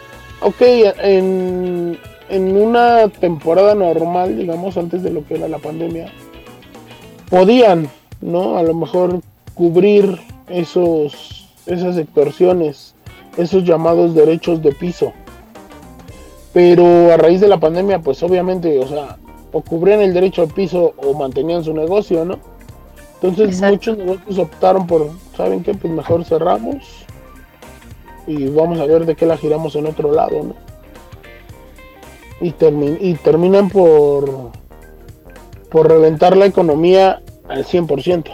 ok, 0.41 0.61
en, 1.01 1.97
en 2.29 2.57
una 2.57 3.07
temporada 3.07 3.75
normal, 3.75 4.37
digamos, 4.37 4.77
antes 4.77 5.03
de 5.03 5.11
lo 5.11 5.25
que 5.25 5.35
era 5.35 5.47
la 5.47 5.59
pandemia, 5.59 6.11
podían, 7.29 7.89
¿no? 8.21 8.57
A 8.57 8.63
lo 8.63 8.73
mejor 8.73 9.21
cubrir 9.53 10.19
esos, 10.49 11.47
esas 11.65 11.97
extorsiones, 11.97 12.95
esos 13.37 13.63
llamados 13.63 14.13
derechos 14.13 14.61
de 14.61 14.71
piso. 14.71 15.13
Pero 16.53 17.11
a 17.11 17.17
raíz 17.17 17.41
de 17.41 17.47
la 17.47 17.59
pandemia, 17.59 17.99
pues 17.99 18.23
obviamente, 18.23 18.79
o 18.79 18.87
sea, 18.87 19.17
o 19.51 19.61
cubrían 19.61 20.01
el 20.01 20.13
derecho 20.13 20.45
de 20.45 20.53
piso 20.53 20.93
o 20.97 21.13
mantenían 21.13 21.63
su 21.63 21.73
negocio, 21.73 22.25
¿no? 22.25 22.39
Entonces 23.15 23.55
Exacto. 23.55 23.73
muchos 23.73 23.97
negocios 23.97 24.37
optaron 24.37 24.87
por, 24.87 25.09
¿saben 25.35 25.63
qué? 25.63 25.73
Pues 25.73 25.91
mejor 25.91 26.25
cerramos 26.25 27.04
y 28.27 28.47
vamos 28.49 28.79
a 28.79 28.85
ver 28.85 29.05
de 29.05 29.15
qué 29.15 29.25
la 29.25 29.37
giramos 29.37 29.75
en 29.75 29.85
otro 29.87 30.11
lado, 30.11 30.43
¿no? 30.43 30.55
Y, 32.41 32.51
termi- 32.53 32.97
y 32.99 33.13
terminan 33.15 33.69
por, 33.69 34.51
por 35.69 35.87
reventar 35.87 36.35
la 36.35 36.45
economía 36.45 37.21
al 37.47 37.65
100%. 37.65 38.31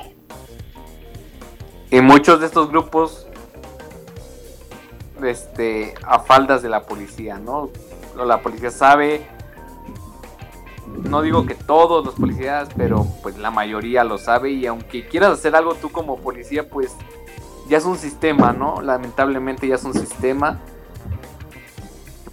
Y 1.91 2.01
muchos 2.01 2.39
de 2.39 2.45
estos 2.45 2.69
grupos, 2.69 3.27
este, 5.23 5.93
a 6.03 6.19
faldas 6.19 6.61
de 6.61 6.69
la 6.69 6.83
policía, 6.83 7.37
¿no? 7.37 7.69
La 8.15 8.41
policía 8.41 8.71
sabe, 8.71 9.21
no 11.03 11.21
digo 11.21 11.45
que 11.45 11.55
todos 11.55 12.05
los 12.05 12.15
policías, 12.15 12.69
pero 12.75 13.05
pues 13.21 13.37
la 13.37 13.51
mayoría 13.51 14.03
lo 14.03 14.17
sabe 14.17 14.51
y 14.51 14.65
aunque 14.65 15.07
quieras 15.07 15.31
hacer 15.31 15.55
algo 15.55 15.75
tú 15.75 15.91
como 15.91 16.17
policía, 16.17 16.67
pues 16.67 16.91
ya 17.71 17.77
es 17.77 17.85
un 17.85 17.97
sistema, 17.97 18.51
¿no? 18.51 18.81
Lamentablemente 18.81 19.65
ya 19.65 19.75
es 19.75 19.85
un 19.85 19.93
sistema. 19.93 20.59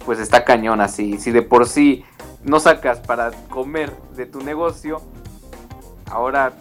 Pues 0.05 0.19
está 0.19 0.43
cañón 0.43 0.81
así. 0.81 1.17
Si 1.17 1.31
de 1.31 1.41
por 1.41 1.65
sí 1.65 2.03
no 2.43 2.59
sacas 2.59 2.99
para 2.99 3.31
comer 3.47 3.93
de 4.17 4.25
tu 4.25 4.41
negocio, 4.41 4.99
ahora 6.11 6.51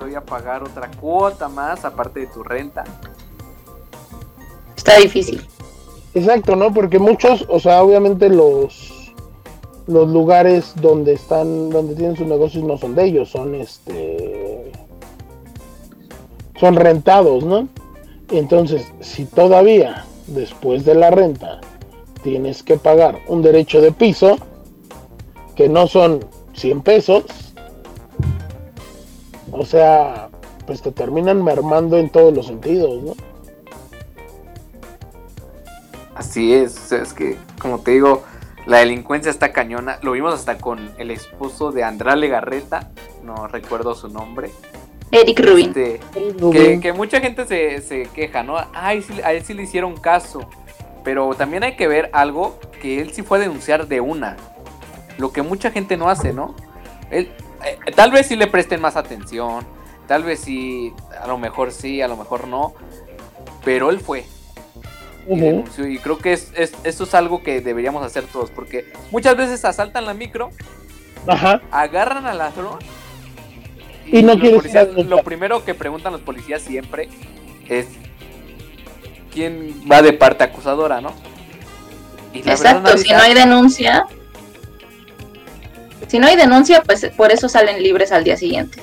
voy 0.00 0.14
a 0.14 0.22
pagar 0.22 0.62
otra 0.62 0.90
cuota 0.98 1.50
más 1.50 1.84
aparte 1.84 2.20
de 2.20 2.26
tu 2.28 2.42
renta. 2.42 2.84
Está 4.78 4.96
difícil. 4.96 5.46
Exacto, 6.14 6.56
¿no? 6.56 6.72
Porque 6.72 6.98
muchos, 6.98 7.44
o 7.50 7.60
sea, 7.60 7.82
obviamente 7.82 8.30
los 8.30 9.14
los 9.86 10.08
lugares 10.08 10.72
donde 10.76 11.12
están, 11.12 11.68
donde 11.68 11.94
tienen 11.96 12.16
sus 12.16 12.26
negocios 12.26 12.64
no 12.64 12.78
son 12.78 12.94
de 12.94 13.04
ellos, 13.04 13.28
son 13.28 13.54
este 13.54 14.72
son 16.58 16.76
rentados, 16.76 17.44
¿no? 17.44 17.68
Entonces, 18.32 18.90
si 19.00 19.26
todavía 19.26 20.06
después 20.26 20.86
de 20.86 20.94
la 20.94 21.10
renta 21.10 21.60
tienes 22.22 22.62
que 22.62 22.78
pagar 22.78 23.20
un 23.28 23.42
derecho 23.42 23.82
de 23.82 23.92
piso 23.92 24.38
que 25.54 25.68
no 25.68 25.86
son 25.86 26.24
100 26.54 26.80
pesos, 26.80 27.24
o 29.50 29.66
sea, 29.66 30.30
pues 30.66 30.80
te 30.80 30.92
terminan 30.92 31.44
mermando 31.44 31.98
en 31.98 32.08
todos 32.08 32.34
los 32.34 32.46
sentidos, 32.46 33.02
¿no? 33.02 33.12
Así 36.14 36.54
es, 36.54 36.78
o 36.78 36.88
sea, 36.88 37.02
es 37.02 37.12
que, 37.12 37.36
como 37.60 37.80
te 37.80 37.90
digo, 37.90 38.22
la 38.64 38.78
delincuencia 38.78 39.30
está 39.30 39.52
cañona. 39.52 39.98
Lo 40.02 40.12
vimos 40.12 40.32
hasta 40.32 40.56
con 40.56 40.90
el 40.96 41.10
esposo 41.10 41.70
de 41.70 41.84
Andrale 41.84 42.28
Garreta, 42.28 42.90
no 43.22 43.46
recuerdo 43.48 43.94
su 43.94 44.08
nombre. 44.08 44.50
Eric 45.12 45.38
Rubin. 45.40 45.68
Este, 45.68 46.00
que, 46.52 46.80
que 46.80 46.92
mucha 46.92 47.20
gente 47.20 47.46
se, 47.46 47.80
se 47.82 48.02
queja, 48.14 48.42
¿no? 48.42 48.56
Ay, 48.74 49.02
sí, 49.02 49.20
a 49.22 49.32
él 49.32 49.44
sí 49.44 49.54
le 49.54 49.62
hicieron 49.62 49.96
caso. 49.96 50.40
Pero 51.04 51.34
también 51.34 51.62
hay 51.64 51.76
que 51.76 51.86
ver 51.88 52.10
algo 52.12 52.58
que 52.80 53.00
él 53.00 53.12
sí 53.12 53.22
fue 53.22 53.38
a 53.38 53.40
denunciar 53.42 53.86
de 53.88 54.00
una. 54.00 54.36
Lo 55.18 55.32
que 55.32 55.42
mucha 55.42 55.70
gente 55.70 55.96
no 55.96 56.08
hace, 56.08 56.32
¿no? 56.32 56.54
Él, 57.10 57.30
eh, 57.64 57.78
tal 57.94 58.10
vez 58.10 58.26
sí 58.26 58.36
le 58.36 58.46
presten 58.46 58.80
más 58.80 58.96
atención. 58.96 59.64
Tal 60.08 60.24
vez 60.24 60.40
sí, 60.40 60.92
a 61.20 61.26
lo 61.26 61.38
mejor 61.38 61.72
sí, 61.72 62.00
a 62.02 62.08
lo 62.08 62.16
mejor 62.16 62.46
no. 62.48 62.74
Pero 63.64 63.90
él 63.90 64.00
fue. 64.00 64.24
y 65.28 65.32
Ujú. 65.32 65.40
denunció. 65.40 65.86
Y 65.88 65.98
creo 65.98 66.18
que 66.18 66.32
es, 66.32 66.52
es- 66.56 66.74
esto 66.84 67.04
es 67.04 67.14
algo 67.14 67.42
que 67.42 67.60
deberíamos 67.60 68.04
hacer 68.04 68.24
todos. 68.24 68.50
Porque 68.50 68.92
muchas 69.10 69.36
veces 69.36 69.64
asaltan 69.64 70.06
la 70.06 70.14
micro, 70.14 70.50
Ajá. 71.26 71.60
agarran 71.70 72.26
al 72.26 72.38
ladrón. 72.38 72.78
Y 74.06 74.22
no 74.22 74.34
policías- 74.34 74.88
denunciar. 74.88 75.06
Lo 75.06 75.22
primero 75.22 75.64
que 75.64 75.74
preguntan 75.74 76.12
los 76.12 76.22
policías 76.22 76.62
siempre 76.62 77.08
es 77.68 77.86
quién 79.32 79.74
va 79.90 80.02
de 80.02 80.12
parte 80.12 80.44
acusadora, 80.44 81.00
¿no? 81.00 81.12
Y 82.34 82.42
la 82.42 82.54
verdad 82.54 82.76
Exacto, 82.78 82.98
si 82.98 83.10
no 83.12 83.18
hay 83.18 83.34
denuncia, 83.34 84.06
si 86.08 86.18
no 86.18 86.26
hay 86.26 86.36
denuncia, 86.36 86.82
pues 86.82 87.10
por 87.16 87.30
eso 87.30 87.48
salen 87.48 87.82
libres 87.82 88.10
al 88.12 88.24
día 88.24 88.36
siguiente. 88.36 88.80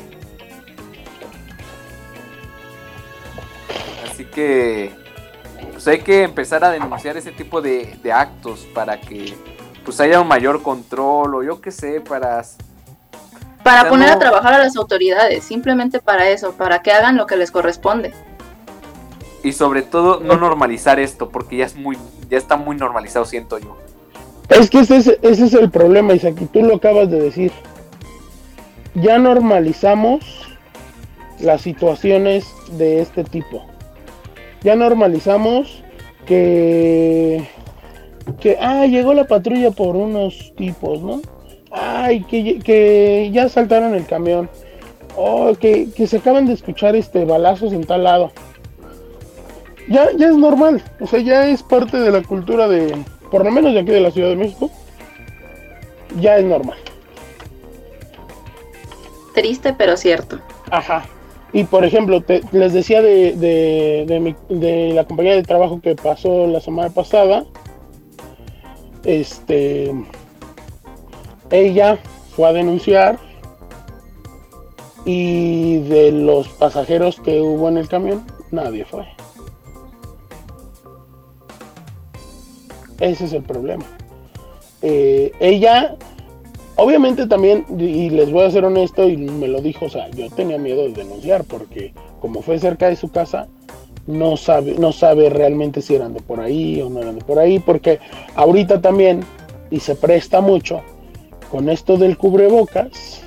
Así 4.12 4.26
que 4.26 4.92
pues 5.72 5.88
hay 5.88 6.00
que 6.00 6.24
empezar 6.24 6.64
a 6.64 6.72
denunciar 6.72 7.18
ese 7.18 7.32
tipo 7.32 7.62
de, 7.62 7.98
de 8.04 8.12
actos 8.12 8.68
para 8.74 9.00
que 9.00 9.34
pues 9.86 10.00
haya 10.02 10.20
un 10.22 10.28
mayor 10.28 10.62
control 10.62 11.36
o 11.36 11.44
yo 11.44 11.62
qué 11.62 11.72
sé, 11.72 12.02
para 12.02 12.44
Para 13.78 13.90
poner 13.90 14.10
no- 14.10 14.16
a 14.16 14.20
trabajar 14.20 14.54
a 14.54 14.58
las 14.60 14.76
autoridades, 14.76 15.44
simplemente 15.44 16.00
para 16.00 16.30
eso, 16.30 16.54
para 16.54 16.82
que 16.82 16.92
hagan 16.92 17.18
lo 17.18 17.26
que 17.26 17.36
les 17.38 17.52
corresponde. 17.52 18.14
y 19.42 19.54
sobre 19.54 19.84
todo 19.84 20.20
no 20.20 20.36
normalizar 20.36 21.00
esto 21.00 21.30
porque 21.30 21.56
ya 21.58 21.66
es 21.66 21.76
muy 21.78 21.98
ya 22.30 22.38
está 22.38 22.58
muy 22.58 22.76
normalizado 22.76 23.24
siento 23.26 23.58
yo. 23.58 23.78
Es 24.50 24.70
que 24.70 24.80
ese 24.80 24.98
es, 24.98 25.08
ese 25.22 25.46
es 25.46 25.54
el 25.54 25.70
problema, 25.70 26.14
Isaac, 26.14 26.36
y 26.42 26.46
tú 26.46 26.62
lo 26.64 26.76
acabas 26.76 27.10
de 27.10 27.22
decir. 27.22 27.52
Ya 28.96 29.18
normalizamos 29.20 30.20
las 31.40 31.62
situaciones 31.62 32.46
de 32.72 33.02
este 33.02 33.24
tipo. 33.24 33.64
Ya 34.62 34.76
normalizamos 34.76 35.84
que, 36.26 37.48
que, 38.42 38.58
ah, 38.60 38.86
llegó 38.88 39.14
la 39.14 39.24
patrulla 39.26 39.72
por 39.72 39.96
unos 39.96 40.54
tipos, 40.58 41.02
¿no? 41.02 41.22
Ay, 41.72 42.24
que, 42.24 42.60
que 42.60 43.30
ya 43.32 43.48
saltaron 43.50 43.94
el 43.96 44.06
camión. 44.06 44.50
Oh, 45.16 45.54
que, 45.60 45.90
que 45.96 46.08
se 46.08 46.18
acaban 46.18 46.46
de 46.46 46.54
escuchar 46.54 46.96
este 46.96 47.26
balazos 47.26 47.74
en 47.74 47.84
tal 47.84 48.04
lado. 48.04 48.32
Ya, 49.88 50.08
ya 50.16 50.28
es 50.28 50.38
normal, 50.38 50.84
o 51.00 51.08
sea, 51.08 51.20
ya 51.20 51.48
es 51.48 51.64
parte 51.64 51.98
de 52.00 52.12
la 52.12 52.22
cultura 52.22 52.68
de, 52.68 52.96
por 53.32 53.44
lo 53.44 53.50
menos 53.50 53.74
de 53.74 53.80
aquí 53.80 53.90
de 53.90 54.02
la 54.02 54.12
Ciudad 54.12 54.30
de 54.30 54.36
México, 54.36 54.70
ya 56.20 56.38
es 56.38 56.46
normal. 56.46 56.78
Triste, 59.34 59.74
pero 59.76 59.98
cierto. 59.98 60.40
Ajá. 60.70 61.06
Y 61.54 61.64
por 61.64 61.84
ejemplo, 61.86 62.22
te- 62.22 62.42
les 62.52 62.74
decía 62.74 63.02
de, 63.02 63.34
de, 63.34 64.06
de 64.08 64.20
mi- 64.20 64.36
de 64.50 64.94
la 64.94 65.06
compañía 65.06 65.34
de 65.34 65.42
trabajo 65.44 65.82
que 65.82 65.96
pasó 65.96 66.46
la 66.46 66.62
semana 66.62 66.92
pasada. 66.92 67.46
Este. 69.04 69.92
Ella 71.52 71.98
fue 72.36 72.50
a 72.50 72.54
denunciar. 72.54 73.20
Y 75.06 75.80
de 75.80 76.12
los 76.12 76.48
pasajeros 76.50 77.20
que 77.22 77.42
hubo 77.42 77.70
en 77.70 77.78
el 77.78 77.88
camión, 77.88 78.24
nadie 78.52 78.86
fue. 78.86 79.08
Ese 83.00 83.26
es 83.26 83.34
el 83.34 83.44
problema. 83.44 83.86
Eh, 84.82 85.32
ella 85.40 85.98
Obviamente 86.82 87.28
también, 87.28 87.66
y 87.78 88.10
les 88.10 88.32
voy 88.32 88.46
a 88.46 88.52
ser 88.52 88.64
honesto, 88.64 89.10
y 89.10 89.18
me 89.18 89.50
lo 89.50 89.62
dijo, 89.62 89.88
o 89.88 89.90
sea, 89.90 90.10
yo 90.12 90.30
tenía 90.30 90.58
miedo 90.58 90.84
de 90.84 90.94
denunciar 90.94 91.44
porque 91.44 91.94
como 92.22 92.42
fue 92.42 92.58
cerca 92.58 92.88
de 92.88 92.96
su 92.96 93.12
casa, 93.12 93.48
no 94.08 94.38
sabe, 94.38 94.76
no 94.80 94.94
sabe 94.94 95.30
realmente 95.30 95.82
si 95.82 95.96
eran 95.96 96.14
de 96.14 96.22
por 96.22 96.40
ahí 96.40 96.82
o 96.82 96.90
no 96.90 97.02
eran 97.02 97.16
de 97.20 97.26
por 97.26 97.38
ahí, 97.38 97.60
porque 97.60 98.00
ahorita 98.34 98.80
también, 98.80 99.20
y 99.70 99.82
se 99.82 99.96
presta 99.96 100.40
mucho, 100.40 100.82
con 101.50 101.70
esto 101.70 101.98
del 101.98 102.18
cubrebocas, 102.18 103.22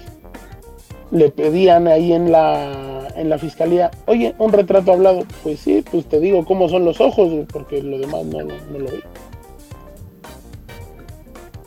le 1.10 1.30
pedían 1.30 1.88
ahí 1.88 2.12
en 2.12 2.32
la, 2.32 3.08
en 3.16 3.28
la 3.28 3.38
fiscalía, 3.38 3.90
oye, 4.06 4.34
un 4.38 4.52
retrato 4.52 4.92
hablado, 4.92 5.24
pues 5.42 5.60
sí, 5.60 5.84
pues 5.90 6.06
te 6.06 6.20
digo 6.20 6.44
cómo 6.44 6.68
son 6.68 6.84
los 6.84 7.00
ojos, 7.00 7.30
porque 7.52 7.82
lo 7.82 7.98
demás 7.98 8.24
no, 8.24 8.42
no 8.42 8.78
lo 8.78 8.90
vi. 8.90 9.02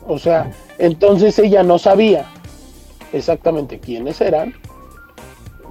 O 0.08 0.18
sea, 0.18 0.50
entonces 0.78 1.38
ella 1.38 1.62
no 1.62 1.78
sabía 1.78 2.26
exactamente 3.12 3.78
quiénes 3.78 4.20
eran, 4.20 4.54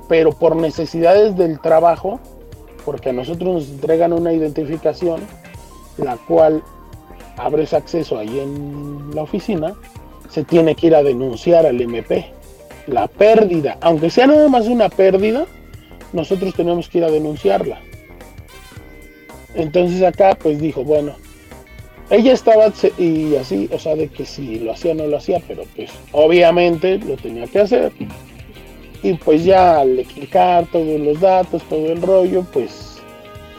pero 0.07 0.31
por 0.31 0.55
necesidades 0.55 1.35
del 1.35 1.59
trabajo, 1.59 2.19
porque 2.85 3.09
a 3.09 3.13
nosotros 3.13 3.53
nos 3.53 3.69
entregan 3.69 4.13
una 4.13 4.31
identificación, 4.33 5.21
la 5.97 6.17
cual 6.17 6.63
abres 7.37 7.73
acceso 7.73 8.17
ahí 8.17 8.39
en 8.39 9.11
la 9.13 9.23
oficina, 9.23 9.75
se 10.29 10.43
tiene 10.43 10.75
que 10.75 10.87
ir 10.87 10.95
a 10.95 11.03
denunciar 11.03 11.65
al 11.65 11.79
MP. 11.79 12.25
La 12.87 13.07
pérdida, 13.07 13.77
aunque 13.81 14.09
sea 14.09 14.27
nada 14.27 14.47
más 14.47 14.67
una 14.67 14.89
pérdida, 14.89 15.45
nosotros 16.13 16.53
tenemos 16.53 16.87
que 16.87 16.99
ir 16.99 17.03
a 17.03 17.11
denunciarla. 17.11 17.79
Entonces 19.55 20.03
acá 20.03 20.37
pues 20.39 20.59
dijo, 20.59 20.83
bueno, 20.83 21.15
ella 22.09 22.33
estaba 22.33 22.71
y 22.97 23.35
así, 23.35 23.69
o 23.71 23.79
sea, 23.79 23.95
de 23.95 24.07
que 24.09 24.25
si 24.25 24.59
lo 24.59 24.73
hacía 24.73 24.93
no 24.93 25.07
lo 25.07 25.17
hacía, 25.17 25.41
pero 25.47 25.63
pues 25.75 25.91
obviamente 26.11 26.99
lo 26.99 27.15
tenía 27.15 27.47
que 27.47 27.59
hacer. 27.59 27.91
Y 29.01 29.13
pues 29.13 29.43
ya 29.43 29.79
al 29.79 29.99
explicar 29.99 30.67
todos 30.71 30.99
los 30.99 31.19
datos, 31.19 31.63
todo 31.63 31.91
el 31.91 32.01
rollo, 32.01 32.45
pues, 32.53 32.97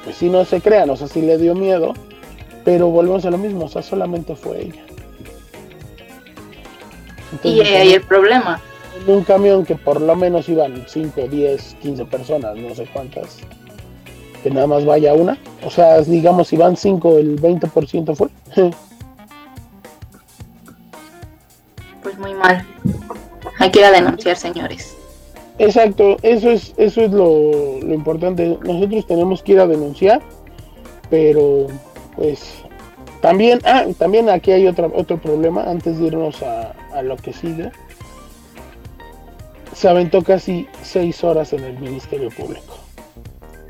pues 0.05 0.23
no 0.23 0.45
se 0.45 0.61
crean, 0.61 0.91
o 0.91 0.97
sea, 0.97 1.09
sí 1.09 1.23
le 1.23 1.39
dio 1.39 1.55
miedo, 1.55 1.95
pero 2.64 2.89
volvemos 2.89 3.25
a 3.25 3.31
lo 3.31 3.39
mismo, 3.39 3.64
o 3.64 3.69
sea, 3.69 3.83
solamente 3.83 4.35
fue 4.35 4.62
ella. 4.62 4.86
Y 7.43 7.61
ahí 7.61 7.93
el 7.93 8.03
problema. 8.03 8.61
en 9.01 9.12
un 9.12 9.24
camión 9.24 9.64
que 9.64 9.74
por 9.74 10.01
lo 10.01 10.16
menos 10.16 10.49
iban 10.49 10.85
5, 10.87 11.29
10, 11.29 11.77
15 11.83 12.05
personas, 12.07 12.57
no 12.57 12.74
sé 12.74 12.89
cuántas, 12.93 13.39
que 14.43 14.51
nada 14.51 14.66
más 14.66 14.85
vaya 14.85 15.14
una. 15.14 15.39
O 15.64 15.70
sea, 15.70 16.01
digamos, 16.01 16.49
si 16.49 16.57
van 16.57 16.77
5, 16.77 17.18
el 17.18 17.41
20% 17.41 18.14
fue. 18.14 18.29
Pues 22.03 22.18
muy 22.20 22.35
mal. 22.35 22.64
Hay 23.59 23.68
que 23.72 23.81
ir 23.81 23.85
a 23.85 23.91
denunciar, 23.91 24.37
señores. 24.37 24.97
Exacto, 25.59 26.18
eso 26.22 26.51
es, 26.53 26.72
eso 26.77 27.01
es 27.01 27.11
lo, 27.11 27.81
lo 27.81 27.95
importante. 27.95 28.57
Nosotros 28.62 29.07
tenemos 29.09 29.43
que 29.43 29.53
ir 29.53 29.61
a 29.61 29.66
denunciar, 29.66 30.22
pero 31.11 31.66
pues 32.14 32.62
también, 33.27 33.59
ah, 33.64 33.85
también 33.99 34.29
aquí 34.31 34.53
hay 34.53 34.68
otra, 34.68 34.87
otro 34.95 35.18
problema, 35.18 35.64
antes 35.64 35.99
de 35.99 36.07
irnos 36.07 36.43
a, 36.45 36.72
a 36.95 37.03
lo 37.03 37.16
que 37.16 37.33
sigue. 37.33 37.72
Se 39.74 39.89
aventó 39.89 40.22
casi 40.22 40.68
seis 40.83 41.24
horas 41.24 41.53
en 41.53 41.64
el 41.64 41.77
Ministerio 41.81 42.31
Público. 42.31 42.79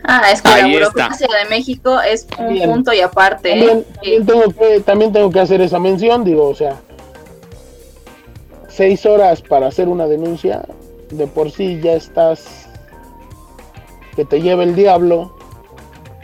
Ah, 0.04 0.30
es 0.30 0.42
que 0.42 0.48
Ahí 0.48 0.62
la 0.62 0.68
está. 0.68 0.90
burocracia 0.90 1.26
de 1.42 1.48
México 1.48 1.98
es 2.00 2.26
un 2.38 2.52
Bien. 2.52 2.70
punto 2.70 2.92
y 2.92 3.00
aparte. 3.00 3.58
¿eh? 3.58 3.66
También, 3.66 3.84
Sí. 4.02 4.10
también 4.10 4.26
tengo 4.26 4.52
que, 4.52 4.80
también 4.80 5.12
tengo 5.14 5.30
que 5.30 5.40
hacer 5.40 5.60
esa 5.62 5.78
mención, 5.78 6.22
digo, 6.22 6.48
o 6.48 6.54
sea, 6.54 6.76
seis 8.68 9.06
horas 9.06 9.40
para 9.40 9.68
hacer 9.68 9.88
una 9.88 10.06
denuncia, 10.06 10.64
de 11.10 11.26
por 11.26 11.50
sí 11.50 11.80
ya 11.82 11.94
estás 11.94 12.68
que 14.16 14.24
te 14.26 14.40
lleva 14.42 14.62
el 14.64 14.74
diablo, 14.76 15.35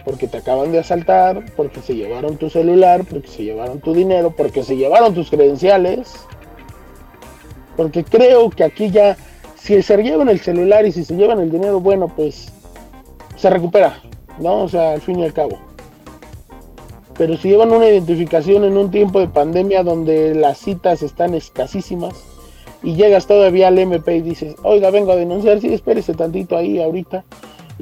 porque 0.05 0.29
te 0.29 0.39
acaban 0.39 0.73
de 0.73 0.79
asaltar, 0.79 1.45
porque 1.57 1.81
se 1.81 1.95
llevaron 1.95 2.37
tu 2.37 2.51
celular, 2.51 3.05
porque 3.09 3.29
se 3.29 3.45
llevaron 3.45 3.81
tu 3.81 3.95
dinero, 3.95 4.35
porque 4.37 4.63
se 4.63 4.77
llevaron 4.77 5.15
tus 5.15 5.31
credenciales, 5.31 6.13
porque 7.77 8.05
creo 8.05 8.51
que 8.51 8.65
aquí 8.65 8.91
ya, 8.91 9.17
si 9.57 9.81
se 9.83 10.03
llevan 10.03 10.29
el 10.29 10.41
celular 10.41 10.87
y 10.87 10.93
si 10.93 11.05
se 11.05 11.15
llevan 11.15 11.41
el 11.41 11.51
dinero, 11.51 11.81
bueno, 11.81 12.09
pues 12.09 12.53
se 13.37 13.51
recupera, 13.51 14.01
¿no? 14.39 14.65
O 14.65 14.69
sea, 14.69 14.93
al 14.93 15.01
fin 15.01 15.21
y 15.21 15.25
al 15.25 15.33
cabo 15.33 15.59
pero 17.17 17.37
si 17.37 17.51
llevan 17.51 17.73
una 17.73 17.89
identificación 17.89 18.65
en 18.65 18.77
un 18.77 18.91
tiempo 18.91 19.21
de 19.21 19.29
pandemia 19.29 19.83
donde 19.83 20.35
las 20.35 20.59
citas 20.59 21.03
están 21.03 21.35
escasísimas 21.35 22.15
y 22.83 22.95
llegas 22.95 23.27
todavía 23.27 23.69
al 23.69 23.79
MP 23.79 24.17
y 24.17 24.23
dices, 24.23 24.57
oiga, 24.63 24.91
vengo 24.91 25.13
a 25.13 25.17
denunciar, 25.17 25.61
sí, 25.61 25.73
espérese 25.73 26.15
tantito 26.15 26.57
ahí 26.57 26.81
ahorita, 26.81 27.25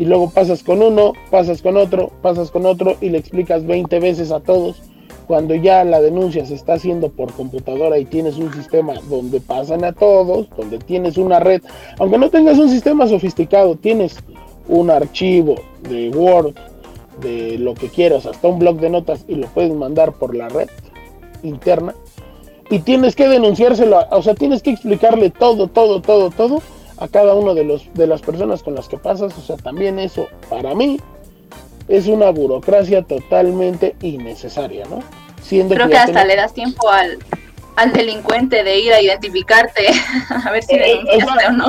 y 0.00 0.06
luego 0.06 0.30
pasas 0.30 0.62
con 0.62 0.82
uno, 0.82 1.12
pasas 1.30 1.60
con 1.60 1.76
otro, 1.76 2.10
pasas 2.22 2.50
con 2.50 2.64
otro 2.64 2.96
y 3.02 3.10
le 3.10 3.18
explicas 3.18 3.66
20 3.66 4.00
veces 4.00 4.32
a 4.32 4.40
todos, 4.40 4.80
cuando 5.26 5.54
ya 5.54 5.84
la 5.84 6.00
denuncia 6.00 6.46
se 6.46 6.54
está 6.54 6.72
haciendo 6.72 7.10
por 7.10 7.34
computadora 7.34 7.98
y 7.98 8.06
tienes 8.06 8.38
un 8.38 8.50
sistema 8.50 8.94
donde 9.10 9.42
pasan 9.42 9.84
a 9.84 9.92
todos, 9.92 10.48
donde 10.56 10.78
tienes 10.78 11.18
una 11.18 11.38
red, 11.38 11.60
aunque 11.98 12.16
no 12.16 12.30
tengas 12.30 12.56
un 12.56 12.70
sistema 12.70 13.06
sofisticado, 13.08 13.76
tienes 13.76 14.16
un 14.68 14.88
archivo 14.88 15.56
de 15.90 16.08
Word, 16.08 16.54
de 17.20 17.58
lo 17.58 17.74
que 17.74 17.88
quieras, 17.88 18.24
hasta 18.24 18.48
un 18.48 18.58
blog 18.58 18.80
de 18.80 18.88
notas 18.88 19.26
y 19.28 19.34
lo 19.34 19.48
puedes 19.48 19.74
mandar 19.74 20.12
por 20.12 20.34
la 20.34 20.48
red 20.48 20.70
interna 21.42 21.94
y 22.70 22.78
tienes 22.78 23.14
que 23.14 23.28
denunciárselo, 23.28 23.98
o 24.10 24.22
sea, 24.22 24.34
tienes 24.34 24.62
que 24.62 24.70
explicarle 24.70 25.28
todo, 25.28 25.68
todo, 25.68 26.00
todo, 26.00 26.30
todo 26.30 26.62
a 27.00 27.08
cada 27.08 27.34
uno 27.34 27.54
de 27.54 27.64
los 27.64 27.92
de 27.94 28.06
las 28.06 28.20
personas 28.20 28.62
con 28.62 28.74
las 28.74 28.88
que 28.88 28.96
pasas, 28.98 29.36
o 29.36 29.40
sea, 29.40 29.56
también 29.56 29.98
eso 29.98 30.26
para 30.48 30.74
mí 30.74 31.00
es 31.88 32.06
una 32.06 32.30
burocracia 32.30 33.02
totalmente 33.02 33.96
innecesaria, 34.02 34.84
¿no? 34.88 35.00
Siendo 35.42 35.74
Creo 35.74 35.88
que 35.88 35.96
hasta 35.96 36.24
le 36.24 36.36
das 36.36 36.52
tiempo 36.54 36.88
al, 36.88 37.18
al 37.76 37.92
delincuente 37.92 38.62
de 38.62 38.78
ir 38.78 38.92
a 38.92 39.00
identificarte, 39.02 39.86
a 40.44 40.50
ver 40.52 40.62
si 40.62 40.74
Eh, 40.74 40.92
eh, 40.92 41.18
denunciaste 41.18 41.46
o 41.46 41.52
no. 41.52 41.66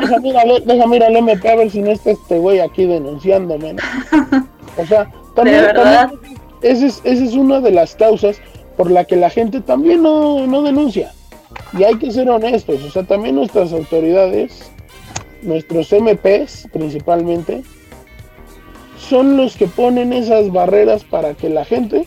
Déjame 0.00 0.28
ir, 0.28 0.36
al- 0.36 0.64
déjame 0.66 0.96
ir 0.96 1.04
al 1.04 1.16
MP 1.16 1.48
a 1.50 1.56
ver 1.56 1.70
si 1.70 1.80
no 1.80 1.90
está 1.90 2.10
este 2.10 2.38
güey 2.38 2.60
aquí 2.60 2.84
denunciándome. 2.84 3.72
¿no? 3.74 3.82
O 4.76 4.86
sea, 4.86 5.10
también, 5.34 5.56
De 5.56 5.62
verdad. 5.62 6.10
también 6.10 6.36
esa 6.62 6.86
es, 6.86 7.00
esa 7.04 7.24
es 7.24 7.32
una 7.34 7.60
de 7.60 7.70
las 7.70 7.96
causas 7.96 8.36
por 8.76 8.90
la 8.90 9.04
que 9.04 9.16
la 9.16 9.30
gente 9.30 9.60
también 9.62 10.02
no, 10.02 10.46
no 10.46 10.62
denuncia. 10.62 11.12
Y 11.72 11.84
hay 11.84 11.96
que 11.96 12.10
ser 12.10 12.28
honestos, 12.30 12.82
o 12.82 12.90
sea, 12.90 13.02
también 13.02 13.34
nuestras 13.34 13.72
autoridades, 13.72 14.70
nuestros 15.42 15.92
MPs 15.92 16.68
principalmente, 16.72 17.62
son 18.98 19.36
los 19.36 19.56
que 19.56 19.66
ponen 19.66 20.12
esas 20.12 20.50
barreras 20.52 21.04
para 21.04 21.34
que 21.34 21.48
la 21.48 21.64
gente 21.64 22.06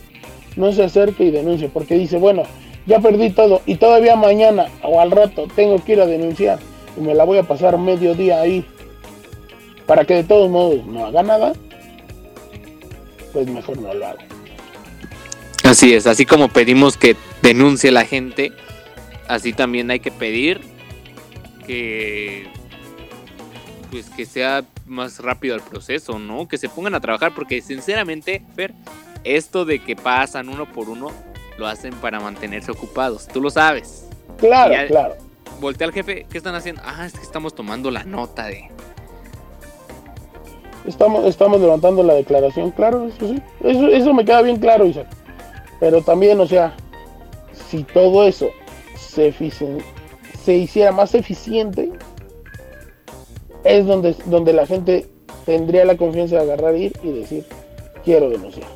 no 0.56 0.72
se 0.72 0.84
acerque 0.84 1.24
y 1.24 1.30
denuncie, 1.30 1.68
porque 1.68 1.94
dice, 1.96 2.18
bueno, 2.18 2.42
ya 2.86 2.98
perdí 3.00 3.30
todo 3.30 3.62
y 3.66 3.76
todavía 3.76 4.16
mañana 4.16 4.66
o 4.82 5.00
al 5.00 5.10
rato 5.10 5.46
tengo 5.54 5.82
que 5.82 5.92
ir 5.92 6.00
a 6.00 6.06
denunciar 6.06 6.58
y 6.96 7.00
me 7.00 7.14
la 7.14 7.24
voy 7.24 7.38
a 7.38 7.42
pasar 7.42 7.78
medio 7.78 8.14
día 8.14 8.40
ahí 8.40 8.64
para 9.86 10.04
que 10.04 10.14
de 10.14 10.24
todos 10.24 10.50
modos 10.50 10.86
no 10.86 11.06
haga 11.06 11.22
nada, 11.22 11.52
pues 13.32 13.46
mejor 13.48 13.78
no 13.78 13.92
lo 13.94 14.06
hago. 14.06 14.18
Así 15.64 15.94
es, 15.94 16.06
así 16.06 16.26
como 16.26 16.48
pedimos 16.48 16.96
que 16.96 17.16
denuncie 17.42 17.90
la 17.90 18.04
gente, 18.04 18.52
así 19.30 19.52
también 19.52 19.90
hay 19.90 20.00
que 20.00 20.10
pedir 20.10 20.60
que 21.66 22.48
pues 23.90 24.08
que 24.10 24.24
sea 24.26 24.64
más 24.86 25.18
rápido 25.20 25.54
el 25.56 25.62
proceso, 25.62 26.18
¿no? 26.18 26.46
Que 26.48 26.58
se 26.58 26.68
pongan 26.68 26.94
a 26.94 27.00
trabajar 27.00 27.32
porque 27.34 27.60
sinceramente, 27.60 28.42
Fer, 28.54 28.72
esto 29.24 29.64
de 29.64 29.80
que 29.82 29.96
pasan 29.96 30.48
uno 30.48 30.70
por 30.72 30.88
uno 30.88 31.08
lo 31.58 31.66
hacen 31.66 31.94
para 31.94 32.20
mantenerse 32.20 32.70
ocupados, 32.70 33.26
tú 33.28 33.40
lo 33.40 33.50
sabes. 33.50 34.06
Claro, 34.38 34.72
Ya- 34.72 34.86
claro. 34.86 35.16
Voltea 35.60 35.86
al 35.88 35.92
jefe, 35.92 36.26
¿qué 36.30 36.38
están 36.38 36.54
haciendo? 36.54 36.80
Ah, 36.84 37.04
es 37.04 37.12
que 37.12 37.20
estamos 37.22 37.54
tomando 37.54 37.90
la 37.90 38.02
nota 38.04 38.46
de 38.46 38.68
Estamos, 40.86 41.26
estamos 41.26 41.60
levantando 41.60 42.02
la 42.02 42.14
declaración, 42.14 42.70
claro, 42.70 43.06
eso 43.08 43.28
sí. 43.28 43.42
Eso, 43.62 43.88
eso 43.88 44.14
me 44.14 44.24
queda 44.24 44.40
bien 44.42 44.56
claro, 44.56 44.86
Isaac. 44.86 45.06
Pero 45.78 46.00
también, 46.02 46.40
o 46.40 46.46
sea, 46.46 46.74
si 47.68 47.84
todo 47.84 48.26
eso 48.26 48.48
se, 49.10 49.28
eficien- 49.32 49.82
se 50.44 50.54
hiciera 50.54 50.92
más 50.92 51.14
eficiente, 51.14 51.90
es 53.64 53.86
donde, 53.86 54.14
donde 54.26 54.52
la 54.52 54.66
gente 54.66 55.06
tendría 55.44 55.84
la 55.84 55.96
confianza 55.96 56.36
de 56.36 56.42
agarrar, 56.42 56.76
ir 56.76 56.92
y 57.02 57.10
decir, 57.12 57.44
quiero 58.04 58.30
denunciar. 58.30 58.66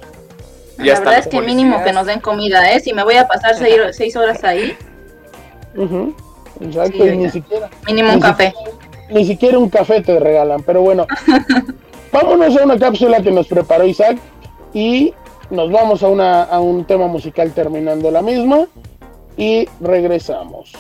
Ya 0.79 0.95
La 0.95 1.01
verdad 1.01 1.19
es 1.21 1.27
que 1.29 1.41
mínimo 1.41 1.83
que 1.85 1.93
nos 1.93 2.07
den 2.07 2.21
comida, 2.21 2.73
¿eh? 2.73 2.81
Si 2.81 2.93
me 2.93 3.05
voy 3.05 3.15
a 3.17 3.29
pasar 3.29 3.55
seis, 3.57 3.77
seis 3.93 4.17
horas 4.17 4.43
ahí, 4.45 4.77
Exacto, 6.61 7.03
Sí, 7.05 7.09
y 7.11 7.17
ni 7.17 7.31
siquiera, 7.31 7.69
mínimo 7.87 8.13
un 8.13 8.21
café. 8.21 8.53
ni 9.11 9.25
siquiera 9.25 9.59
un 9.59 9.69
café 9.69 10.01
te 10.03 10.19
regalan. 10.21 10.63
Pero 10.63 10.83
bueno, 10.83 11.07
vámonos 12.13 12.57
a 12.57 12.65
una 12.65 12.79
cápsula 12.79 13.21
que 13.23 13.31
nos 13.31 13.47
preparó 13.49 13.85
Isaac 13.85 14.19
y 14.73 15.15
nos 15.51 15.71
vamos 15.71 16.03
a, 16.03 16.09
una, 16.09 16.43
a 16.45 16.61
un 16.61 16.85
tema 16.85 17.07
musical 17.07 17.53
terminando 17.53 18.11
la 18.11 18.23
misma 18.23 18.67
y 19.37 19.69
regresamos. 19.81 20.73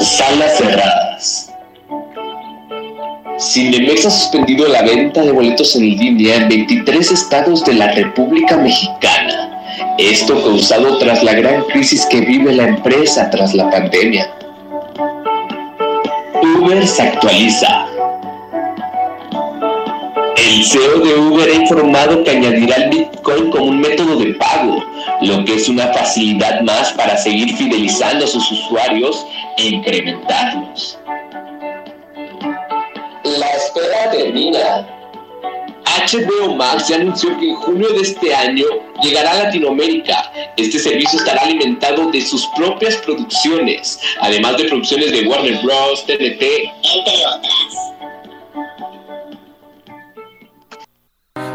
Salas 0.00 0.58
cerradas. 0.58 1.52
Cinemex 3.38 4.06
ha 4.06 4.10
suspendido 4.10 4.66
la 4.68 4.82
venta 4.82 5.22
de 5.22 5.32
boletos 5.32 5.76
en 5.76 5.82
línea 5.82 6.36
en 6.36 6.48
23 6.48 7.12
estados 7.12 7.64
de 7.64 7.74
la 7.74 7.92
República 7.92 8.56
Mexicana. 8.56 9.48
Esto 9.98 10.42
causado 10.42 10.98
tras 10.98 11.22
la 11.22 11.34
gran 11.34 11.62
crisis 11.64 12.06
que 12.06 12.20
vive 12.20 12.52
la 12.52 12.68
empresa 12.68 13.30
tras 13.30 13.54
la 13.54 13.70
pandemia. 13.70 14.28
Uber 16.60 16.86
se 16.86 17.02
actualiza. 17.02 17.97
El 20.48 20.64
CEO 20.64 21.00
de 21.00 21.14
Uber 21.14 21.46
ha 21.46 21.54
informado 21.56 22.24
que 22.24 22.30
añadirá 22.30 22.76
el 22.76 22.88
Bitcoin 22.88 23.50
como 23.50 23.66
un 23.66 23.80
método 23.80 24.16
de 24.16 24.32
pago, 24.32 24.82
lo 25.20 25.44
que 25.44 25.56
es 25.56 25.68
una 25.68 25.92
facilidad 25.92 26.62
más 26.62 26.90
para 26.94 27.18
seguir 27.18 27.54
fidelizando 27.54 28.24
a 28.24 28.28
sus 28.28 28.50
usuarios 28.50 29.26
e 29.58 29.64
incrementarlos. 29.66 30.98
La 33.24 33.50
espera 33.50 34.10
termina. 34.10 34.88
HBO 35.84 36.54
Max 36.54 36.88
ya 36.88 36.96
anunció 36.96 37.38
que 37.38 37.50
en 37.50 37.56
junio 37.56 37.90
de 37.90 38.00
este 38.00 38.34
año 38.34 38.64
llegará 39.02 39.32
a 39.32 39.42
Latinoamérica. 39.44 40.32
Este 40.56 40.78
servicio 40.78 41.18
estará 41.18 41.42
alimentado 41.42 42.10
de 42.10 42.22
sus 42.22 42.46
propias 42.56 42.96
producciones, 42.96 44.00
además 44.22 44.56
de 44.56 44.64
producciones 44.64 45.12
de 45.12 45.28
Warner 45.28 45.58
Bros., 45.62 46.06
TNT, 46.06 46.42
entre 46.42 47.26
otras. 47.26 47.97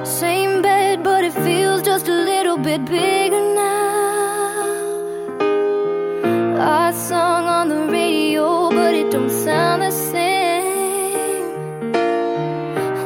Same 0.06 0.62
bed, 0.62 1.02
but 1.02 1.24
it 1.24 1.32
feels 1.32 1.82
just 1.82 2.10
a 2.10 2.14
little 2.14 2.58
bit 2.58 2.84
bigger 2.84 3.40
now. 3.56 4.64
Our 6.60 6.92
song 6.92 7.46
on 7.46 7.70
the 7.70 7.88
radio, 7.90 8.70
but 8.70 8.94
it 8.94 9.12
don't 9.12 9.30
sound 9.30 9.82
the 9.82 9.92
same. 9.92 11.46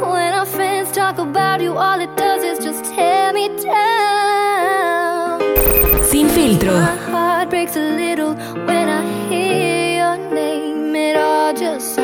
When 0.02 0.34
our 0.34 0.46
friends 0.46 0.92
talk 0.92 1.20
about 1.20 1.62
you, 1.62 1.78
all 1.78 2.00
it 2.00 2.16
does 2.18 2.44
is 2.44 2.58
just 2.66 2.84
tear 2.86 3.32
me 3.32 3.50
down. 3.64 5.40
Sin 6.10 6.28
filtro. 6.30 6.74
My 6.74 6.96
heart 7.12 7.50
breaks 7.52 7.76
a 7.76 7.96
little 7.96 8.34
when 8.66 8.90
I 8.90 9.04
hear 9.30 9.98
your 10.02 10.18
name. 10.34 10.96
It 10.96 11.16
all 11.16 11.54
just 11.54 11.97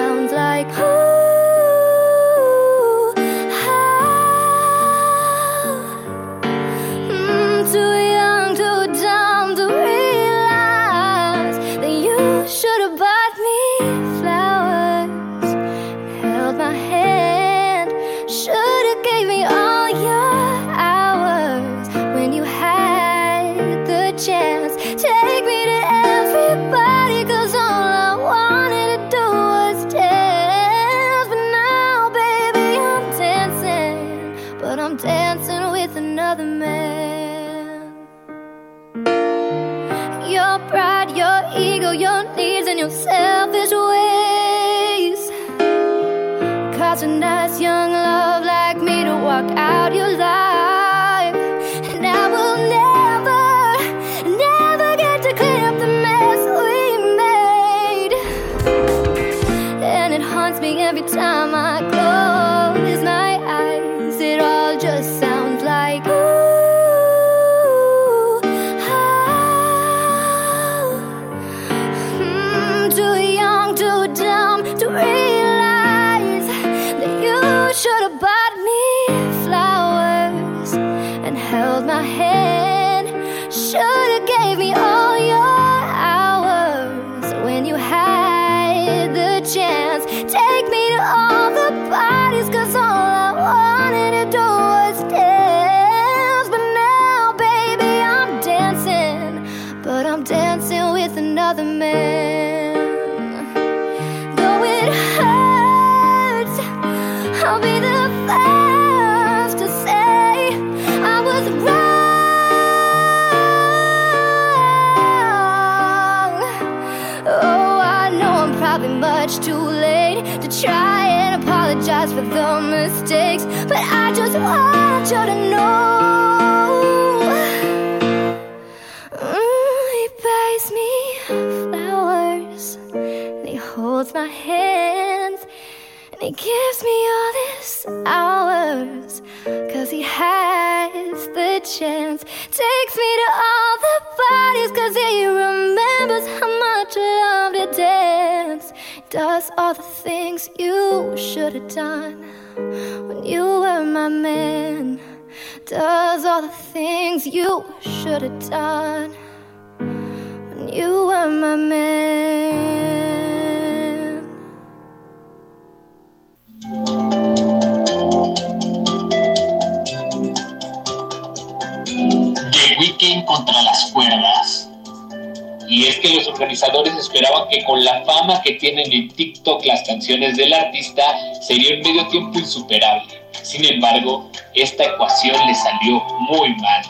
que 177.53 177.63
con 177.65 177.83
la 177.83 178.03
fama 178.03 178.41
que 178.41 178.53
tienen 178.53 178.91
en 178.91 179.09
TikTok 179.09 179.63
las 179.65 179.83
canciones 179.83 180.37
del 180.37 180.51
artista 180.53 181.03
sería 181.41 181.75
un 181.75 181.81
medio 181.81 182.07
tiempo 182.07 182.39
insuperable. 182.39 183.21
Sin 183.43 183.63
embargo, 183.63 184.27
esta 184.55 184.85
ecuación 184.85 185.35
le 185.45 185.53
salió 185.53 186.03
muy 186.31 186.55
mal. 186.55 186.83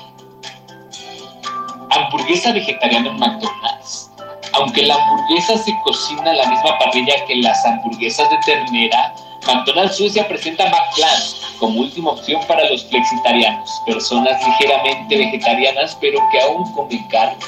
Hamburguesa 1.89 2.53
vegetariana 2.53 3.09
en 3.09 3.20
McDonald's. 3.20 4.09
Aunque 4.53 4.84
la 4.84 4.95
hamburguesa 4.95 5.57
se 5.57 5.74
cocina 5.84 6.32
a 6.32 6.34
la 6.34 6.49
misma 6.49 6.80
parrilla 6.80 7.26
que 7.26 7.36
las 7.36 7.66
hamburguesas 7.66 8.30
de 8.30 8.38
ternera, 8.45 9.14
McDonald's 9.45 9.97
Suecia 9.97 10.26
presenta 10.30 10.64
McPlan 10.70 11.20
como 11.59 11.82
última 11.82 12.11
opción 12.11 12.41
para 12.47 12.70
los 12.70 12.86
flexitarianos, 12.86 13.70
personas 13.86 14.39
ligeramente 14.47 15.18
vegetarianas 15.18 15.97
pero 15.99 16.20
que 16.32 16.39
aún 16.39 16.72
comen 16.72 17.05
carne 17.09 17.43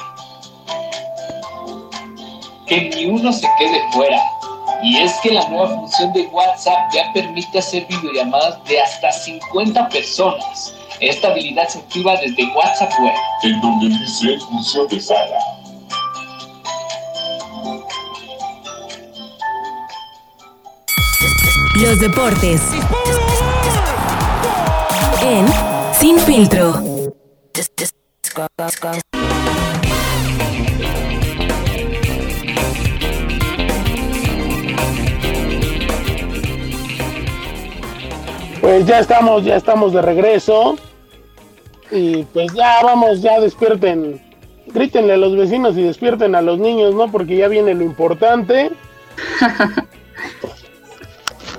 que 2.67 2.89
ni 2.89 3.05
uno 3.05 3.31
se 3.31 3.47
quede 3.57 3.81
fuera. 3.91 4.21
Y 4.83 4.97
es 4.97 5.13
que 5.23 5.31
la 5.31 5.47
nueva 5.49 5.69
función 5.69 6.13
de 6.13 6.27
WhatsApp 6.27 6.91
ya 6.93 7.11
permite 7.13 7.59
hacer 7.59 7.85
videollamadas 7.87 8.63
de 8.65 8.81
hasta 8.81 9.11
50 9.11 9.89
personas. 9.89 10.73
Esta 10.99 11.29
habilidad 11.29 11.67
se 11.67 11.79
activa 11.79 12.15
desde 12.17 12.45
WhatsApp 12.55 12.91
Web. 12.99 13.13
En 13.43 13.61
donde 13.61 13.87
dice 13.89 14.37
función 14.39 14.87
de 14.87 14.99
sala. 14.99 15.39
Los 21.75 21.99
deportes. 21.99 22.61
En 25.21 25.45
Sin 25.99 26.19
Filtro. 26.19 26.81
Pues 38.65 38.87
ya 38.87 38.97
estamos, 38.97 39.43
ya 39.43 39.57
estamos 39.57 39.93
de 39.93 40.01
regreso. 40.01 40.75
Y 41.91 42.23
pues 42.23 42.51
ya 42.53 42.81
vamos, 42.81 43.21
ya 43.21 43.39
despierten. 43.39 44.19
Grítenle 44.65 45.13
a 45.13 45.17
los 45.17 45.37
vecinos 45.37 45.77
y 45.77 45.83
despierten 45.83 46.33
a 46.33 46.41
los 46.41 46.57
niños, 46.57 46.95
¿no? 46.95 47.11
Porque 47.11 47.37
ya 47.37 47.47
viene 47.47 47.75
lo 47.75 47.83
importante. 47.83 48.71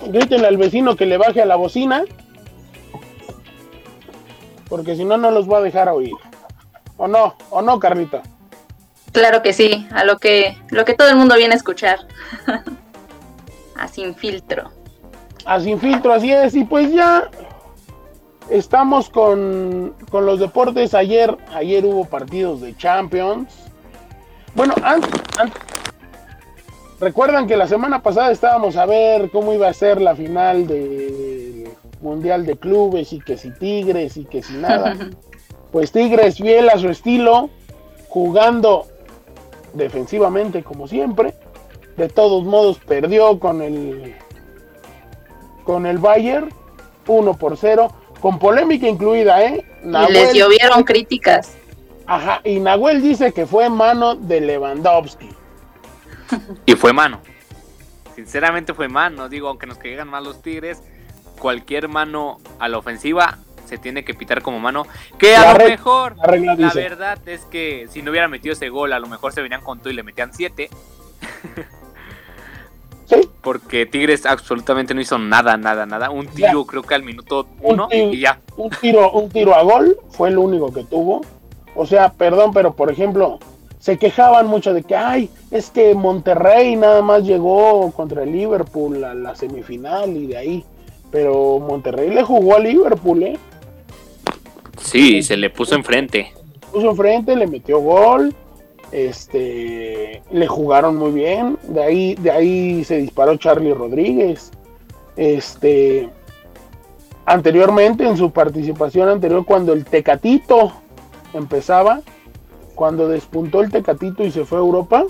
Grítenle 0.09 0.49
al 0.49 0.57
vecino 0.57 0.97
que 0.97 1.07
le 1.07 1.17
baje 1.17 1.41
a 1.41 1.47
la 1.47 1.55
bocina. 1.55 2.03
Porque 4.69 4.97
si 4.97 5.05
no, 5.05 5.17
no 5.17 5.31
los 5.31 5.49
va 5.49 5.59
a 5.59 5.63
dejar 5.63 5.89
oír. 5.89 6.11
¿O 6.97 7.07
no? 7.07 7.37
¿O 7.51 7.63
no, 7.63 7.79
Carlita? 7.79 8.25
Claro 9.13 9.43
que 9.43 9.53
sí, 9.53 9.87
a 9.93 10.03
lo 10.03 10.19
que, 10.19 10.59
lo 10.71 10.85
que 10.85 10.95
todo 10.95 11.09
el 11.09 11.15
mundo 11.15 11.37
viene 11.37 11.55
a 11.55 11.57
escuchar. 11.57 12.01
a 13.77 13.87
sin 13.87 14.17
filtro. 14.17 14.76
A 15.47 15.61
sin 15.61 15.79
filtro, 15.79 16.13
así 16.13 16.33
es. 16.33 16.55
Y 16.55 16.65
pues 16.65 16.93
ya 16.93 17.31
estamos 18.51 19.09
con, 19.09 19.95
con 20.11 20.27
los 20.27 20.41
deportes. 20.41 20.93
Ayer, 20.93 21.37
ayer 21.55 21.85
hubo 21.85 22.05
partidos 22.05 22.61
de 22.61 22.77
Champions. 22.77 23.55
Bueno, 24.55 24.75
antes, 24.83 25.11
recuerdan 26.99 27.47
que 27.47 27.57
la 27.57 27.67
semana 27.67 28.03
pasada 28.03 28.33
estábamos 28.33 28.77
a 28.77 28.87
ver 28.87 29.31
cómo 29.31 29.53
iba 29.53 29.69
a 29.69 29.73
ser 29.73 30.01
la 30.01 30.17
final 30.17 30.67
del 30.67 31.69
Mundial 32.01 32.45
de 32.45 32.57
Clubes 32.57 33.13
y 33.13 33.21
que 33.21 33.37
si 33.37 33.51
Tigres 33.51 34.17
y 34.17 34.25
que 34.25 34.43
si 34.43 34.55
nada. 34.55 34.97
Pues 35.73 35.93
Tigres 35.93 36.37
fiel 36.37 36.71
a 36.71 36.79
su 36.79 36.89
estilo, 36.89 37.51
jugando 38.09 38.87
defensivamente 39.75 40.63
como 40.63 40.89
siempre. 40.89 41.35
De 41.99 42.09
todos 42.09 42.45
modos 42.45 42.79
perdió 42.79 43.39
con 43.39 43.61
el 43.61 44.15
con 45.67 45.85
el 45.85 45.99
Bayern 45.99 46.49
1 47.07 47.35
por 47.35 47.57
0, 47.57 47.93
con 48.21 48.39
polémica 48.39 48.89
incluida, 48.89 49.43
¿eh? 49.45 49.65
y 49.85 50.13
les 50.13 50.33
llovieron 50.33 50.85
críticas. 50.85 51.57
Ajá, 52.07 52.41
y 52.45 52.61
Nahuel 52.61 53.03
dice 53.03 53.33
que 53.33 53.47
fue 53.47 53.69
mano 53.69 54.15
de 54.15 54.41
Lewandowski. 54.41 55.29
Y 56.65 56.75
fue 56.75 56.93
mano. 56.93 57.21
Sinceramente 58.15 58.75
fue 58.75 58.89
mano. 58.89 59.29
Digo, 59.29 59.49
aunque 59.49 59.67
nos 59.67 59.79
caigan 59.79 60.09
mal 60.09 60.25
los 60.25 60.41
Tigres, 60.41 60.83
cualquier 61.39 61.89
mano 61.89 62.39
a 62.59 62.69
la 62.69 62.79
ofensiva 62.79 63.39
se 63.67 63.79
tiene 63.79 64.05
que 64.05 64.15
pitar 64.15 64.43
como 64.43 64.61
mano. 64.61 64.87
Que 65.19 65.37
a 65.37 65.53
La 65.53 65.59
lo 65.59 65.69
mejor, 65.69 66.17
la 66.17 66.25
regla 66.25 66.55
la 66.57 66.73
verdad 66.73 67.29
es 67.29 67.45
que 67.47 67.89
si 67.91 68.03
no 68.03 68.13
hubiera 68.13 68.29
metido 68.29 68.53
ese 68.53 68.69
gol, 68.69 68.93
a 68.93 69.01
lo 69.01 69.09
mejor 69.09 69.33
se 69.33 69.43
venían 69.43 69.63
con 69.63 69.81
todo 69.81 69.91
y 69.91 69.95
le 69.95 70.05
metían 70.05 70.33
7. 70.33 70.71
Sí, 73.09 73.29
Porque 73.41 73.87
Tigres 73.87 74.27
absolutamente 74.27 74.93
no 74.95 75.01
hizo 75.01 75.17
nada, 75.19 75.57
nada, 75.57 75.87
nada. 75.87 76.11
Un 76.11 76.27
tiro 76.27 76.65
creo 76.67 76.83
que 76.83 76.95
al 76.95 77.05
minuto 77.05 77.47
Un 77.63 77.75
uno 77.75 77.89
y 77.93 78.19
ya. 78.21 78.41
un 78.57 78.69
tiro, 78.71 79.13
un 79.13 79.29
tiro 79.29 79.55
a 79.55 79.63
gol 79.63 79.97
fue 80.11 80.29
el 80.31 80.39
único 80.39 80.73
que 80.73 80.83
tuvo. 80.85 81.21
O 81.77 81.87
sea, 81.87 82.13
perdón, 82.13 82.53
pero 82.53 82.75
por 82.75 82.91
ejemplo, 82.91 83.39
se 83.79 83.97
quejaban 83.99 84.49
mucho 84.49 84.75
de 84.75 84.83
que, 84.83 84.97
ay, 84.97 85.31
es 85.53 85.71
que 85.71 85.95
Monterrey 85.95 86.75
nada 86.75 87.01
más 87.03 87.23
llegó 87.23 87.93
contra 87.93 88.25
el 88.25 88.33
Liverpool 88.33 89.05
a 89.05 89.15
la 89.15 89.37
semifinal 89.37 90.17
y 90.17 90.27
de 90.27 90.37
ahí. 90.37 90.65
Pero 91.13 91.61
Monterrey 91.61 92.11
le 92.11 92.25
jugó 92.25 92.57
a 92.57 92.59
Liverpool, 92.59 93.23
¿eh? 93.23 93.39
Sí, 94.81 95.23
se 95.23 95.37
le 95.37 95.51
puso 95.51 95.75
enfrente. 95.75 96.33
puso 96.73 96.91
enfrente, 96.91 97.37
le 97.37 97.47
metió 97.47 97.79
gol, 97.79 98.35
este, 98.93 100.23
le 100.31 100.47
jugaron 100.47 100.97
muy 100.97 101.13
bien, 101.13 101.59
de 101.69 101.83
ahí, 101.83 102.15
de 102.17 102.31
ahí 102.31 102.85
se 102.85 102.99
disparó 102.99 103.37
Charlie 103.37 103.75
Rodríguez, 103.75 104.51
este, 105.17 106.09
anteriormente 107.25 108.07
en 108.07 108.17
su 108.17 108.31
participación 108.31 109.09
anterior 109.09 109.45
cuando 109.45 109.73
el 109.73 109.85
Tecatito 109.85 110.73
empezaba, 111.35 112.01
cuando 112.75 113.09
despuntó 113.09 113.61
el 113.61 113.71
Tecatito 113.71 114.23
y 114.25 114.31
se 114.31 114.45
fue 114.45 114.59
a 114.59 114.63
Europa, 114.63 115.05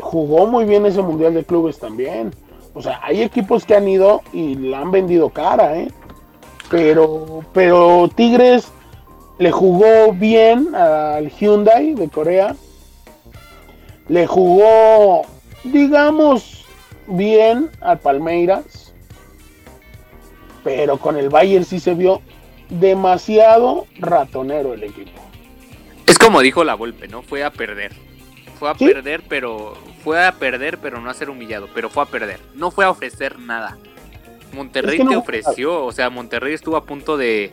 jugó 0.00 0.46
muy 0.46 0.64
bien 0.64 0.86
ese 0.86 1.02
Mundial 1.02 1.34
de 1.34 1.44
Clubes 1.44 1.78
también. 1.78 2.32
O 2.74 2.82
sea, 2.82 3.00
hay 3.02 3.22
equipos 3.22 3.64
que 3.64 3.76
han 3.76 3.86
ido 3.86 4.22
y 4.32 4.54
la 4.56 4.80
han 4.80 4.90
vendido 4.90 5.30
cara, 5.30 5.76
¿eh? 5.76 5.88
Pero, 6.70 7.44
pero 7.52 8.08
Tigres 8.14 8.72
le 9.38 9.50
jugó 9.50 10.12
bien 10.12 10.74
al 10.74 11.30
Hyundai 11.30 11.94
de 11.94 12.08
Corea. 12.08 12.56
Le 14.08 14.26
jugó, 14.26 15.22
digamos, 15.64 16.64
bien 17.06 17.70
al 17.80 17.98
Palmeiras. 17.98 18.92
Pero 20.62 20.98
con 20.98 21.16
el 21.16 21.28
Bayern 21.28 21.64
sí 21.64 21.78
se 21.78 21.94
vio 21.94 22.22
demasiado 22.70 23.86
ratonero 23.98 24.74
el 24.74 24.84
equipo. 24.84 25.10
Es 26.06 26.18
como 26.18 26.40
dijo 26.40 26.64
la 26.64 26.74
Volpe, 26.74 27.08
¿no? 27.08 27.22
Fue 27.22 27.44
a 27.44 27.50
perder. 27.50 27.92
Fue 28.58 28.70
a 28.70 28.74
Sí. 28.74 28.86
perder, 28.86 29.22
pero 29.28 29.74
fue 30.02 30.24
a 30.24 30.32
perder, 30.32 30.78
pero 30.78 31.00
no 31.00 31.10
a 31.10 31.14
ser 31.14 31.28
humillado, 31.28 31.68
pero 31.74 31.90
fue 31.90 32.02
a 32.02 32.06
perder. 32.06 32.40
No 32.54 32.70
fue 32.70 32.84
a 32.84 32.90
ofrecer 32.90 33.38
nada. 33.38 33.76
Monterrey 34.52 34.92
Es 34.94 34.98
que 34.98 35.04
no 35.04 35.10
te 35.10 35.16
ofreció, 35.16 35.84
o 35.84 35.92
sea, 35.92 36.10
Monterrey 36.10 36.54
estuvo 36.54 36.76
a 36.76 36.84
punto 36.84 37.16
de 37.16 37.52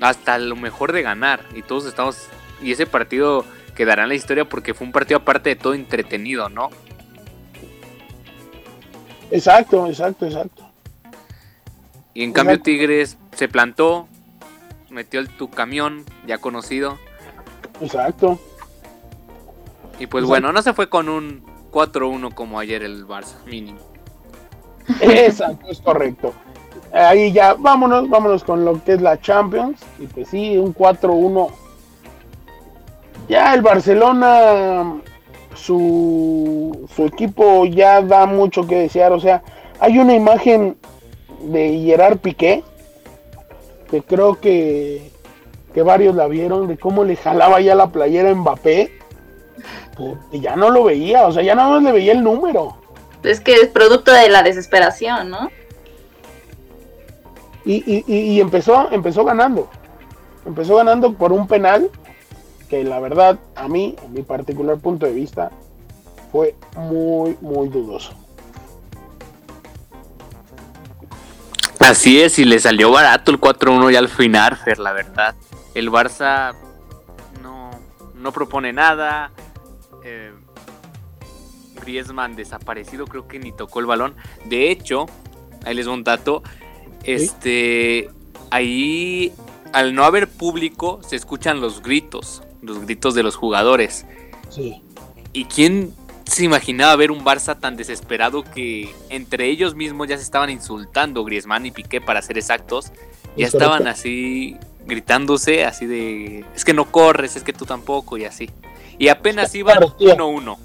hasta 0.00 0.38
lo 0.38 0.56
mejor 0.56 0.92
de 0.92 1.02
ganar 1.02 1.44
y 1.54 1.62
todos 1.62 1.86
estamos 1.86 2.28
y 2.62 2.72
ese 2.72 2.86
partido 2.86 3.44
quedará 3.74 4.04
en 4.04 4.08
la 4.08 4.14
historia 4.14 4.44
porque 4.48 4.74
fue 4.74 4.86
un 4.86 4.92
partido 4.92 5.18
aparte 5.18 5.50
de 5.50 5.56
todo 5.56 5.74
entretenido, 5.74 6.48
¿no? 6.48 6.70
Exacto, 9.30 9.86
exacto, 9.86 10.26
exacto. 10.26 10.68
Y 12.14 12.24
en 12.24 12.32
cambio. 12.32 12.60
Tigres 12.60 13.18
se 13.36 13.48
plantó, 13.48 14.08
metió 14.90 15.20
el 15.20 15.28
tu 15.28 15.50
camión 15.50 16.04
ya 16.26 16.38
conocido 16.38 16.98
Exacto. 17.80 18.40
y 20.00 20.06
pues 20.06 20.22
Exacto. 20.22 20.26
bueno, 20.26 20.52
no 20.52 20.62
se 20.62 20.72
fue 20.72 20.88
con 20.88 21.08
un 21.08 21.44
4-1 21.70 22.34
como 22.34 22.58
ayer 22.58 22.82
el 22.82 23.06
Barça, 23.06 23.44
mínimo. 23.46 23.78
Exacto, 25.00 25.68
es 25.68 25.80
correcto. 25.80 26.34
Ahí 26.92 27.32
ya, 27.32 27.54
vámonos, 27.54 28.08
vámonos 28.08 28.44
con 28.44 28.64
lo 28.64 28.82
que 28.82 28.94
es 28.94 29.02
la 29.02 29.20
Champions. 29.20 29.80
Y 29.98 30.06
pues 30.06 30.28
sí, 30.28 30.56
un 30.56 30.74
4-1. 30.74 31.50
Ya 33.28 33.52
el 33.54 33.62
Barcelona, 33.62 35.00
su, 35.54 36.88
su 36.94 37.04
equipo 37.04 37.66
ya 37.66 38.00
da 38.00 38.26
mucho 38.26 38.66
que 38.66 38.76
desear. 38.76 39.12
O 39.12 39.20
sea, 39.20 39.42
hay 39.80 39.98
una 39.98 40.14
imagen 40.14 40.78
de 41.42 41.82
Gerard 41.84 42.18
Piqué, 42.18 42.64
que 43.90 44.02
creo 44.02 44.40
que, 44.40 45.10
que 45.74 45.82
varios 45.82 46.14
la 46.14 46.26
vieron, 46.26 46.68
de 46.68 46.78
cómo 46.78 47.04
le 47.04 47.16
jalaba 47.16 47.60
ya 47.60 47.74
la 47.74 47.88
playera 47.90 48.30
a 48.30 48.34
Mbappé. 48.34 48.92
Porque 49.96 50.40
ya 50.40 50.56
no 50.56 50.70
lo 50.70 50.84
veía, 50.84 51.26
o 51.26 51.32
sea, 51.32 51.42
ya 51.42 51.54
nada 51.54 51.70
más 51.70 51.82
le 51.82 51.92
veía 51.92 52.12
el 52.12 52.22
número. 52.22 52.76
Es 53.24 53.40
que 53.40 53.54
es 53.54 53.66
producto 53.68 54.12
de 54.12 54.28
la 54.28 54.42
desesperación, 54.42 55.30
¿no? 55.30 55.50
Y, 57.68 57.84
y- 58.08 58.40
empezó, 58.40 58.90
empezó 58.90 59.26
ganando. 59.26 59.68
Empezó 60.46 60.76
ganando 60.76 61.12
por 61.12 61.32
un 61.32 61.46
penal 61.46 61.90
que 62.70 62.82
la 62.82 62.98
verdad, 62.98 63.38
a 63.54 63.68
mí, 63.68 63.94
en 64.02 64.12
mi 64.14 64.22
particular 64.22 64.78
punto 64.78 65.04
de 65.04 65.12
vista, 65.12 65.50
fue 66.32 66.54
muy, 66.76 67.36
muy 67.42 67.68
dudoso. 67.68 68.12
Así 71.78 72.22
es, 72.22 72.38
y 72.38 72.46
le 72.46 72.58
salió 72.58 72.90
barato 72.90 73.30
el 73.30 73.38
4-1 73.38 73.90
ya 73.92 73.98
al 73.98 74.08
final, 74.08 74.56
Fer, 74.56 74.78
la 74.78 74.92
verdad. 74.92 75.34
El 75.74 75.90
Barça 75.90 76.54
no, 77.42 77.70
no 78.14 78.32
propone 78.32 78.72
nada. 78.72 79.30
Eh, 80.04 80.32
desaparecido, 82.34 83.06
creo 83.06 83.28
que 83.28 83.38
ni 83.38 83.52
tocó 83.52 83.80
el 83.80 83.86
balón. 83.86 84.14
De 84.46 84.70
hecho, 84.70 85.04
ahí 85.66 85.74
les 85.74 85.86
un 85.86 86.02
dato. 86.02 86.42
Este, 87.14 88.10
ahí, 88.50 89.32
al 89.72 89.94
no 89.94 90.04
haber 90.04 90.28
público, 90.28 91.00
se 91.06 91.16
escuchan 91.16 91.60
los 91.60 91.82
gritos, 91.82 92.42
los 92.62 92.80
gritos 92.80 93.14
de 93.14 93.22
los 93.22 93.36
jugadores. 93.36 94.06
Sí. 94.50 94.82
¿Y 95.32 95.44
quién 95.46 95.92
se 96.24 96.44
imaginaba 96.44 96.94
ver 96.96 97.10
un 97.10 97.24
Barça 97.24 97.58
tan 97.58 97.76
desesperado 97.76 98.44
que 98.44 98.94
entre 99.08 99.46
ellos 99.46 99.74
mismos 99.74 100.08
ya 100.08 100.16
se 100.16 100.22
estaban 100.22 100.50
insultando, 100.50 101.24
Griezmann 101.24 101.64
y 101.66 101.70
Piqué 101.70 102.00
para 102.00 102.20
ser 102.22 102.36
exactos? 102.38 102.92
Ya 103.36 103.46
Es 103.46 103.54
estaban 103.54 103.78
correcto. 103.78 103.98
así 104.00 104.56
gritándose, 104.86 105.64
así 105.64 105.86
de, 105.86 106.44
es 106.54 106.64
que 106.64 106.72
no 106.72 106.90
corres, 106.90 107.36
es 107.36 107.42
que 107.42 107.52
tú 107.52 107.64
tampoco 107.66 108.16
y 108.16 108.24
así. 108.24 108.50
Y 108.98 109.08
apenas 109.08 109.54
iban 109.54 109.76
Claro, 109.76 109.92
tío. 109.92 110.16
1-1. 110.16 110.56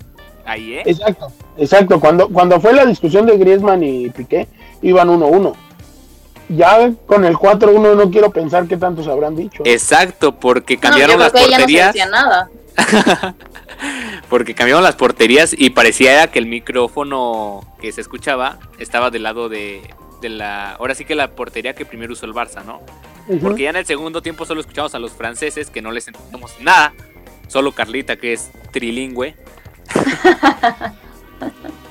Ahí, 0.46 0.74
¿eh? 0.74 0.84
Exacto, 0.86 1.32
exacto. 1.58 2.00
Cuando, 2.00 2.28
cuando 2.30 2.60
fue 2.60 2.74
la 2.74 2.86
discusión 2.86 3.26
de 3.26 3.38
Griezmann 3.38 3.84
y 3.84 4.10
Piqué, 4.10 4.48
iban 4.82 5.08
1-1. 5.10 5.54
Ya 6.50 6.92
con 7.06 7.26
el 7.26 7.36
4-1 7.36 7.96
no 7.96 8.12
quiero 8.12 8.32
pensar 8.32 8.68
qué 8.68 8.78
tantos 8.78 9.08
habrán 9.08 9.36
dicho. 9.36 9.64
Exacto, 9.66 10.36
porque 10.36 10.76
No, 10.76 10.82
cambiaron 10.82 11.20
las 11.20 11.34
ya 11.34 11.40
no 11.40 11.46
se 11.46 11.50
porterías. 11.52 11.94
decía 11.94 12.06
nada. 12.08 12.50
porque 14.30 14.56
cambiaron 14.56 14.84
las 14.84 14.96
porterías 14.96 15.56
y 15.58 15.70
parecía 15.72 16.28
que 16.28 16.40
el 16.40 16.46
micrófono 16.48 17.62
que 17.82 17.92
se 17.92 18.02
escuchaba 18.02 18.60
estaba 18.80 19.10
del 19.10 19.24
lado 19.24 19.50
de, 19.50 19.82
de 20.22 20.30
la. 20.30 20.74
Ahora 20.74 20.96
sí 20.96 21.06
que 21.06 21.16
la 21.16 21.32
portería 21.32 21.74
que 21.76 21.86
primero 21.86 22.14
usó 22.14 22.26
el 22.26 22.34
Barça, 22.34 22.64
¿no? 22.66 22.82
Porque 23.42 23.64
ya 23.64 23.70
en 23.70 23.78
el 23.78 23.86
segundo 23.86 24.22
tiempo 24.22 24.46
solo 24.46 24.60
escuchamos 24.60 24.94
a 24.96 25.00
los 25.00 25.14
franceses 25.14 25.70
que 25.70 25.82
no 25.82 25.92
les 25.92 26.08
entendemos 26.08 26.52
nada. 26.60 26.94
Solo 27.48 27.72
Carlita, 27.72 28.18
que 28.18 28.34
es 28.34 28.52
trilingüe. 28.72 29.36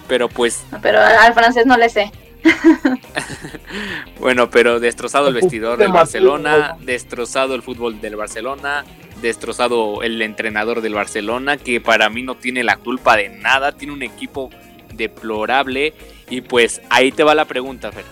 Pero 0.08 0.28
pues 0.28 0.62
Pero 0.82 1.00
al 1.00 1.34
francés 1.34 1.66
no 1.66 1.76
le 1.76 1.88
sé. 1.88 2.10
Bueno, 4.20 4.50
pero 4.50 4.78
destrozado 4.78 5.28
el 5.28 5.34
vestidor 5.34 5.78
del 5.78 5.92
Barcelona, 5.92 6.76
destrozado 6.80 7.54
el 7.54 7.62
fútbol 7.62 8.00
del 8.00 8.16
Barcelona, 8.16 8.84
destrozado 9.20 10.02
el 10.02 10.20
entrenador 10.22 10.80
del 10.80 10.94
Barcelona, 10.94 11.56
que 11.56 11.80
para 11.80 12.08
mí 12.08 12.22
no 12.22 12.36
tiene 12.36 12.62
la 12.62 12.76
culpa 12.76 13.16
de 13.16 13.30
nada, 13.30 13.72
tiene 13.72 13.94
un 13.94 14.02
equipo 14.02 14.50
deplorable. 14.94 15.94
Y 16.30 16.42
pues 16.42 16.82
ahí 16.88 17.10
te 17.10 17.24
va 17.24 17.34
la 17.34 17.46
pregunta, 17.46 17.90
Fer. 17.90 18.04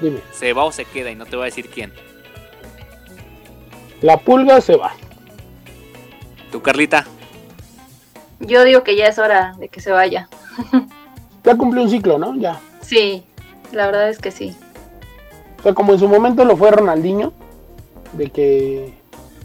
Dime, 0.00 0.20
¿Se 0.32 0.52
va 0.52 0.64
o 0.64 0.72
se 0.72 0.84
queda? 0.84 1.10
Y 1.10 1.14
no 1.14 1.24
te 1.24 1.36
voy 1.36 1.44
a 1.44 1.46
decir 1.46 1.68
quién. 1.68 1.92
la 4.02 4.18
pulga 4.18 4.60
se 4.60 4.76
va. 4.76 4.92
¿Tú, 6.52 6.62
Carlita? 6.62 7.06
Yo 8.40 8.62
digo 8.64 8.84
que 8.84 8.94
ya 8.96 9.06
es 9.06 9.18
hora 9.18 9.54
de 9.58 9.68
que 9.68 9.80
se 9.80 9.90
vaya. 9.90 10.28
Ya 11.44 11.56
cumplió 11.56 11.82
un 11.82 11.90
ciclo, 11.90 12.18
¿no? 12.18 12.36
Ya. 12.36 12.60
Sí, 12.88 13.22
la 13.70 13.84
verdad 13.84 14.08
es 14.08 14.18
que 14.18 14.30
sí. 14.30 14.56
O 15.58 15.62
sea, 15.62 15.74
como 15.74 15.92
en 15.92 15.98
su 15.98 16.08
momento 16.08 16.42
lo 16.46 16.56
fue 16.56 16.70
Ronaldinho, 16.70 17.34
de 18.14 18.30
que 18.30 18.94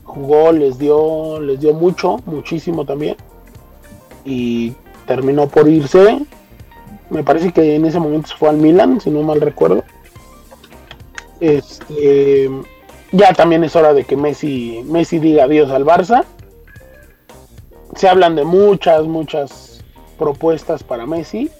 jugó, 0.05 0.53
les 0.53 0.77
dio, 0.77 1.41
les 1.41 1.59
dio 1.59 1.73
mucho, 1.73 2.21
muchísimo 2.25 2.85
también. 2.85 3.17
Y 4.23 4.73
terminó 5.05 5.49
por 5.49 5.67
irse. 5.67 6.25
Me 7.09 7.21
parece 7.23 7.51
que 7.51 7.75
en 7.75 7.83
ese 7.85 7.99
momento 7.99 8.29
se 8.29 8.35
fue 8.37 8.47
al 8.47 8.57
Milan, 8.57 9.01
si 9.01 9.09
no 9.09 9.21
mal 9.23 9.41
recuerdo. 9.41 9.83
Este, 11.41 12.49
ya 13.11 13.33
también 13.33 13.65
es 13.65 13.75
hora 13.75 13.93
de 13.93 14.05
que 14.05 14.15
Messi, 14.15 14.81
Messi 14.85 15.19
diga 15.19 15.43
adiós 15.43 15.69
al 15.69 15.83
Barça. 15.83 16.23
Se 17.97 18.07
hablan 18.07 18.37
de 18.37 18.45
muchas, 18.45 19.03
muchas 19.03 19.83
propuestas 20.17 20.81
para 20.81 21.05
Messi. 21.05 21.51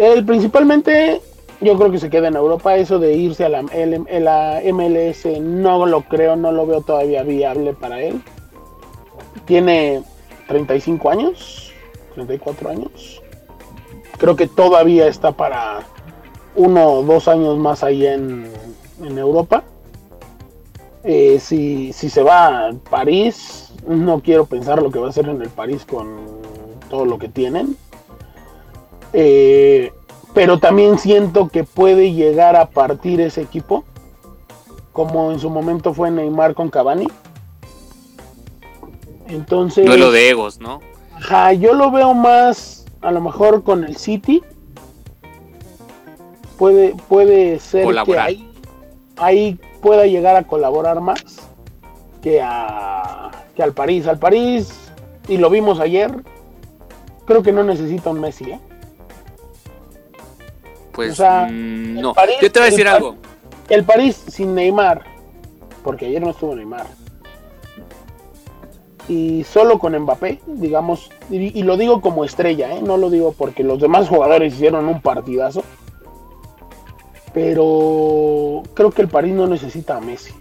Él 0.00 0.24
principalmente 0.24 1.20
yo 1.60 1.76
creo 1.76 1.90
que 1.90 1.98
se 1.98 2.08
queda 2.08 2.28
en 2.28 2.36
Europa. 2.36 2.74
Eso 2.76 2.98
de 2.98 3.12
irse 3.12 3.44
a 3.44 3.50
la, 3.50 3.62
MLS 4.72 5.26
no 5.42 5.84
lo 5.84 6.00
creo, 6.08 6.36
no 6.36 6.52
lo 6.52 6.66
veo 6.66 6.80
todavía 6.80 7.22
viable 7.22 7.74
para 7.74 8.00
él. 8.00 8.22
Tiene 9.44 10.02
35 10.48 11.10
años, 11.10 11.70
34 12.14 12.70
años. 12.70 13.22
Creo 14.16 14.36
que 14.36 14.46
todavía 14.46 15.06
está 15.06 15.32
para 15.32 15.80
uno 16.54 16.92
o 16.92 17.02
dos 17.02 17.28
años 17.28 17.58
más 17.58 17.84
ahí 17.84 18.06
en, 18.06 18.50
en 19.04 19.18
Europa. 19.18 19.64
Eh, 21.04 21.38
si, 21.40 21.92
si 21.92 22.08
se 22.08 22.22
va 22.22 22.68
a 22.68 22.72
París, 22.72 23.74
no 23.86 24.20
quiero 24.20 24.46
pensar 24.46 24.82
lo 24.82 24.90
que 24.90 24.98
va 24.98 25.08
a 25.08 25.10
hacer 25.10 25.28
en 25.28 25.42
el 25.42 25.50
París 25.50 25.84
con 25.84 26.08
todo 26.88 27.04
lo 27.04 27.18
que 27.18 27.28
tienen. 27.28 27.76
Eh, 29.12 29.92
pero 30.34 30.58
también 30.58 30.98
siento 30.98 31.48
que 31.48 31.64
puede 31.64 32.12
llegar 32.12 32.56
a 32.56 32.66
partir 32.66 33.20
ese 33.20 33.42
equipo, 33.42 33.84
como 34.92 35.32
en 35.32 35.40
su 35.40 35.50
momento 35.50 35.92
fue 35.92 36.10
Neymar 36.10 36.54
con 36.54 36.70
Cavani. 36.70 37.08
Entonces, 39.28 39.86
Duelo 39.86 40.10
de 40.10 40.28
egos, 40.30 40.60
¿no? 40.60 40.80
ajá, 41.16 41.52
yo 41.52 41.74
lo 41.74 41.90
veo 41.90 42.14
más, 42.14 42.86
a 43.00 43.10
lo 43.10 43.20
mejor 43.20 43.62
con 43.62 43.84
el 43.84 43.96
City. 43.96 44.42
Puede, 46.58 46.94
puede 47.08 47.58
ser 47.58 47.86
que 48.04 48.18
ahí, 48.18 48.50
ahí 49.16 49.58
pueda 49.80 50.06
llegar 50.06 50.36
a 50.36 50.42
colaborar 50.42 51.00
más 51.00 51.22
que, 52.22 52.40
a, 52.42 53.30
que 53.56 53.62
al 53.62 53.72
París. 53.72 54.06
Al 54.06 54.18
París, 54.18 54.92
y 55.26 55.38
lo 55.38 55.48
vimos 55.48 55.80
ayer, 55.80 56.12
creo 57.24 57.42
que 57.42 57.52
no 57.52 57.64
necesita 57.64 58.10
un 58.10 58.20
Messi, 58.20 58.50
¿eh? 58.50 58.60
Pues 61.06 61.12
O 61.12 61.16
sea, 61.16 61.46
mm, 61.50 62.00
no. 62.00 62.12
París- 62.14 62.36
Yo 62.42 62.52
te 62.52 62.58
voy 62.58 62.68
a 62.68 62.70
decir 62.70 62.86
algo. 62.88 63.16
El 63.68 63.84
París 63.84 64.22
sin 64.28 64.54
Neymar, 64.54 65.02
porque 65.82 66.06
ayer 66.06 66.20
no 66.20 66.30
estuvo 66.30 66.54
Neymar. 66.54 66.86
Y 69.08 69.44
solo 69.44 69.78
con 69.78 69.98
Mbappé, 69.98 70.40
digamos, 70.46 71.10
y, 71.30 71.58
y 71.58 71.62
lo 71.62 71.76
digo 71.76 72.00
como 72.00 72.24
estrella, 72.24 72.72
¿eh? 72.76 72.82
no 72.82 72.96
lo 72.96 73.10
digo 73.10 73.34
porque 73.36 73.64
los 73.64 73.80
demás 73.80 74.08
jugadores 74.08 74.54
hicieron 74.54 74.86
un 74.88 75.00
partidazo. 75.00 75.62
Pero 77.32 78.62
creo 78.74 78.90
que 78.90 79.02
el 79.02 79.08
París 79.08 79.32
no 79.34 79.46
necesita 79.46 79.96
a 79.96 80.00
Messi. 80.00 80.32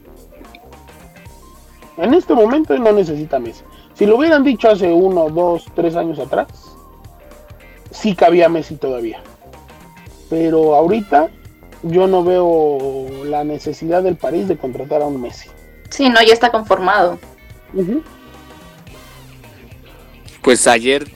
En 1.97 2.13
este 2.13 2.33
momento 2.33 2.77
no 2.77 2.91
necesita 2.91 3.37
a 3.37 3.39
Messi. 3.39 3.63
Si 3.93 4.05
lo 4.05 4.17
hubieran 4.17 4.43
dicho 4.43 4.69
hace 4.69 4.91
uno, 4.91 5.29
dos, 5.29 5.65
tres 5.75 5.95
años 5.95 6.19
atrás, 6.19 6.47
sí 7.91 8.15
cabía 8.15 8.49
Messi 8.49 8.75
todavía. 8.75 9.21
Pero 10.29 10.75
ahorita 10.75 11.29
yo 11.83 12.07
no 12.07 12.23
veo 12.23 13.07
la 13.25 13.43
necesidad 13.43 14.03
del 14.03 14.15
París 14.15 14.47
de 14.47 14.57
contratar 14.57 15.01
a 15.01 15.05
un 15.05 15.21
Messi. 15.21 15.49
Sí, 15.89 16.09
no, 16.09 16.21
ya 16.21 16.33
está 16.33 16.51
conformado. 16.51 17.17
Pues 20.41 20.67
ayer 20.67 21.07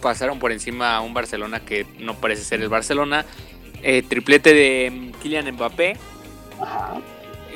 pasaron 0.00 0.38
por 0.38 0.52
encima 0.52 0.96
a 0.96 1.00
un 1.00 1.12
Barcelona 1.14 1.60
que 1.60 1.86
no 1.98 2.14
parece 2.14 2.44
ser 2.44 2.60
el 2.62 2.68
Barcelona. 2.68 3.24
Eh, 3.82 4.02
triplete 4.02 4.54
de 4.54 5.12
Kylian 5.22 5.52
Mbappé. 5.52 5.96
Ajá. 6.60 6.94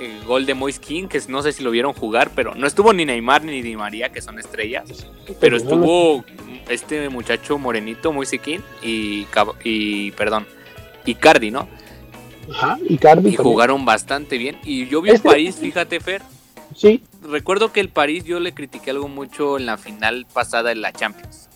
eh, 0.00 0.20
gol 0.26 0.46
de 0.46 0.54
Moise 0.54 0.80
King, 0.80 1.08
que 1.08 1.20
no 1.28 1.42
sé 1.42 1.52
si 1.52 1.62
lo 1.62 1.70
vieron 1.70 1.92
jugar, 1.92 2.30
pero 2.34 2.54
no 2.54 2.66
estuvo 2.66 2.92
ni 2.92 3.04
Neymar 3.04 3.44
ni 3.44 3.60
Di 3.62 3.76
María, 3.76 4.10
que 4.10 4.22
son 4.22 4.38
estrellas. 4.38 5.06
Pero 5.40 5.56
estuvo 5.56 6.24
este 6.68 7.08
muchacho 7.08 7.58
morenito, 7.58 8.12
Moise 8.12 8.38
King, 8.38 8.60
y, 8.82 9.26
y 9.62 10.10
perdón, 10.12 10.46
y 11.04 11.14
Cardi, 11.14 11.50
¿no? 11.50 11.68
Ajá, 12.52 12.78
y 12.88 12.96
Cardi 12.98 13.20
Y 13.28 13.36
también. 13.36 13.36
jugaron 13.36 13.84
bastante 13.84 14.38
bien. 14.38 14.58
Y 14.64 14.86
yo 14.88 15.00
vi 15.02 15.10
un 15.10 15.16
Este- 15.16 15.28
París, 15.28 15.56
fíjate, 15.60 16.00
Fer. 16.00 16.22
Sí, 16.74 17.02
Recuerdo 17.22 17.70
que 17.72 17.80
el 17.80 17.90
París 17.90 18.24
yo 18.24 18.40
le 18.40 18.54
critiqué 18.54 18.90
algo 18.92 19.06
mucho 19.06 19.58
en 19.58 19.66
la 19.66 19.76
final 19.76 20.26
pasada 20.32 20.72
en 20.72 20.80
la 20.80 20.90
Champions. 20.92 21.48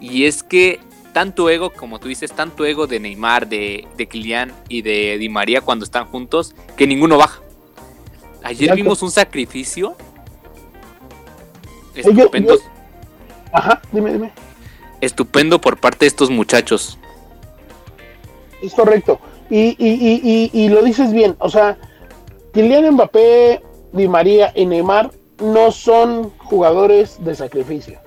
Y 0.00 0.24
es 0.24 0.42
que 0.42 0.80
tanto 1.12 1.48
ego, 1.48 1.70
como 1.70 2.00
tú 2.00 2.08
dices, 2.08 2.32
tanto 2.32 2.64
ego 2.64 2.86
de 2.88 2.98
Neymar, 2.98 3.48
de, 3.48 3.86
de 3.96 4.06
Kylian 4.08 4.52
y 4.68 4.82
de 4.82 5.16
Di 5.18 5.28
María 5.28 5.60
cuando 5.60 5.84
están 5.84 6.06
juntos, 6.06 6.54
que 6.76 6.86
ninguno 6.88 7.18
baja. 7.18 7.40
Ayer 8.42 8.62
Exacto. 8.64 8.74
vimos 8.82 9.02
un 9.02 9.10
sacrificio 9.12 9.94
estupendo, 11.94 12.58
ajá, 13.52 13.80
dime, 13.92 14.12
dime. 14.12 14.32
estupendo 15.00 15.60
por 15.60 15.78
parte 15.78 16.00
de 16.00 16.06
estos 16.08 16.30
muchachos. 16.30 16.98
Es 18.62 18.74
correcto. 18.74 19.18
Y, 19.50 19.76
y, 19.78 20.50
y, 20.50 20.50
y, 20.52 20.68
lo 20.68 20.82
dices 20.82 21.12
bien. 21.12 21.36
O 21.40 21.50
sea, 21.50 21.76
Kylian 22.52 22.94
Mbappé, 22.94 23.60
Di 23.92 24.08
María 24.08 24.52
y 24.54 24.64
Neymar 24.64 25.10
no 25.42 25.72
son 25.72 26.30
jugadores 26.38 27.22
de 27.22 27.34
sacrificio. 27.34 27.98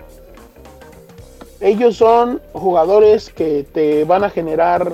Ellos 1.60 1.98
son 1.98 2.42
jugadores 2.54 3.30
que 3.30 3.66
te 3.72 4.06
van 4.06 4.24
a 4.24 4.30
generar 4.30 4.94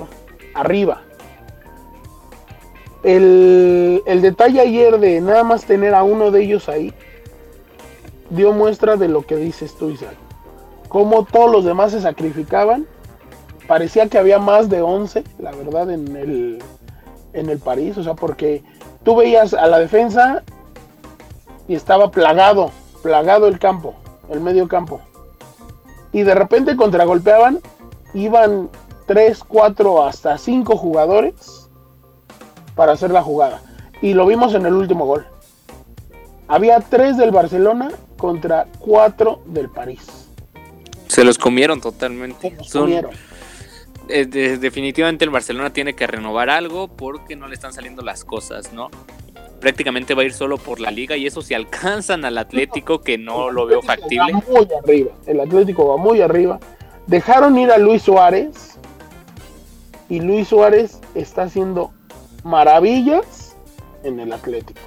arriba. 0.54 1.02
El, 3.02 4.02
el 4.06 4.22
detalle 4.22 4.60
ayer 4.60 4.98
de 4.98 5.20
nada 5.20 5.44
más 5.44 5.64
tener 5.64 5.94
a 5.94 6.02
uno 6.02 6.30
de 6.30 6.42
ellos 6.42 6.68
ahí 6.68 6.92
dio 8.30 8.52
muestra 8.52 8.96
de 8.96 9.08
lo 9.08 9.22
que 9.22 9.36
dices 9.36 9.74
tú, 9.74 9.90
Isaac. 9.90 10.14
Cómo 10.88 11.24
todos 11.24 11.50
los 11.50 11.64
demás 11.64 11.92
se 11.92 12.00
sacrificaban 12.00 12.86
parecía 13.66 14.08
que 14.08 14.18
había 14.18 14.38
más 14.38 14.68
de 14.68 14.82
11, 14.82 15.24
la 15.38 15.50
verdad, 15.52 15.90
en 15.90 16.16
el, 16.16 16.62
en 17.32 17.48
el 17.48 17.58
París. 17.58 17.96
O 17.98 18.02
sea, 18.02 18.14
porque 18.14 18.62
tú 19.04 19.16
veías 19.16 19.54
a 19.54 19.66
la 19.66 19.78
defensa 19.78 20.42
y 21.68 21.74
estaba 21.74 22.10
plagado, 22.10 22.70
plagado 23.02 23.46
el 23.46 23.58
campo, 23.58 23.94
el 24.30 24.40
medio 24.40 24.68
campo. 24.68 25.00
Y 26.12 26.22
de 26.22 26.34
repente 26.34 26.76
contragolpeaban, 26.76 27.60
iban 28.14 28.68
3, 29.06 29.42
4, 29.46 30.04
hasta 30.04 30.36
5 30.38 30.76
jugadores 30.76 31.68
para 32.74 32.92
hacer 32.92 33.10
la 33.10 33.22
jugada. 33.22 33.62
Y 34.02 34.14
lo 34.14 34.26
vimos 34.26 34.54
en 34.54 34.66
el 34.66 34.74
último 34.74 35.06
gol. 35.06 35.26
Había 36.48 36.80
3 36.80 37.16
del 37.16 37.30
Barcelona 37.30 37.90
contra 38.18 38.66
4 38.80 39.42
del 39.46 39.68
París. 39.70 40.28
Se 41.08 41.24
los 41.24 41.38
comieron 41.38 41.80
totalmente. 41.80 42.50
Se 42.50 42.56
los 42.56 42.68
Son- 42.68 42.82
comieron. 42.82 43.10
Eh, 44.08 44.26
de- 44.26 44.58
definitivamente 44.58 45.24
el 45.24 45.30
Barcelona 45.30 45.72
tiene 45.72 45.94
que 45.94 46.06
renovar 46.06 46.50
algo 46.50 46.88
porque 46.88 47.36
no 47.36 47.48
le 47.48 47.54
están 47.54 47.72
saliendo 47.72 48.02
las 48.02 48.24
cosas, 48.24 48.72
¿no? 48.72 48.90
Prácticamente 49.60 50.14
va 50.14 50.22
a 50.22 50.24
ir 50.24 50.32
solo 50.32 50.58
por 50.58 50.80
la 50.80 50.90
liga 50.90 51.16
y 51.16 51.26
eso 51.26 51.40
si 51.42 51.54
alcanzan 51.54 52.24
al 52.24 52.36
Atlético, 52.38 53.00
que 53.00 53.16
no 53.16 53.50
lo 53.50 53.66
veo 53.66 53.80
factible. 53.82 54.32
Va 54.32 54.42
muy 54.48 54.68
arriba. 54.82 55.12
El 55.26 55.40
Atlético 55.40 55.86
va 55.88 55.96
muy 55.96 56.20
arriba. 56.20 56.58
Dejaron 57.06 57.56
ir 57.58 57.70
a 57.70 57.78
Luis 57.78 58.02
Suárez. 58.02 58.78
Y 60.08 60.20
Luis 60.20 60.48
Suárez 60.48 61.00
está 61.14 61.44
haciendo 61.44 61.92
maravillas 62.44 63.56
en 64.02 64.18
el 64.20 64.32
Atlético. 64.32 64.80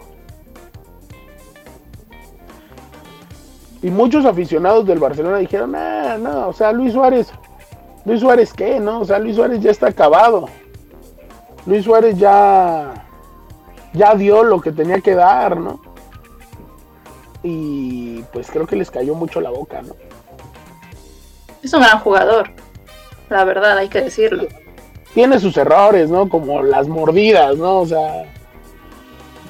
Y 3.82 3.90
muchos 3.90 4.26
aficionados 4.26 4.86
del 4.86 5.00
Barcelona 5.00 5.38
dijeron, 5.38 5.76
ah, 5.76 6.18
no, 6.20 6.48
o 6.50 6.54
sea, 6.54 6.72
Luis 6.72 6.94
Suárez, 6.94 7.32
Luis 8.06 8.22
Suárez 8.22 8.54
qué, 8.54 8.80
¿no? 8.80 9.02
O 9.02 9.06
sea, 9.06 9.20
Luis 9.20 9.36
Suárez 9.36 9.60
ya 9.60 9.72
está 9.72 9.88
acabado. 9.88 10.48
Luis 11.66 11.84
Suárez 11.84 12.18
ya, 12.18 13.08
ya 13.94 14.14
dio 14.16 14.44
lo 14.44 14.62
que 14.62 14.72
tenía 14.72 15.02
que 15.02 15.16
dar, 15.16 15.58
¿no? 15.58 15.82
Y 17.42 18.22
pues 18.32 18.50
creo 18.52 18.68
que 18.68 18.76
les 18.76 18.92
cayó 18.92 19.16
mucho 19.16 19.42
la 19.42 19.50
boca, 19.50 19.82
¿no? 19.82 19.96
Es 21.64 21.74
un 21.74 21.82
gran 21.82 22.00
jugador. 22.00 22.52
La 23.30 23.44
verdad, 23.44 23.78
hay 23.78 23.90
que 23.90 24.02
decirlo. 24.02 24.48
Tiene 25.16 25.40
sus 25.40 25.58
errores, 25.58 26.10
¿no? 26.10 26.30
Como 26.30 26.62
las 26.62 26.88
mordidas, 26.88 27.58
¿no? 27.58 27.80
O 27.80 27.86
sea, 27.88 28.26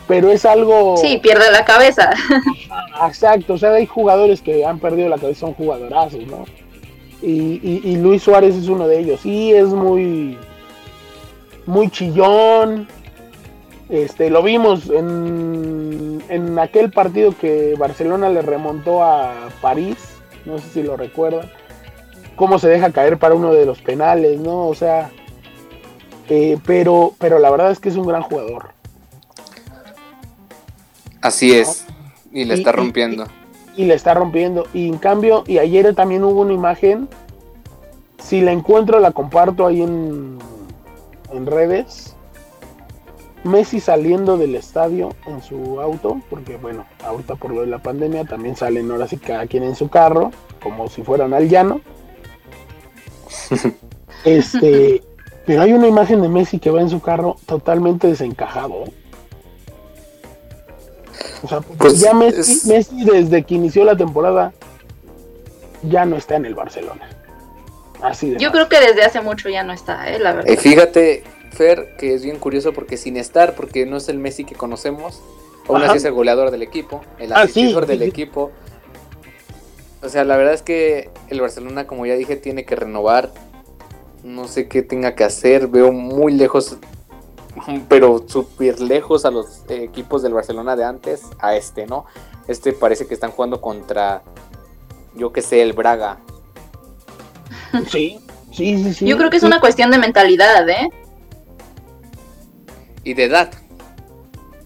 pero 0.08 0.32
es 0.32 0.46
algo... 0.46 0.96
Sí, 0.98 1.18
pierde 1.18 1.52
la 1.52 1.66
cabeza. 1.66 2.12
Exacto, 3.08 3.54
o 3.54 3.58
sea, 3.58 3.72
hay 3.72 3.86
jugadores 3.86 4.42
que 4.42 4.64
han 4.66 4.80
perdido 4.80 5.10
la 5.10 5.18
cabeza, 5.18 5.42
son 5.42 5.54
jugadorazos, 5.56 6.26
¿no? 6.28 6.46
Y, 7.26 7.60
y- 7.64 7.82
y 7.84 7.96
Luis 7.98 8.22
Suárez 8.24 8.54
es 8.56 8.68
uno 8.68 8.88
de 8.88 9.00
ellos. 9.00 9.22
Sí, 9.22 9.52
es 9.52 9.68
muy, 9.70 10.38
muy 11.66 11.90
chillón. 11.90 12.88
Este, 13.90 14.30
lo 14.30 14.44
vimos 14.44 14.90
en, 14.90 16.24
en 16.30 16.60
aquel 16.60 16.92
partido 16.92 17.34
que 17.38 17.76
Barcelona 17.78 18.30
le 18.30 18.42
remontó 18.42 19.04
a 19.04 19.50
París, 19.62 19.98
no 20.46 20.58
sé 20.60 20.66
si 20.74 20.84
lo 20.84 20.98
recuerdan, 20.98 21.50
cómo 22.36 22.60
se 22.60 22.68
deja 22.68 22.92
caer 22.92 23.18
para 23.18 23.36
uno 23.36 23.54
de 23.54 23.66
los 23.66 23.82
penales, 23.82 24.40
¿no? 24.40 24.68
O 24.68 24.76
sea, 24.76 25.10
eh, 26.30 26.58
pero, 26.66 27.14
pero 27.20 27.40
la 27.40 27.50
verdad 27.52 27.72
es 27.72 27.80
que 27.80 27.90
es 27.90 27.96
un 27.96 28.08
gran 28.08 28.22
jugador. 28.24 28.70
Así 31.22 31.54
es. 31.54 31.86
Y 32.32 32.44
le 32.46 32.56
Y- 32.56 32.58
está 32.60 32.70
y- 32.72 32.74
rompiendo. 32.74 33.26
y 33.26 33.45
le 33.84 33.94
está 33.94 34.14
rompiendo. 34.14 34.66
Y 34.74 34.88
en 34.88 34.98
cambio, 34.98 35.44
y 35.46 35.58
ayer 35.58 35.94
también 35.94 36.24
hubo 36.24 36.42
una 36.42 36.54
imagen, 36.54 37.10
si 38.18 38.40
la 38.40 38.54
encuentro 38.54 39.00
la 39.00 39.12
comparto 39.12 39.68
ahí 39.68 39.82
en, 39.82 40.40
en 41.34 41.46
redes. 41.46 42.16
Messi 43.44 43.80
saliendo 43.80 44.38
del 44.38 44.56
estadio 44.56 45.10
en 45.28 45.44
su 45.44 45.80
auto, 45.80 46.20
porque 46.32 46.58
bueno, 46.58 46.84
ahorita 47.04 47.36
por 47.36 47.54
lo 47.54 47.62
de 47.62 47.68
la 47.68 47.78
pandemia 47.78 48.26
también 48.26 48.56
salen 48.56 48.90
ahora 48.90 49.08
sí 49.08 49.18
cada 49.18 49.46
quien 49.46 49.62
en 49.62 49.76
su 49.76 49.88
carro, 49.88 50.32
como 50.64 50.88
si 50.88 51.04
fueran 51.04 51.34
al 51.34 51.50
llano. 51.50 51.82
Este, 54.24 55.04
pero 55.46 55.62
hay 55.62 55.74
una 55.74 55.88
imagen 55.88 56.20
de 56.20 56.30
Messi 56.30 56.58
que 56.58 56.72
va 56.72 56.82
en 56.82 56.90
su 56.90 57.00
carro 57.00 57.36
totalmente 57.46 58.08
desencajado. 58.08 58.86
O 61.44 61.48
sea, 61.48 61.62
porque 61.62 61.78
Pues, 61.78 62.00
ya 62.00 62.14
Messi, 62.14 62.40
es- 62.42 62.66
Messi 62.66 63.04
desde 63.06 63.44
que 63.44 63.56
inició 63.56 63.84
la 63.84 63.96
temporada 63.96 64.54
ya 65.84 66.06
no 66.06 66.16
está 66.18 66.36
en 66.36 66.46
el 66.46 66.56
Barcelona. 66.56 67.10
Así 68.02 68.32
de 68.32 68.38
Yo 68.40 68.52
creo 68.52 68.68
que 68.70 68.80
desde 68.80 69.04
hace 69.04 69.22
mucho 69.22 69.50
ya 69.50 69.64
no 69.64 69.74
está, 69.74 70.10
¿eh? 70.12 70.20
La 70.20 70.34
verdad. 70.34 70.50
Eh, 70.52 70.58
fíjate, 70.58 71.24
Fer, 71.52 71.96
que 71.98 72.14
es 72.14 72.24
bien 72.24 72.38
curioso 72.40 72.74
porque 72.74 72.98
sin 72.98 73.18
estar, 73.18 73.56
porque 73.56 73.86
no 73.86 73.98
es 73.98 74.10
el 74.10 74.18
Messi 74.20 74.44
que 74.44 74.56
conocemos, 74.56 75.22
aún 75.68 75.78
Ajá. 75.78 75.88
así 75.92 75.98
es 76.00 76.06
el 76.06 76.14
goleador 76.14 76.52
del 76.52 76.62
equipo, 76.64 77.02
el 77.20 77.32
Ah, 77.34 77.42
asistidor 77.44 77.84
sí, 77.86 77.90
del 77.92 78.00
sí. 78.00 78.06
equipo. 78.06 78.52
O 80.04 80.10
sea, 80.10 80.24
la 80.24 80.38
verdad 80.38 80.54
es 80.54 80.62
que 80.62 81.10
el 81.30 81.42
Barcelona, 81.42 81.88
como 81.88 82.06
ya 82.06 82.16
dije, 82.16 82.36
tiene 82.36 82.66
que 82.66 82.76
renovar. 82.76 83.32
No 84.24 84.48
sé 84.48 84.68
qué 84.68 84.82
tenga 84.82 85.16
que 85.16 85.24
hacer. 85.24 85.68
Veo 85.68 85.92
muy 85.92 86.34
lejos, 86.34 86.78
pero 87.88 88.24
súper 88.28 88.80
lejos 88.80 89.26
a 89.26 89.32
los 89.32 89.64
eh, 89.70 89.84
equipos 89.84 90.22
del 90.22 90.34
Barcelona 90.34 90.76
de 90.76 90.84
antes, 90.84 91.24
a 91.40 91.56
este, 91.56 91.86
¿no? 91.86 92.06
Este 92.48 92.74
parece 92.74 93.08
que 93.08 93.14
están 93.14 93.32
jugando 93.32 93.62
contra, 93.62 94.22
yo 95.16 95.32
que 95.32 95.42
sé, 95.42 95.62
el 95.62 95.74
Braga. 95.74 96.20
Sí, 97.90 98.20
sí, 98.52 98.84
sí, 98.84 98.94
sí. 98.94 99.06
Yo 99.06 99.18
creo 99.18 99.30
que 99.30 99.38
es 99.38 99.44
una 99.44 99.60
cuestión 99.60 99.92
de 99.92 99.98
mentalidad, 99.98 100.68
¿eh? 100.70 100.90
Y 103.04 103.14
de 103.14 103.26
edad. 103.26 103.52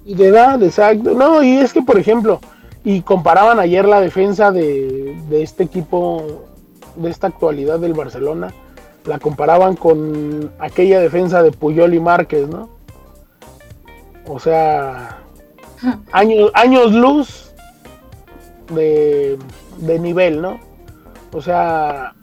Y 0.06 0.16
de 0.16 0.28
edad, 0.28 0.62
exacto. 0.62 1.14
No, 1.14 1.44
y 1.44 1.58
es 1.58 1.74
que, 1.74 1.82
por 1.82 1.98
ejemplo, 1.98 2.40
y 2.84 3.02
comparaban 3.02 3.60
ayer 3.60 3.86
la 3.86 4.00
defensa 4.02 4.52
de, 4.52 5.16
de 5.30 5.44
este 5.44 5.64
equipo, 5.64 6.48
de 6.96 7.10
esta 7.10 7.28
actualidad 7.28 7.80
del 7.80 7.94
Barcelona, 7.94 8.54
la 9.06 9.20
comparaban 9.20 9.76
con 9.76 10.52
aquella 10.60 11.00
defensa 11.00 11.42
de 11.44 11.52
Puyol 11.52 11.94
y 11.94 12.00
Márquez, 12.00 12.48
¿no? 12.48 12.79
O 14.30 14.40
sea, 14.40 15.24
años, 16.12 16.52
años 16.54 16.94
luz 16.94 17.52
de, 18.72 19.40
de 19.78 20.00
nivel, 20.00 20.42
¿no? 20.42 20.60
O 21.34 21.42
sea, 21.42 22.14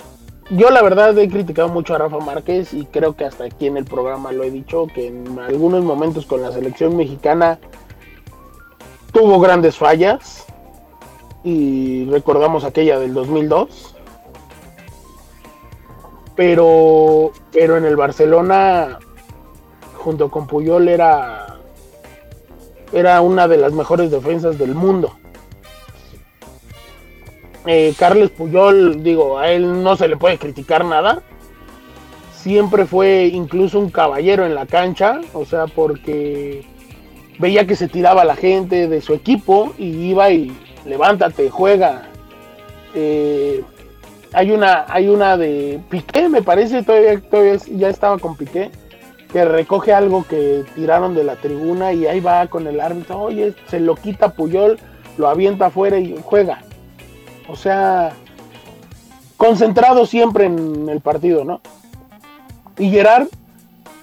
yo 0.51 0.71
la 0.71 0.83
verdad 0.83 1.19
he 1.19 1.29
criticado 1.29 1.69
mucho 1.69 1.95
a 1.95 1.99
Rafa 1.99 2.19
Márquez 2.19 2.73
y 2.73 2.87
creo 2.87 3.17
que 3.17 3.25
hasta 3.25 3.45
aquí 3.45 3.67
en 3.67 3.77
el 3.77 3.85
programa 3.85 4.31
lo 4.31 4.45
he 4.45 4.51
dicho, 4.53 4.87
que 4.87 5.09
en 5.09 5.39
algunos 5.41 5.83
momentos 5.83 6.25
con 6.27 6.41
la 6.43 6.53
selección 6.53 6.97
mexicana 6.97 7.59
tuvo 9.13 9.41
grandes 9.41 9.77
fallas 9.77 10.47
y 11.43 12.05
recordamos 12.11 12.63
aquella 12.65 13.01
del 13.01 13.15
2002. 13.15 13.97
Pero, 16.37 17.33
pero 17.51 17.79
en 17.79 17.85
el 17.85 17.97
Barcelona, 17.97 18.99
junto 19.95 20.31
con 20.31 20.47
Puyol, 20.47 20.87
era, 20.89 21.46
era 22.93 23.21
una 23.21 23.49
de 23.49 23.57
las 23.57 23.73
mejores 23.73 24.11
defensas 24.11 24.59
del 24.59 24.75
mundo. 24.75 25.17
Eh, 27.67 27.95
Carles 27.99 28.31
Puyol, 28.31 29.03
digo, 29.03 29.39
a 29.39 29.51
él 29.51 29.83
no 29.83 29.97
se 29.97 30.09
le 30.09 30.17
puede 30.17 30.39
criticar 30.39 30.85
nada. 30.85 31.23
Siempre 32.33 32.87
fue 32.87 33.27
incluso 33.27 33.81
un 33.81 33.91
caballero 33.91 34.47
en 34.47 34.55
la 34.55 34.67
cancha, 34.67 35.21
o 35.33 35.45
sea, 35.45 35.67
porque 35.67 36.65
veía 37.39 37.67
que 37.67 37.75
se 37.75 37.89
tiraba 37.89 38.25
la 38.25 38.37
gente 38.37 38.89
de 38.89 39.01
su 39.01 39.15
equipo 39.15 39.75
y 39.79 40.11
iba 40.11 40.31
y 40.31 40.57
levántate, 40.85 41.51
juega. 41.51 42.09
Eh, 42.95 43.65
hay 44.33 44.53
una, 44.53 44.85
hay 44.89 45.09
una 45.09 45.37
de 45.37 45.81
Piqué, 45.91 46.29
me 46.29 46.43
parece, 46.43 46.83
todavía, 46.83 47.21
todavía 47.21 47.57
ya 47.73 47.89
estaba 47.89 48.19
con 48.19 48.37
Piqué, 48.37 48.71
que 49.37 49.45
recoge 49.45 49.93
algo 49.93 50.25
que 50.27 50.65
tiraron 50.75 51.15
de 51.15 51.23
la 51.23 51.37
tribuna 51.37 51.93
y 51.93 52.07
ahí 52.07 52.21
va 52.21 52.47
con 52.47 52.67
el 52.67 52.81
árbitro, 52.81 53.21
oye, 53.21 53.53
se 53.69 53.81
lo 53.81 53.95
quita 53.95 54.31
Puyol, 54.31 54.79
lo 55.19 55.29
avienta 55.29 55.67
afuera 55.67 55.99
y 55.99 56.19
juega. 56.25 56.63
O 57.47 57.55
sea, 57.55 58.13
concentrado 59.37 60.07
siempre 60.07 60.47
en 60.47 60.89
el 60.89 61.03
partido, 61.03 61.45
¿no? 61.45 61.61
Y 62.79 62.89
Gerard 62.89 63.27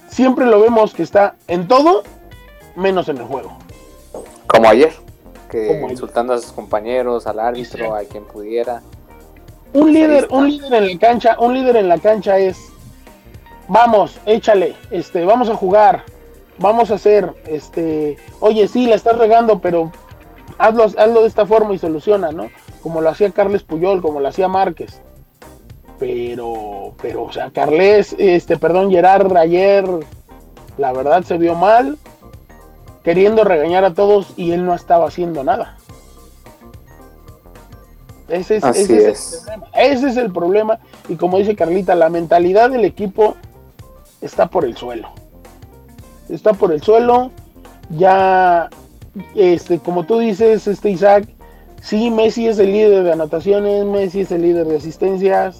siempre 0.07 0.45
lo 0.45 0.61
vemos 0.61 0.93
que 0.93 1.01
está 1.01 1.33
en 1.47 1.67
todo 1.67 2.03
menos 2.75 3.09
en 3.09 3.17
el 3.17 3.23
juego. 3.23 3.57
Como 4.45 4.69
ayer, 4.69 4.93
que 5.49 5.65
Como 5.65 5.79
ayer. 5.79 5.91
insultando 5.93 6.33
a 6.33 6.37
sus 6.37 6.51
compañeros, 6.51 7.25
al 7.25 7.39
árbitro, 7.39 7.95
a 7.95 8.01
quien 8.03 8.23
pudiera. 8.23 8.83
Un 9.73 9.81
Pues 9.81 9.93
líder, 9.95 10.27
un 10.29 10.47
líder 10.47 10.73
en 10.83 10.93
la 10.93 10.99
cancha, 10.99 11.37
un 11.39 11.55
líder 11.55 11.77
en 11.77 11.89
la 11.89 11.97
cancha 11.97 12.37
es 12.37 12.71
vamos, 13.67 14.19
échale, 14.25 14.75
este, 14.91 15.25
vamos 15.25 15.49
a 15.49 15.55
jugar, 15.55 16.03
vamos 16.59 16.91
a 16.91 16.95
hacer, 16.95 17.33
este, 17.47 18.17
oye, 18.39 18.67
sí, 18.67 18.87
la 18.87 18.95
estás 18.95 19.17
regando, 19.17 19.59
pero 19.59 19.91
hazlo, 20.57 20.83
hazlo 20.83 21.21
de 21.21 21.27
esta 21.27 21.45
forma 21.45 21.73
y 21.73 21.79
soluciona, 21.79 22.31
¿no? 22.31 22.49
Como 22.81 23.01
lo 23.01 23.09
hacía 23.09 23.31
Carles 23.31 23.63
Puyol, 23.63 24.01
como 24.01 24.19
lo 24.19 24.27
hacía 24.27 24.47
Márquez. 24.47 25.01
Pero, 25.99 26.93
pero, 27.01 27.23
o 27.23 27.31
sea, 27.31 27.51
Carles, 27.51 28.15
este, 28.17 28.57
perdón, 28.57 28.91
Gerard 28.91 29.35
ayer, 29.37 29.85
la 30.77 30.91
verdad 30.91 31.23
se 31.23 31.37
vio 31.37 31.55
mal, 31.55 31.97
queriendo 33.03 33.43
regañar 33.43 33.85
a 33.85 33.93
todos 33.93 34.33
y 34.35 34.51
él 34.51 34.65
no 34.65 34.73
estaba 34.73 35.07
haciendo 35.07 35.43
nada. 35.43 35.77
Ese 38.27 38.57
es, 38.57 38.63
Así 38.63 38.81
ese 38.81 39.09
es 39.09 39.33
es. 39.33 39.33
el 39.33 39.41
problema. 39.43 39.67
Ese 39.73 40.07
es 40.07 40.17
el 40.17 40.31
problema. 40.31 40.79
Y 41.09 41.15
como 41.15 41.37
dice 41.37 41.55
Carlita, 41.55 41.93
la 41.93 42.09
mentalidad 42.09 42.71
del 42.71 42.85
equipo 42.85 43.35
está 44.23 44.47
por 44.47 44.65
el 44.65 44.75
suelo. 44.75 45.09
Está 46.29 46.53
por 46.53 46.71
el 46.71 46.81
suelo. 46.81 47.31
Ya, 47.89 48.69
este, 49.35 49.79
como 49.79 50.05
tú 50.05 50.19
dices, 50.19 50.67
este 50.67 50.89
Isaac, 50.89 51.27
sí, 51.81 52.09
Messi 52.09 52.47
es 52.47 52.57
el 52.57 52.71
líder 52.71 53.03
de 53.03 53.11
anotaciones, 53.11 53.85
Messi 53.85 54.21
es 54.21 54.31
el 54.31 54.41
líder 54.41 54.65
de 54.67 54.77
asistencias, 54.77 55.59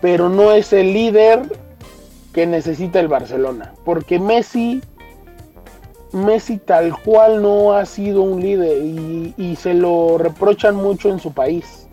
pero 0.00 0.28
no 0.28 0.52
es 0.52 0.72
el 0.72 0.92
líder 0.92 1.50
que 2.32 2.46
necesita 2.46 3.00
el 3.00 3.08
Barcelona. 3.08 3.72
Porque 3.84 4.18
Messi, 4.18 4.82
Messi 6.12 6.58
tal 6.58 6.96
cual 7.02 7.42
no 7.42 7.72
ha 7.72 7.86
sido 7.86 8.22
un 8.22 8.40
líder 8.40 8.84
y, 8.84 9.34
y 9.38 9.56
se 9.56 9.72
lo 9.72 10.18
reprochan 10.18 10.76
mucho 10.76 11.08
en 11.08 11.18
su 11.18 11.32
país. 11.32 11.88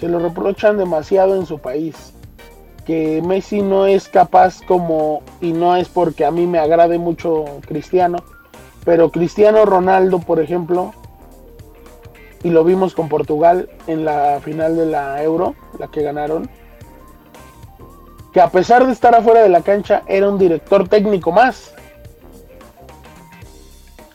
Se 0.00 0.08
lo 0.08 0.18
reprochan 0.18 0.76
demasiado 0.76 1.36
en 1.36 1.46
su 1.46 1.60
país. 1.60 2.11
Que 2.86 3.22
Messi 3.22 3.62
no 3.62 3.86
es 3.86 4.08
capaz 4.08 4.60
como, 4.66 5.22
y 5.40 5.52
no 5.52 5.76
es 5.76 5.88
porque 5.88 6.24
a 6.24 6.30
mí 6.30 6.46
me 6.46 6.58
agrade 6.58 6.98
mucho 6.98 7.44
Cristiano, 7.66 8.18
pero 8.84 9.10
Cristiano 9.10 9.64
Ronaldo, 9.64 10.18
por 10.18 10.40
ejemplo, 10.40 10.92
y 12.42 12.50
lo 12.50 12.64
vimos 12.64 12.94
con 12.94 13.08
Portugal 13.08 13.68
en 13.86 14.04
la 14.04 14.40
final 14.42 14.76
de 14.76 14.86
la 14.86 15.22
Euro, 15.22 15.54
la 15.78 15.88
que 15.88 16.02
ganaron, 16.02 16.50
que 18.32 18.40
a 18.40 18.48
pesar 18.48 18.86
de 18.86 18.92
estar 18.92 19.14
afuera 19.14 19.42
de 19.42 19.48
la 19.48 19.60
cancha 19.60 20.02
era 20.06 20.28
un 20.28 20.38
director 20.38 20.88
técnico 20.88 21.30
más. 21.32 21.74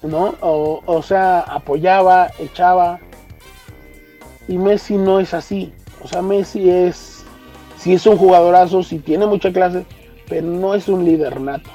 ¿No? 0.02 0.35
O, 0.41 0.81
o 0.85 1.02
sea, 1.02 1.39
apoyaba, 1.39 2.30
echaba. 2.39 2.99
Y 4.48 4.57
Messi 4.57 4.98
no 4.98 5.19
es 5.19 5.34
así. 5.34 5.73
O 6.03 6.07
sea, 6.07 6.22
Messi 6.22 6.69
es, 6.69 7.16
sí 7.88 7.93
es 7.93 8.05
un 8.05 8.18
jugadorazo, 8.18 8.84
sí 8.84 8.99
tiene 8.99 9.26
mucha 9.26 9.53
clase, 9.53 9.85
pero 10.27 10.45
no 10.45 10.76
es 10.76 10.89
un 10.89 11.05
líder 11.05 11.39
nato. 11.39 11.69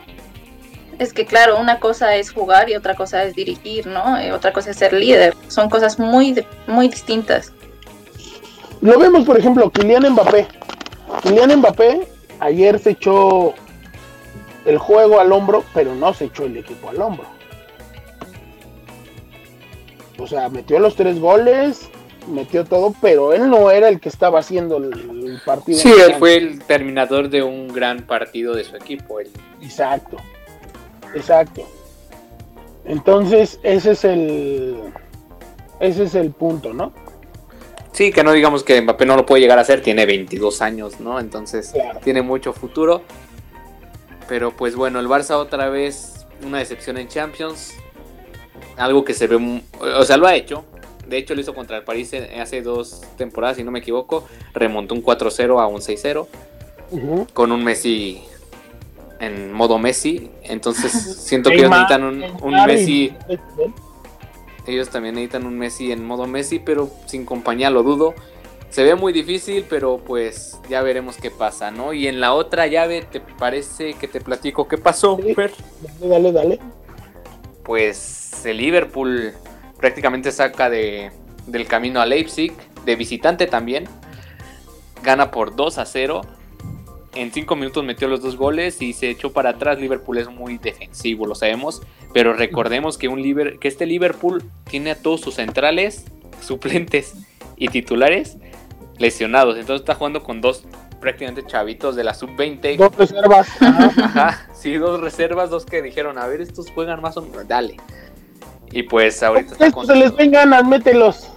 Es 0.99 1.15
que 1.15 1.25
claro, 1.25 1.59
una 1.59 1.81
cosa 1.81 2.17
es 2.17 2.31
jugar 2.31 2.69
y 2.69 2.77
otra 2.77 2.95
cosa 2.95 3.25
es 3.25 3.35
dirigir, 3.35 3.87
¿no? 3.87 4.23
Y 4.23 4.31
otra 4.31 4.53
cosa 4.53 4.73
es 4.73 4.77
ser 4.77 4.93
líder. 4.93 5.35
Son 5.49 5.71
cosas 5.71 5.99
muy, 5.99 6.45
muy 6.67 6.89
distintas. 6.89 7.55
Lo 8.83 8.99
vemos, 8.99 9.25
por 9.25 9.39
ejemplo, 9.39 9.71
Kylian 9.71 10.13
Mbappé. 10.13 10.47
Kylian 11.23 11.57
Mbappé 11.61 12.07
ayer 12.41 12.79
se 12.79 12.91
echó 12.91 13.55
el 14.67 14.77
juego 14.77 15.19
al 15.19 15.33
hombro, 15.33 15.65
pero 15.73 15.95
no 15.95 16.13
se 16.13 16.27
echó 16.27 16.45
el 16.45 16.59
equipo 16.59 16.91
al 16.91 17.01
hombro. 17.01 17.25
O 20.19 20.27
sea, 20.27 20.51
metió 20.51 20.79
los 20.79 20.95
tres 20.95 21.19
goles, 21.19 21.89
metió 22.29 22.65
todo, 22.65 22.95
pero 23.01 23.33
él 23.33 23.51
no 23.51 23.71
era 23.71 23.89
el 23.89 24.01
que 24.01 24.09
estaba 24.09 24.41
haciendo 24.41 24.77
el, 24.77 25.41
partido. 25.45 25.79
Sí, 25.79 25.93
él 25.93 26.15
fue 26.19 26.37
el 26.37 26.63
terminador 26.63 27.29
de 27.29 27.43
un 27.43 27.69
gran 27.69 28.07
partido 28.07 28.55
de 28.55 28.65
su 28.65 28.77
equipo. 28.77 29.21
él. 29.21 29.31
Exacto, 29.61 30.17
exacto. 31.15 31.67
Entonces, 32.85 33.61
ese 33.63 33.93
es 33.93 34.05
el, 34.05 34.77
ese 35.81 36.05
es 36.05 36.15
el 36.15 36.31
punto, 36.33 36.73
¿no? 36.73 36.93
Sí, 37.93 38.11
que 38.11 38.25
no 38.25 38.33
digamos 38.33 38.65
que 38.65 38.81
Mbappé 38.81 39.05
no 39.05 39.17
lo 39.17 39.27
puede 39.27 39.43
llegar 39.43 39.59
a 39.59 39.63
hacer, 39.63 39.83
tiene 39.83 40.07
22 40.07 40.63
años, 40.63 40.99
¿no? 41.01 41.21
Entonces 41.21 41.71
Claro. 41.73 42.01
tiene 42.03 42.23
mucho 42.23 42.53
futuro. 42.53 43.03
Pero 44.29 44.51
pues 44.57 44.75
bueno, 44.75 44.99
el 44.99 45.09
Barça 45.09 45.37
otra 45.37 45.69
vez 45.69 46.27
una 46.45 46.59
decepción 46.59 46.97
en 46.97 47.09
Champions. 47.09 47.75
Algo 48.77 49.05
que 49.05 49.13
se 49.13 49.27
ve, 49.27 49.63
o 49.79 50.05
sea, 50.05 50.17
lo 50.17 50.27
ha 50.27 50.35
hecho. 50.35 50.65
De 51.13 51.19
hecho, 51.19 51.35
lo 51.35 51.43
hizo 51.43 51.55
contra 51.55 51.77
el 51.77 51.85
París 51.85 52.11
en- 52.15 52.41
hace 52.41 52.63
dos 52.63 53.03
temporadas, 53.19 53.59
si 53.59 53.65
no 53.65 53.71
me 53.71 53.81
equivoco. 53.81 54.25
Remontó 54.55 54.95
un 54.95 55.03
4-0 55.03 55.61
a 55.61 55.67
un 55.67 55.83
6-0 55.83 56.27
Ujú. 56.91 57.27
con 57.35 57.53
un 57.53 57.63
Messi 57.63 58.23
en 59.21 59.53
modo 59.53 59.79
Messi. 59.79 60.31
Entonces 60.45 60.91
siento 61.27 61.51
que 61.51 61.57
ellos 61.57 61.71
necesitan 61.71 62.03
un, 62.05 62.25
un 62.43 62.65
Messi 62.67 63.15
ellos 64.67 64.89
también 64.91 65.17
necesitan 65.17 65.45
un 65.45 65.59
Messi 65.59 65.93
en 65.93 66.05
modo 66.07 66.27
Messi, 66.27 66.59
pero 66.61 66.89
sin 67.07 67.27
compañía 67.27 67.69
lo 67.69 67.83
dudo. 67.83 68.15
Se 68.71 68.83
ve 68.85 68.95
muy 68.95 69.13
difícil, 69.13 69.67
pero 69.69 69.99
pues 69.99 70.59
ya 70.71 70.81
veremos 70.81 71.17
qué 71.19 71.31
pasa, 71.31 71.71
¿no? 71.71 71.93
Y 71.93 72.07
en 72.07 72.21
la 72.21 72.33
otra 72.33 72.67
llave, 72.69 73.03
¿te 73.03 73.21
parece 73.21 73.93
que 73.95 74.09
te 74.09 74.21
platico 74.23 74.67
qué 74.67 74.79
pasó. 74.79 75.19
Fer? 75.19 75.53
Dale, 76.01 76.09
dale, 76.09 76.33
dale. 76.33 76.59
Pues 77.65 78.47
el 78.47 78.57
Liverpool 78.57 79.33
prácticamente 79.83 80.31
saca 80.33 80.71
de, 80.71 81.11
del 81.47 81.67
camino 81.67 82.01
a 82.01 82.07
Leipzig, 82.07 82.53
de 82.87 82.97
visitante 82.97 83.47
también. 83.47 83.85
Gana 85.03 85.31
por 85.33 85.57
2 85.57 85.77
a 85.79 85.85
0. 85.85 86.23
En 87.15 87.33
5 87.33 87.57
minutos 87.57 87.85
metió 87.85 88.07
los 88.09 88.23
dos 88.23 88.37
goles 88.37 88.81
y 88.81 88.93
se 88.93 89.11
echó 89.11 89.33
para 89.33 89.51
atrás. 89.51 89.79
Liverpool 89.81 90.17
es 90.19 90.29
muy 90.31 90.57
defensivo, 90.59 91.27
lo 91.27 91.35
sabemos. 91.35 91.83
Pero 92.15 92.33
recordemos 92.33 92.97
que, 92.97 93.09
un 93.09 93.21
Liber- 93.21 93.59
que 93.59 93.67
este 93.69 93.85
Liverpool 93.85 94.45
tiene 94.71 94.93
a 94.93 94.95
todos 94.95 95.21
sus 95.21 95.35
centrales, 95.35 96.05
suplentes 96.41 97.15
y 97.57 97.69
titulares 97.69 98.39
lesionados. 98.99 99.57
Entonces 99.59 99.81
está 99.83 99.97
jugando 99.97 100.23
con 100.23 100.41
dos 100.41 100.65
prácticamente 101.01 101.45
chavitos 101.45 101.97
de 101.97 102.05
la 102.05 102.15
sub-20. 102.15 102.77
Dos 102.77 102.95
reservas. 102.97 103.49
Ajá. 103.61 104.49
Sí, 104.55 104.75
dos 104.77 105.01
reservas, 105.01 105.51
dos 105.51 105.67
que 105.67 105.83
dijeron, 105.83 106.17
a 106.19 106.29
ver, 106.29 106.41
estos 106.41 106.71
juegan 106.71 107.01
más 107.03 107.17
o 107.17 107.23
menos, 107.23 107.49
dale. 107.49 107.77
Y 108.73 108.83
pues 108.85 109.23
ahorita 109.23 109.53
está 109.53 109.71
con 109.71 109.87
se 109.87 109.95
les 109.95 110.15
ven 110.17 110.33
ganas, 110.33 110.67
mételos. 110.67 111.29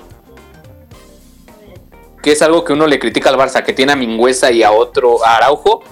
que 2.24 2.32
es 2.32 2.42
algo 2.42 2.64
que 2.64 2.74
uno 2.74 2.88
le 2.88 2.98
critica 2.98 3.30
al 3.30 3.38
Barça, 3.38 3.64
que 3.64 3.74
tiene 3.74 3.92
a 3.92 3.96
Mingüesa 3.96 4.52
y 4.52 4.64
a 4.64 4.72
otro, 4.72 5.24
a 5.24 5.36
Araujo, 5.36 5.84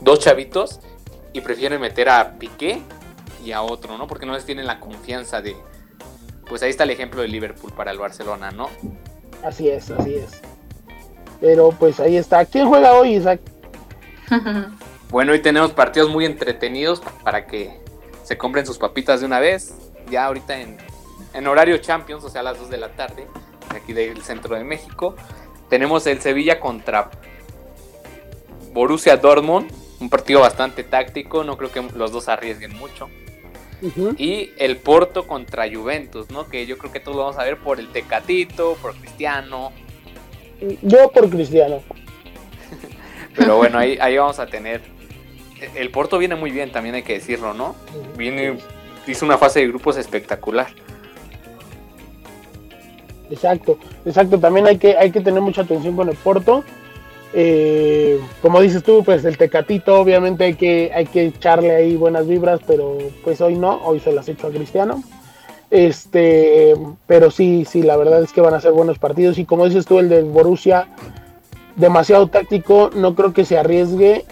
dos 0.00 0.18
chavitos, 0.18 0.80
y 1.32 1.40
prefieren 1.40 1.80
meter 1.80 2.10
a 2.10 2.32
Piqué 2.38 2.82
y 3.42 3.52
a 3.52 3.62
otro, 3.62 3.96
¿no? 3.96 4.06
Porque 4.06 4.26
no 4.26 4.34
les 4.34 4.44
tienen 4.44 4.66
la 4.66 4.78
confianza 4.78 5.40
de... 5.40 5.56
Pues 6.46 6.62
ahí 6.62 6.70
está 6.70 6.84
el 6.84 6.90
ejemplo 6.90 7.22
de 7.22 7.28
Liverpool 7.28 7.72
para 7.72 7.92
el 7.92 7.98
Barcelona, 7.98 8.50
¿no? 8.50 8.68
Así 9.42 9.70
es, 9.70 9.90
así 9.90 10.16
es. 10.16 10.42
Pero 11.40 11.70
pues 11.70 12.00
ahí 12.00 12.16
está. 12.16 12.44
¿Quién 12.44 12.68
juega 12.68 12.92
hoy, 12.94 13.16
Isaac? 13.16 13.40
Bueno, 15.10 15.32
hoy 15.32 15.42
tenemos 15.42 15.72
partidos 15.72 16.08
muy 16.08 16.24
entretenidos 16.24 17.02
para 17.24 17.48
que 17.48 17.80
se 18.22 18.38
compren 18.38 18.64
sus 18.64 18.78
papitas 18.78 19.18
de 19.18 19.26
una 19.26 19.40
vez. 19.40 19.74
Ya 20.08 20.26
ahorita 20.26 20.60
en, 20.60 20.76
en 21.34 21.46
horario 21.46 21.78
Champions, 21.78 22.24
o 22.24 22.28
sea, 22.28 22.40
a 22.40 22.44
las 22.44 22.58
2 22.58 22.70
de 22.70 22.78
la 22.78 22.90
tarde, 22.90 23.26
de 23.72 23.76
aquí 23.76 23.92
del 23.92 24.22
centro 24.22 24.56
de 24.56 24.64
México. 24.64 25.16
Tenemos 25.68 26.06
el 26.06 26.20
Sevilla 26.20 26.58
contra 26.60 27.10
Borussia 28.72 29.16
Dortmund, 29.16 29.70
un 30.00 30.08
partido 30.08 30.40
bastante 30.40 30.82
táctico, 30.82 31.44
no 31.44 31.56
creo 31.56 31.70
que 31.70 31.82
los 31.96 32.12
dos 32.12 32.28
arriesguen 32.28 32.76
mucho. 32.76 33.08
Y 34.18 34.50
el 34.58 34.76
Porto 34.76 35.26
contra 35.26 35.66
Juventus, 35.70 36.30
¿no? 36.30 36.46
Que 36.48 36.66
yo 36.66 36.76
creo 36.76 36.92
que 36.92 37.00
todos 37.00 37.16
lo 37.16 37.22
vamos 37.24 37.38
a 37.38 37.44
ver 37.44 37.56
por 37.56 37.80
el 37.80 37.88
Tecatito, 37.88 38.76
por 38.82 38.94
Cristiano. 38.94 39.72
Yo 40.82 41.10
por 41.10 41.30
Cristiano. 41.30 41.82
Pero 43.36 43.56
bueno, 43.56 43.78
ahí, 43.78 43.96
ahí 44.00 44.18
vamos 44.18 44.38
a 44.38 44.46
tener. 44.46 44.82
El 45.74 45.90
Porto 45.90 46.18
viene 46.18 46.34
muy 46.34 46.50
bien, 46.50 46.72
también 46.72 46.94
hay 46.94 47.02
que 47.02 47.14
decirlo, 47.14 47.54
¿no? 47.54 47.74
Viene, 48.16 48.58
hizo 49.06 49.24
una 49.24 49.38
fase 49.38 49.60
de 49.60 49.68
grupos 49.68 49.96
espectacular. 49.96 50.68
Exacto, 53.30 53.78
exacto. 54.04 54.38
También 54.38 54.66
hay 54.66 54.78
que, 54.78 54.96
hay 54.96 55.10
que 55.10 55.20
tener 55.20 55.40
mucha 55.40 55.62
atención 55.62 55.96
con 55.96 56.08
el 56.08 56.16
Porto. 56.16 56.64
Eh, 57.32 58.20
como 58.42 58.60
dices 58.60 58.82
tú, 58.82 59.04
pues 59.04 59.24
el 59.24 59.38
Tecatito, 59.38 60.00
obviamente 60.00 60.44
hay 60.44 60.54
que, 60.54 60.90
hay 60.92 61.06
que 61.06 61.26
echarle 61.26 61.74
ahí 61.74 61.94
buenas 61.94 62.26
vibras, 62.26 62.60
pero 62.66 62.98
pues 63.22 63.40
hoy 63.40 63.54
no, 63.54 63.80
hoy 63.84 64.00
se 64.00 64.12
las 64.12 64.28
echo 64.28 64.48
a 64.48 64.50
Cristiano. 64.50 65.02
Este, 65.70 66.74
pero 67.06 67.30
sí, 67.30 67.64
sí, 67.64 67.82
la 67.82 67.96
verdad 67.96 68.22
es 68.24 68.32
que 68.32 68.40
van 68.40 68.54
a 68.54 68.60
ser 68.60 68.72
buenos 68.72 68.98
partidos. 68.98 69.38
Y 69.38 69.44
como 69.44 69.66
dices 69.66 69.86
tú, 69.86 70.00
el 70.00 70.08
de 70.08 70.22
Borussia, 70.22 70.88
demasiado 71.76 72.26
táctico, 72.26 72.90
no 72.94 73.14
creo 73.14 73.32
que 73.32 73.44
se 73.44 73.56
arriesgue 73.56 74.24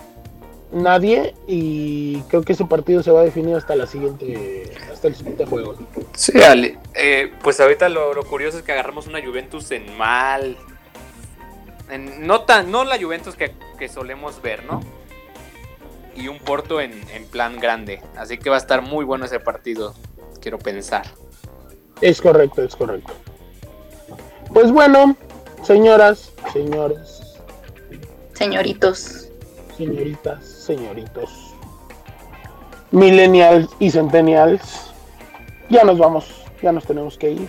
nadie. 0.73 1.35
Y 1.47 2.21
creo 2.23 2.43
que 2.43 2.53
ese 2.53 2.65
partido 2.65 3.03
se 3.03 3.11
va 3.11 3.21
a 3.21 3.25
definir 3.25 3.57
hasta 3.57 3.75
la 3.77 3.87
siguiente, 3.87 4.73
hasta 4.93 5.09
el 5.09 5.15
siguiente 5.17 5.47
juego. 5.47 5.75
Sí, 6.15 6.41
Ale. 6.43 6.79
Eh, 6.95 7.33
pues 7.43 7.61
ahorita 7.61 7.89
lo, 7.89 8.15
lo 8.15 8.25
curioso 8.25 8.59
es 8.59 8.65
que 8.65 8.73
agarramos 8.73 9.07
una 9.07 9.23
Juventus 9.25 9.71
en 9.71 9.97
mal. 9.97 10.57
en- 11.91 12.27
no 12.27 12.43
tan, 12.43 12.71
no 12.71 12.85
la 12.85 12.99
Juventus 13.01 13.35
que, 13.35 13.53
que 13.79 13.89
solemos 13.89 14.43
ver, 14.43 14.65
¿no? 14.65 14.81
Y 16.17 16.29
un 16.29 16.39
Porto 16.39 16.81
en, 16.81 16.93
en 17.15 17.25
plan 17.27 17.59
grande. 17.61 18.03
Así 18.17 18.39
que 18.39 18.51
va 18.51 18.57
a 18.57 18.59
estar 18.59 18.83
muy 18.83 19.05
bueno 19.05 19.25
ese 19.25 19.39
partido. 19.41 19.95
Quiero 20.41 20.59
pensar. 20.59 21.05
Es 22.01 22.21
correcto, 22.21 22.63
es 22.63 22.75
correcto. 22.77 23.13
Pues 24.53 24.71
bueno, 24.73 25.17
señoras, 25.63 26.33
señores, 26.53 27.21
Señoritos. 28.35 29.29
señoritas, 29.77 30.43
señoritos, 30.69 31.55
millennials 32.91 33.71
y 33.79 33.91
centennials, 33.91 34.93
ya 35.71 35.83
nos 35.83 35.99
vamos, 35.99 36.45
ya 36.63 36.73
nos 36.73 36.85
tenemos 36.85 37.17
que 37.17 37.31
ir. 37.33 37.49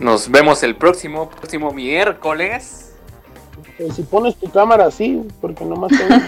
Nos 0.00 0.28
vemos 0.28 0.64
el 0.64 0.74
próximo, 0.74 1.30
próximo 1.30 1.72
miércoles. 1.72 2.96
Eh, 3.78 3.90
si 3.94 4.02
pones 4.02 4.34
tu 4.34 4.50
cámara 4.50 4.86
así, 4.86 5.22
porque 5.40 5.64
nomás 5.64 5.92
tengo... 5.96 6.14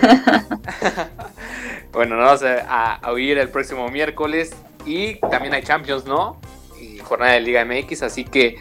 Bueno, 1.93 2.17
nos 2.17 2.43
vamos 2.43 2.61
a, 2.69 2.97
a 2.97 3.11
oír 3.11 3.39
el 3.39 3.49
próximo 3.49 3.89
miércoles. 3.89 4.55
Y 4.85 5.15
también 5.15 5.55
hay 5.55 5.63
Champions, 5.63 6.05
¿no? 6.05 6.37
Y 6.79 6.99
jornada 6.99 7.33
de 7.33 7.41
Liga 7.41 7.65
MX, 7.65 8.03
así 8.03 8.23
que 8.23 8.59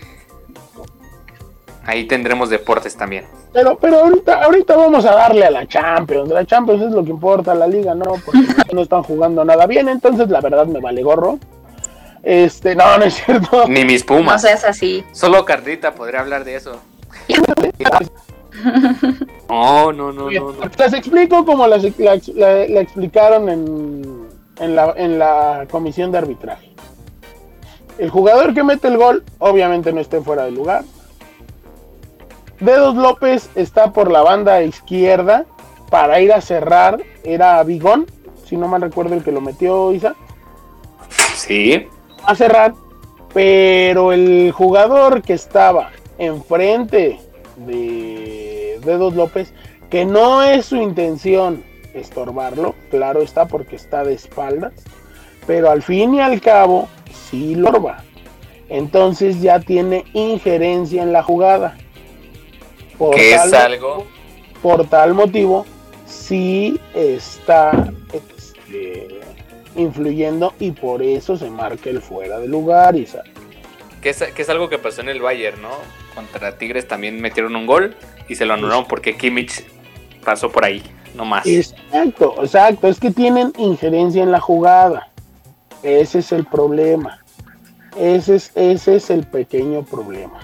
ahí 1.86 2.06
tendremos 2.06 2.50
deportes 2.50 2.96
también. 2.96 3.26
Pero, 3.54 3.78
pero 3.78 4.00
ahorita, 4.00 4.44
ahorita 4.44 4.76
vamos 4.76 5.06
a 5.06 5.16
darle 5.16 5.46
a 5.46 5.52
la 5.52 5.68
Champions. 5.68 6.30
La 6.30 6.46
Champions 6.46 6.82
es 6.84 6.92
lo 6.92 7.04
que 7.04 7.12
importa, 7.12 7.54
la 7.56 7.68
liga 7.68 7.96
no, 7.96 8.14
porque 8.26 8.40
no 8.74 8.82
están 8.82 9.04
jugando 9.04 9.44
nada 9.46 9.66
bien, 9.68 9.88
entonces 9.90 10.30
la 10.30 10.42
verdad 10.42 10.66
me 10.66 10.80
vale 10.80 11.02
gorro. 11.04 11.40
Este, 12.24 12.76
no, 12.76 12.98
no 12.98 13.06
es 13.06 13.14
cierto. 13.24 13.66
Ni 13.68 13.86
mis 13.86 14.02
No 14.10 14.18
Pumas. 14.18 14.42
seas 14.42 14.64
así. 14.64 15.04
Solo 15.12 15.46
Carlita 15.46 15.94
podría 15.94 16.22
hablar 16.22 16.44
de 16.44 16.56
eso. 16.56 16.82
No, 19.50 19.92
no, 19.92 20.12
no, 20.14 20.30
no, 20.32 20.52
no. 20.54 20.54
Las 20.78 20.94
explico 20.94 21.46
como 21.46 21.68
las, 21.68 21.84
la, 22.00 22.20
la- 22.36 22.68
la 22.68 22.80
explicaron 22.82 23.50
en, 23.50 24.28
en, 24.60 24.76
la, 24.76 24.94
en 24.96 25.20
la 25.20 25.68
comisión 25.70 26.12
de 26.12 26.18
arbitraje. 26.20 26.72
El 27.98 28.10
jugador 28.10 28.54
que 28.54 28.64
mete 28.64 28.88
el 28.88 28.98
gol, 28.98 29.24
obviamente 29.40 29.92
no 29.94 30.00
está 30.02 30.18
en 30.18 30.24
fuera 30.26 30.46
de 30.46 30.52
lugar. 30.52 30.84
Dedos 32.60 32.96
López 32.96 33.50
está 33.56 33.92
por 33.92 34.12
la 34.12 34.22
banda 34.22 34.62
izquierda 34.64 35.46
para 35.90 36.20
ir 36.20 36.32
a 36.34 36.42
cerrar 36.42 37.02
era 37.24 37.62
Bigón, 37.64 38.06
si 38.46 38.58
no 38.58 38.68
mal 38.68 38.82
recuerdo 38.82 39.16
el 39.16 39.24
que 39.24 39.32
lo 39.32 39.42
metió 39.42 39.92
Isa, 39.94 40.16
Sí. 41.36 41.88
a 42.24 42.36
cerrar, 42.36 42.74
pero 43.34 44.12
el 44.14 44.52
jugador 44.52 45.22
que 45.22 45.34
estaba 45.34 45.92
enfrente 46.18 47.20
de 47.58 48.80
Dedos 48.84 49.16
López, 49.16 49.54
que 49.90 50.06
no 50.06 50.44
es 50.44 50.66
su 50.66 50.78
intención 50.78 51.64
estorbarlo, 51.94 52.74
claro 52.90 53.22
está 53.22 53.48
porque 53.48 53.76
está 53.76 54.04
de 54.04 54.14
espaldas, 54.14 54.74
pero 55.46 55.70
al 55.70 55.84
fin 55.84 56.16
y 56.16 56.22
al 56.22 56.42
cabo 56.42 56.88
sí 57.30 57.56
lo 57.56 57.68
estorba. 57.68 58.04
Entonces 58.70 59.42
ya 59.42 59.60
tiene 59.60 60.06
injerencia 60.14 61.04
en 61.04 61.14
la 61.14 61.22
jugada. 61.22 61.78
Por 62.98 63.16
Que 63.16 63.36
tal 63.36 63.48
es 63.48 63.54
algo. 63.54 64.08
por 64.62 64.88
tal 64.88 65.14
motivo 65.14 65.66
sí 66.06 66.80
está 66.94 67.92
este, 68.14 69.20
influyendo 69.76 70.54
y 70.60 70.72
por 70.72 71.02
eso 71.02 71.38
se 71.38 71.50
marca 71.50 71.90
el 71.90 72.02
fuera 72.02 72.40
de 72.40 72.48
lugar 72.48 72.96
y 72.96 73.06
sa- 73.06 73.24
Que 74.02 74.10
es, 74.12 74.22
que 74.24 74.42
es 74.42 74.50
algo 74.50 74.70
que 74.70 74.78
pasó 74.78 75.02
en 75.02 75.10
el 75.10 75.22
Bayern, 75.22 75.62
¿no? 75.62 75.72
Contra 76.14 76.58
Tigres 76.58 76.88
también 76.88 77.20
metieron 77.20 77.56
un 77.56 77.66
gol 77.66 77.96
y 78.30 78.36
se 78.36 78.46
lo 78.46 78.54
anularon 78.54 78.86
porque 78.88 79.18
Kimmich 79.18 79.66
pasó 80.24 80.52
por 80.52 80.64
ahí, 80.66 80.82
no 81.16 81.26
más. 81.26 81.46
exacto 81.46 82.36
exacto 82.42 82.88
es 82.88 83.00
que 83.00 83.12
tienen 83.12 83.52
injerencia 83.58 84.24
en 84.24 84.32
la 84.32 84.40
jugada 84.40 85.10
ese 85.84 86.20
es 86.20 86.32
el 86.32 86.46
problema 86.46 87.24
ese 88.00 88.36
es 88.36 88.52
ese 88.56 88.96
es 88.96 89.10
el 89.10 89.26
pequeño 89.28 89.84
problema 89.84 90.40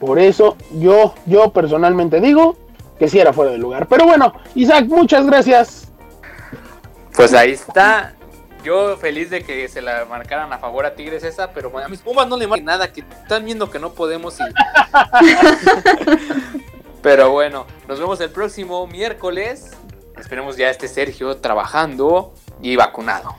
por 0.00 0.18
eso 0.18 0.56
yo 0.72 1.14
yo 1.26 1.52
personalmente 1.52 2.20
digo 2.20 2.56
que 2.98 3.08
sí 3.08 3.18
era 3.18 3.32
fuera 3.32 3.52
de 3.52 3.58
lugar 3.58 3.86
pero 3.86 4.06
bueno 4.06 4.32
Isaac 4.54 4.86
muchas 4.86 5.26
gracias 5.26 5.86
Pues 7.16 7.32
ahí 7.32 7.52
está. 7.52 8.12
Yo 8.62 8.96
feliz 8.98 9.30
de 9.30 9.42
que 9.42 9.68
se 9.68 9.80
la 9.80 10.04
marcaran 10.04 10.52
a 10.52 10.58
favor 10.58 10.84
a 10.84 10.94
Tigres 10.94 11.24
esa, 11.24 11.50
pero 11.52 11.70
bueno, 11.70 11.86
a 11.86 11.88
mis 11.88 12.00
Pumas 12.00 12.28
no 12.28 12.36
le 12.36 12.46
marcan 12.46 12.66
nada, 12.66 12.92
que 12.92 13.00
están 13.00 13.44
viendo 13.44 13.70
que 13.70 13.78
no 13.78 13.92
podemos 13.92 14.38
y... 14.40 14.42
pero 17.02 17.30
bueno, 17.30 17.64
nos 17.88 17.98
vemos 17.98 18.20
el 18.20 18.30
próximo 18.30 18.86
miércoles. 18.86 19.70
Esperemos 20.18 20.56
ya 20.56 20.68
esté 20.68 20.88
Sergio 20.88 21.38
trabajando 21.38 22.34
y 22.60 22.76
vacunado. 22.76 23.34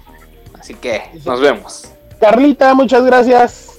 Así 0.58 0.74
que 0.74 1.04
nos 1.26 1.40
vemos. 1.40 1.92
Carlita 2.20 2.74
muchas 2.74 3.04
gracias 3.04 3.77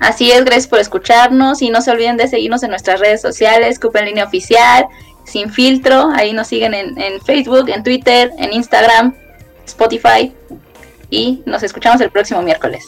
Así 0.00 0.32
es, 0.32 0.44
gracias 0.44 0.66
por 0.66 0.80
escucharnos 0.80 1.62
y 1.62 1.70
no 1.70 1.82
se 1.82 1.90
olviden 1.90 2.16
de 2.16 2.26
seguirnos 2.26 2.62
en 2.62 2.70
nuestras 2.70 2.98
redes 3.00 3.20
sociales, 3.20 3.78
Cupa 3.78 4.00
en 4.00 4.06
línea 4.06 4.24
oficial, 4.24 4.86
sin 5.24 5.50
filtro, 5.50 6.10
ahí 6.14 6.32
nos 6.32 6.48
siguen 6.48 6.74
en, 6.74 7.00
en 7.00 7.20
Facebook, 7.20 7.68
en 7.68 7.82
Twitter, 7.82 8.32
en 8.38 8.52
Instagram, 8.52 9.14
Spotify 9.66 10.32
y 11.10 11.42
nos 11.44 11.62
escuchamos 11.62 12.00
el 12.00 12.10
próximo 12.10 12.40
miércoles. 12.42 12.86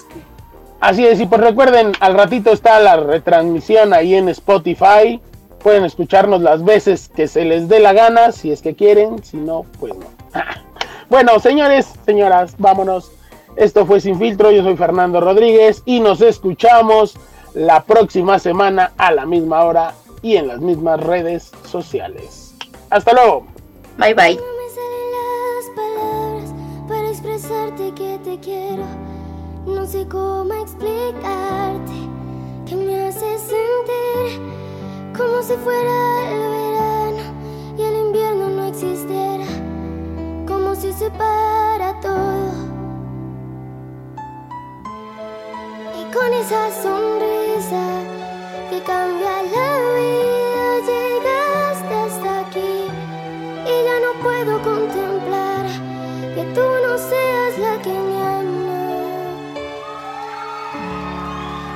Así 0.80 1.06
es, 1.06 1.20
y 1.20 1.26
pues 1.26 1.40
recuerden, 1.40 1.92
al 2.00 2.14
ratito 2.14 2.50
está 2.50 2.80
la 2.80 2.96
retransmisión 2.96 3.92
ahí 3.92 4.14
en 4.14 4.28
Spotify. 4.30 5.20
Pueden 5.62 5.84
escucharnos 5.84 6.40
las 6.40 6.64
veces 6.64 7.08
que 7.14 7.28
se 7.28 7.44
les 7.44 7.68
dé 7.68 7.78
la 7.78 7.92
gana, 7.92 8.32
si 8.32 8.50
es 8.50 8.62
que 8.62 8.74
quieren, 8.74 9.22
si 9.22 9.36
no, 9.36 9.64
pues 9.78 9.94
no. 9.94 10.06
Bueno, 11.08 11.38
señores, 11.40 11.92
señoras, 12.06 12.54
vámonos. 12.56 13.12
Esto 13.56 13.84
fue 13.84 14.00
Sin 14.00 14.18
Filtro, 14.18 14.50
yo 14.50 14.62
soy 14.62 14.76
Fernando 14.76 15.20
Rodríguez 15.20 15.82
y 15.84 16.00
nos 16.00 16.20
escuchamos 16.20 17.16
la 17.54 17.82
próxima 17.84 18.38
semana 18.38 18.92
a 18.96 19.12
la 19.12 19.26
misma 19.26 19.64
hora 19.64 19.94
y 20.22 20.36
en 20.36 20.48
las 20.48 20.60
mismas 20.60 21.00
redes 21.00 21.50
sociales. 21.66 22.54
Hasta 22.88 23.12
luego. 23.12 23.46
Bye 23.98 24.14
bye. 24.14 24.36
No 24.36 24.42
me 24.42 24.70
salen 24.70 25.10
las 25.54 25.70
palabras 25.76 26.54
para 26.88 27.08
expresarte 27.08 27.92
que 27.94 28.18
te 28.24 28.38
quiero. 28.40 28.84
No 29.66 29.86
sé 29.86 30.06
cómo 30.08 30.52
explicarte 30.54 31.92
que 32.66 32.76
me 32.76 33.06
hace 33.06 33.38
sentir 33.38 34.40
como 35.16 35.42
si 35.42 35.54
fuera 35.54 36.30
el 36.30 36.50
verano 36.50 37.22
y 37.76 37.82
el 37.82 38.06
invierno 38.06 38.48
no 38.48 38.66
existiera. 38.66 39.44
Como 40.46 40.74
si 40.74 40.92
se 40.92 41.10
para 41.10 42.00
todo. 42.00 42.71
Con 46.12 46.32
esa 46.34 46.70
sonrisa 46.82 47.84
que 48.68 48.82
cambia 48.82 49.42
la 49.56 49.70
vida 49.96 50.64
llegaste 50.90 51.94
hasta 51.94 52.40
aquí 52.40 52.74
y 53.64 53.84
ya 53.86 53.96
no 54.04 54.12
puedo 54.22 54.62
contemplar 54.62 55.64
que 56.34 56.44
tú 56.54 56.66
no 56.84 56.98
seas 56.98 57.58
la 57.58 57.78
que 57.82 57.90
me 57.90 58.16
ama. 58.22 58.82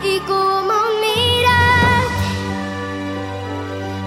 Y 0.03 0.21
como 0.21 0.77
mirarte 1.05 2.29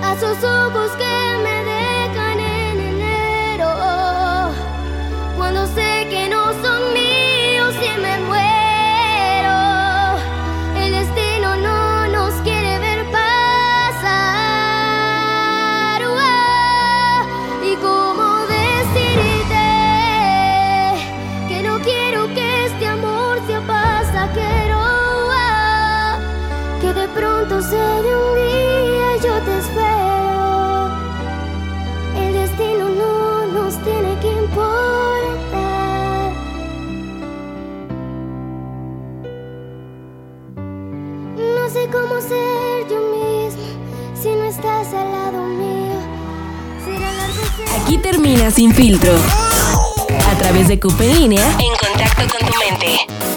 a 0.04 0.14
esos 0.14 0.44
ojos 0.44 0.92
que 0.92 1.29
Aquí 47.90 47.98
termina 47.98 48.52
Sin 48.52 48.72
Filtro. 48.72 49.12
A 50.32 50.38
través 50.38 50.68
de 50.68 50.80
línea. 51.08 51.44
En 51.58 51.88
contacto 51.88 52.22
con 52.38 52.48
tu 52.48 52.54
mente. 52.60 53.29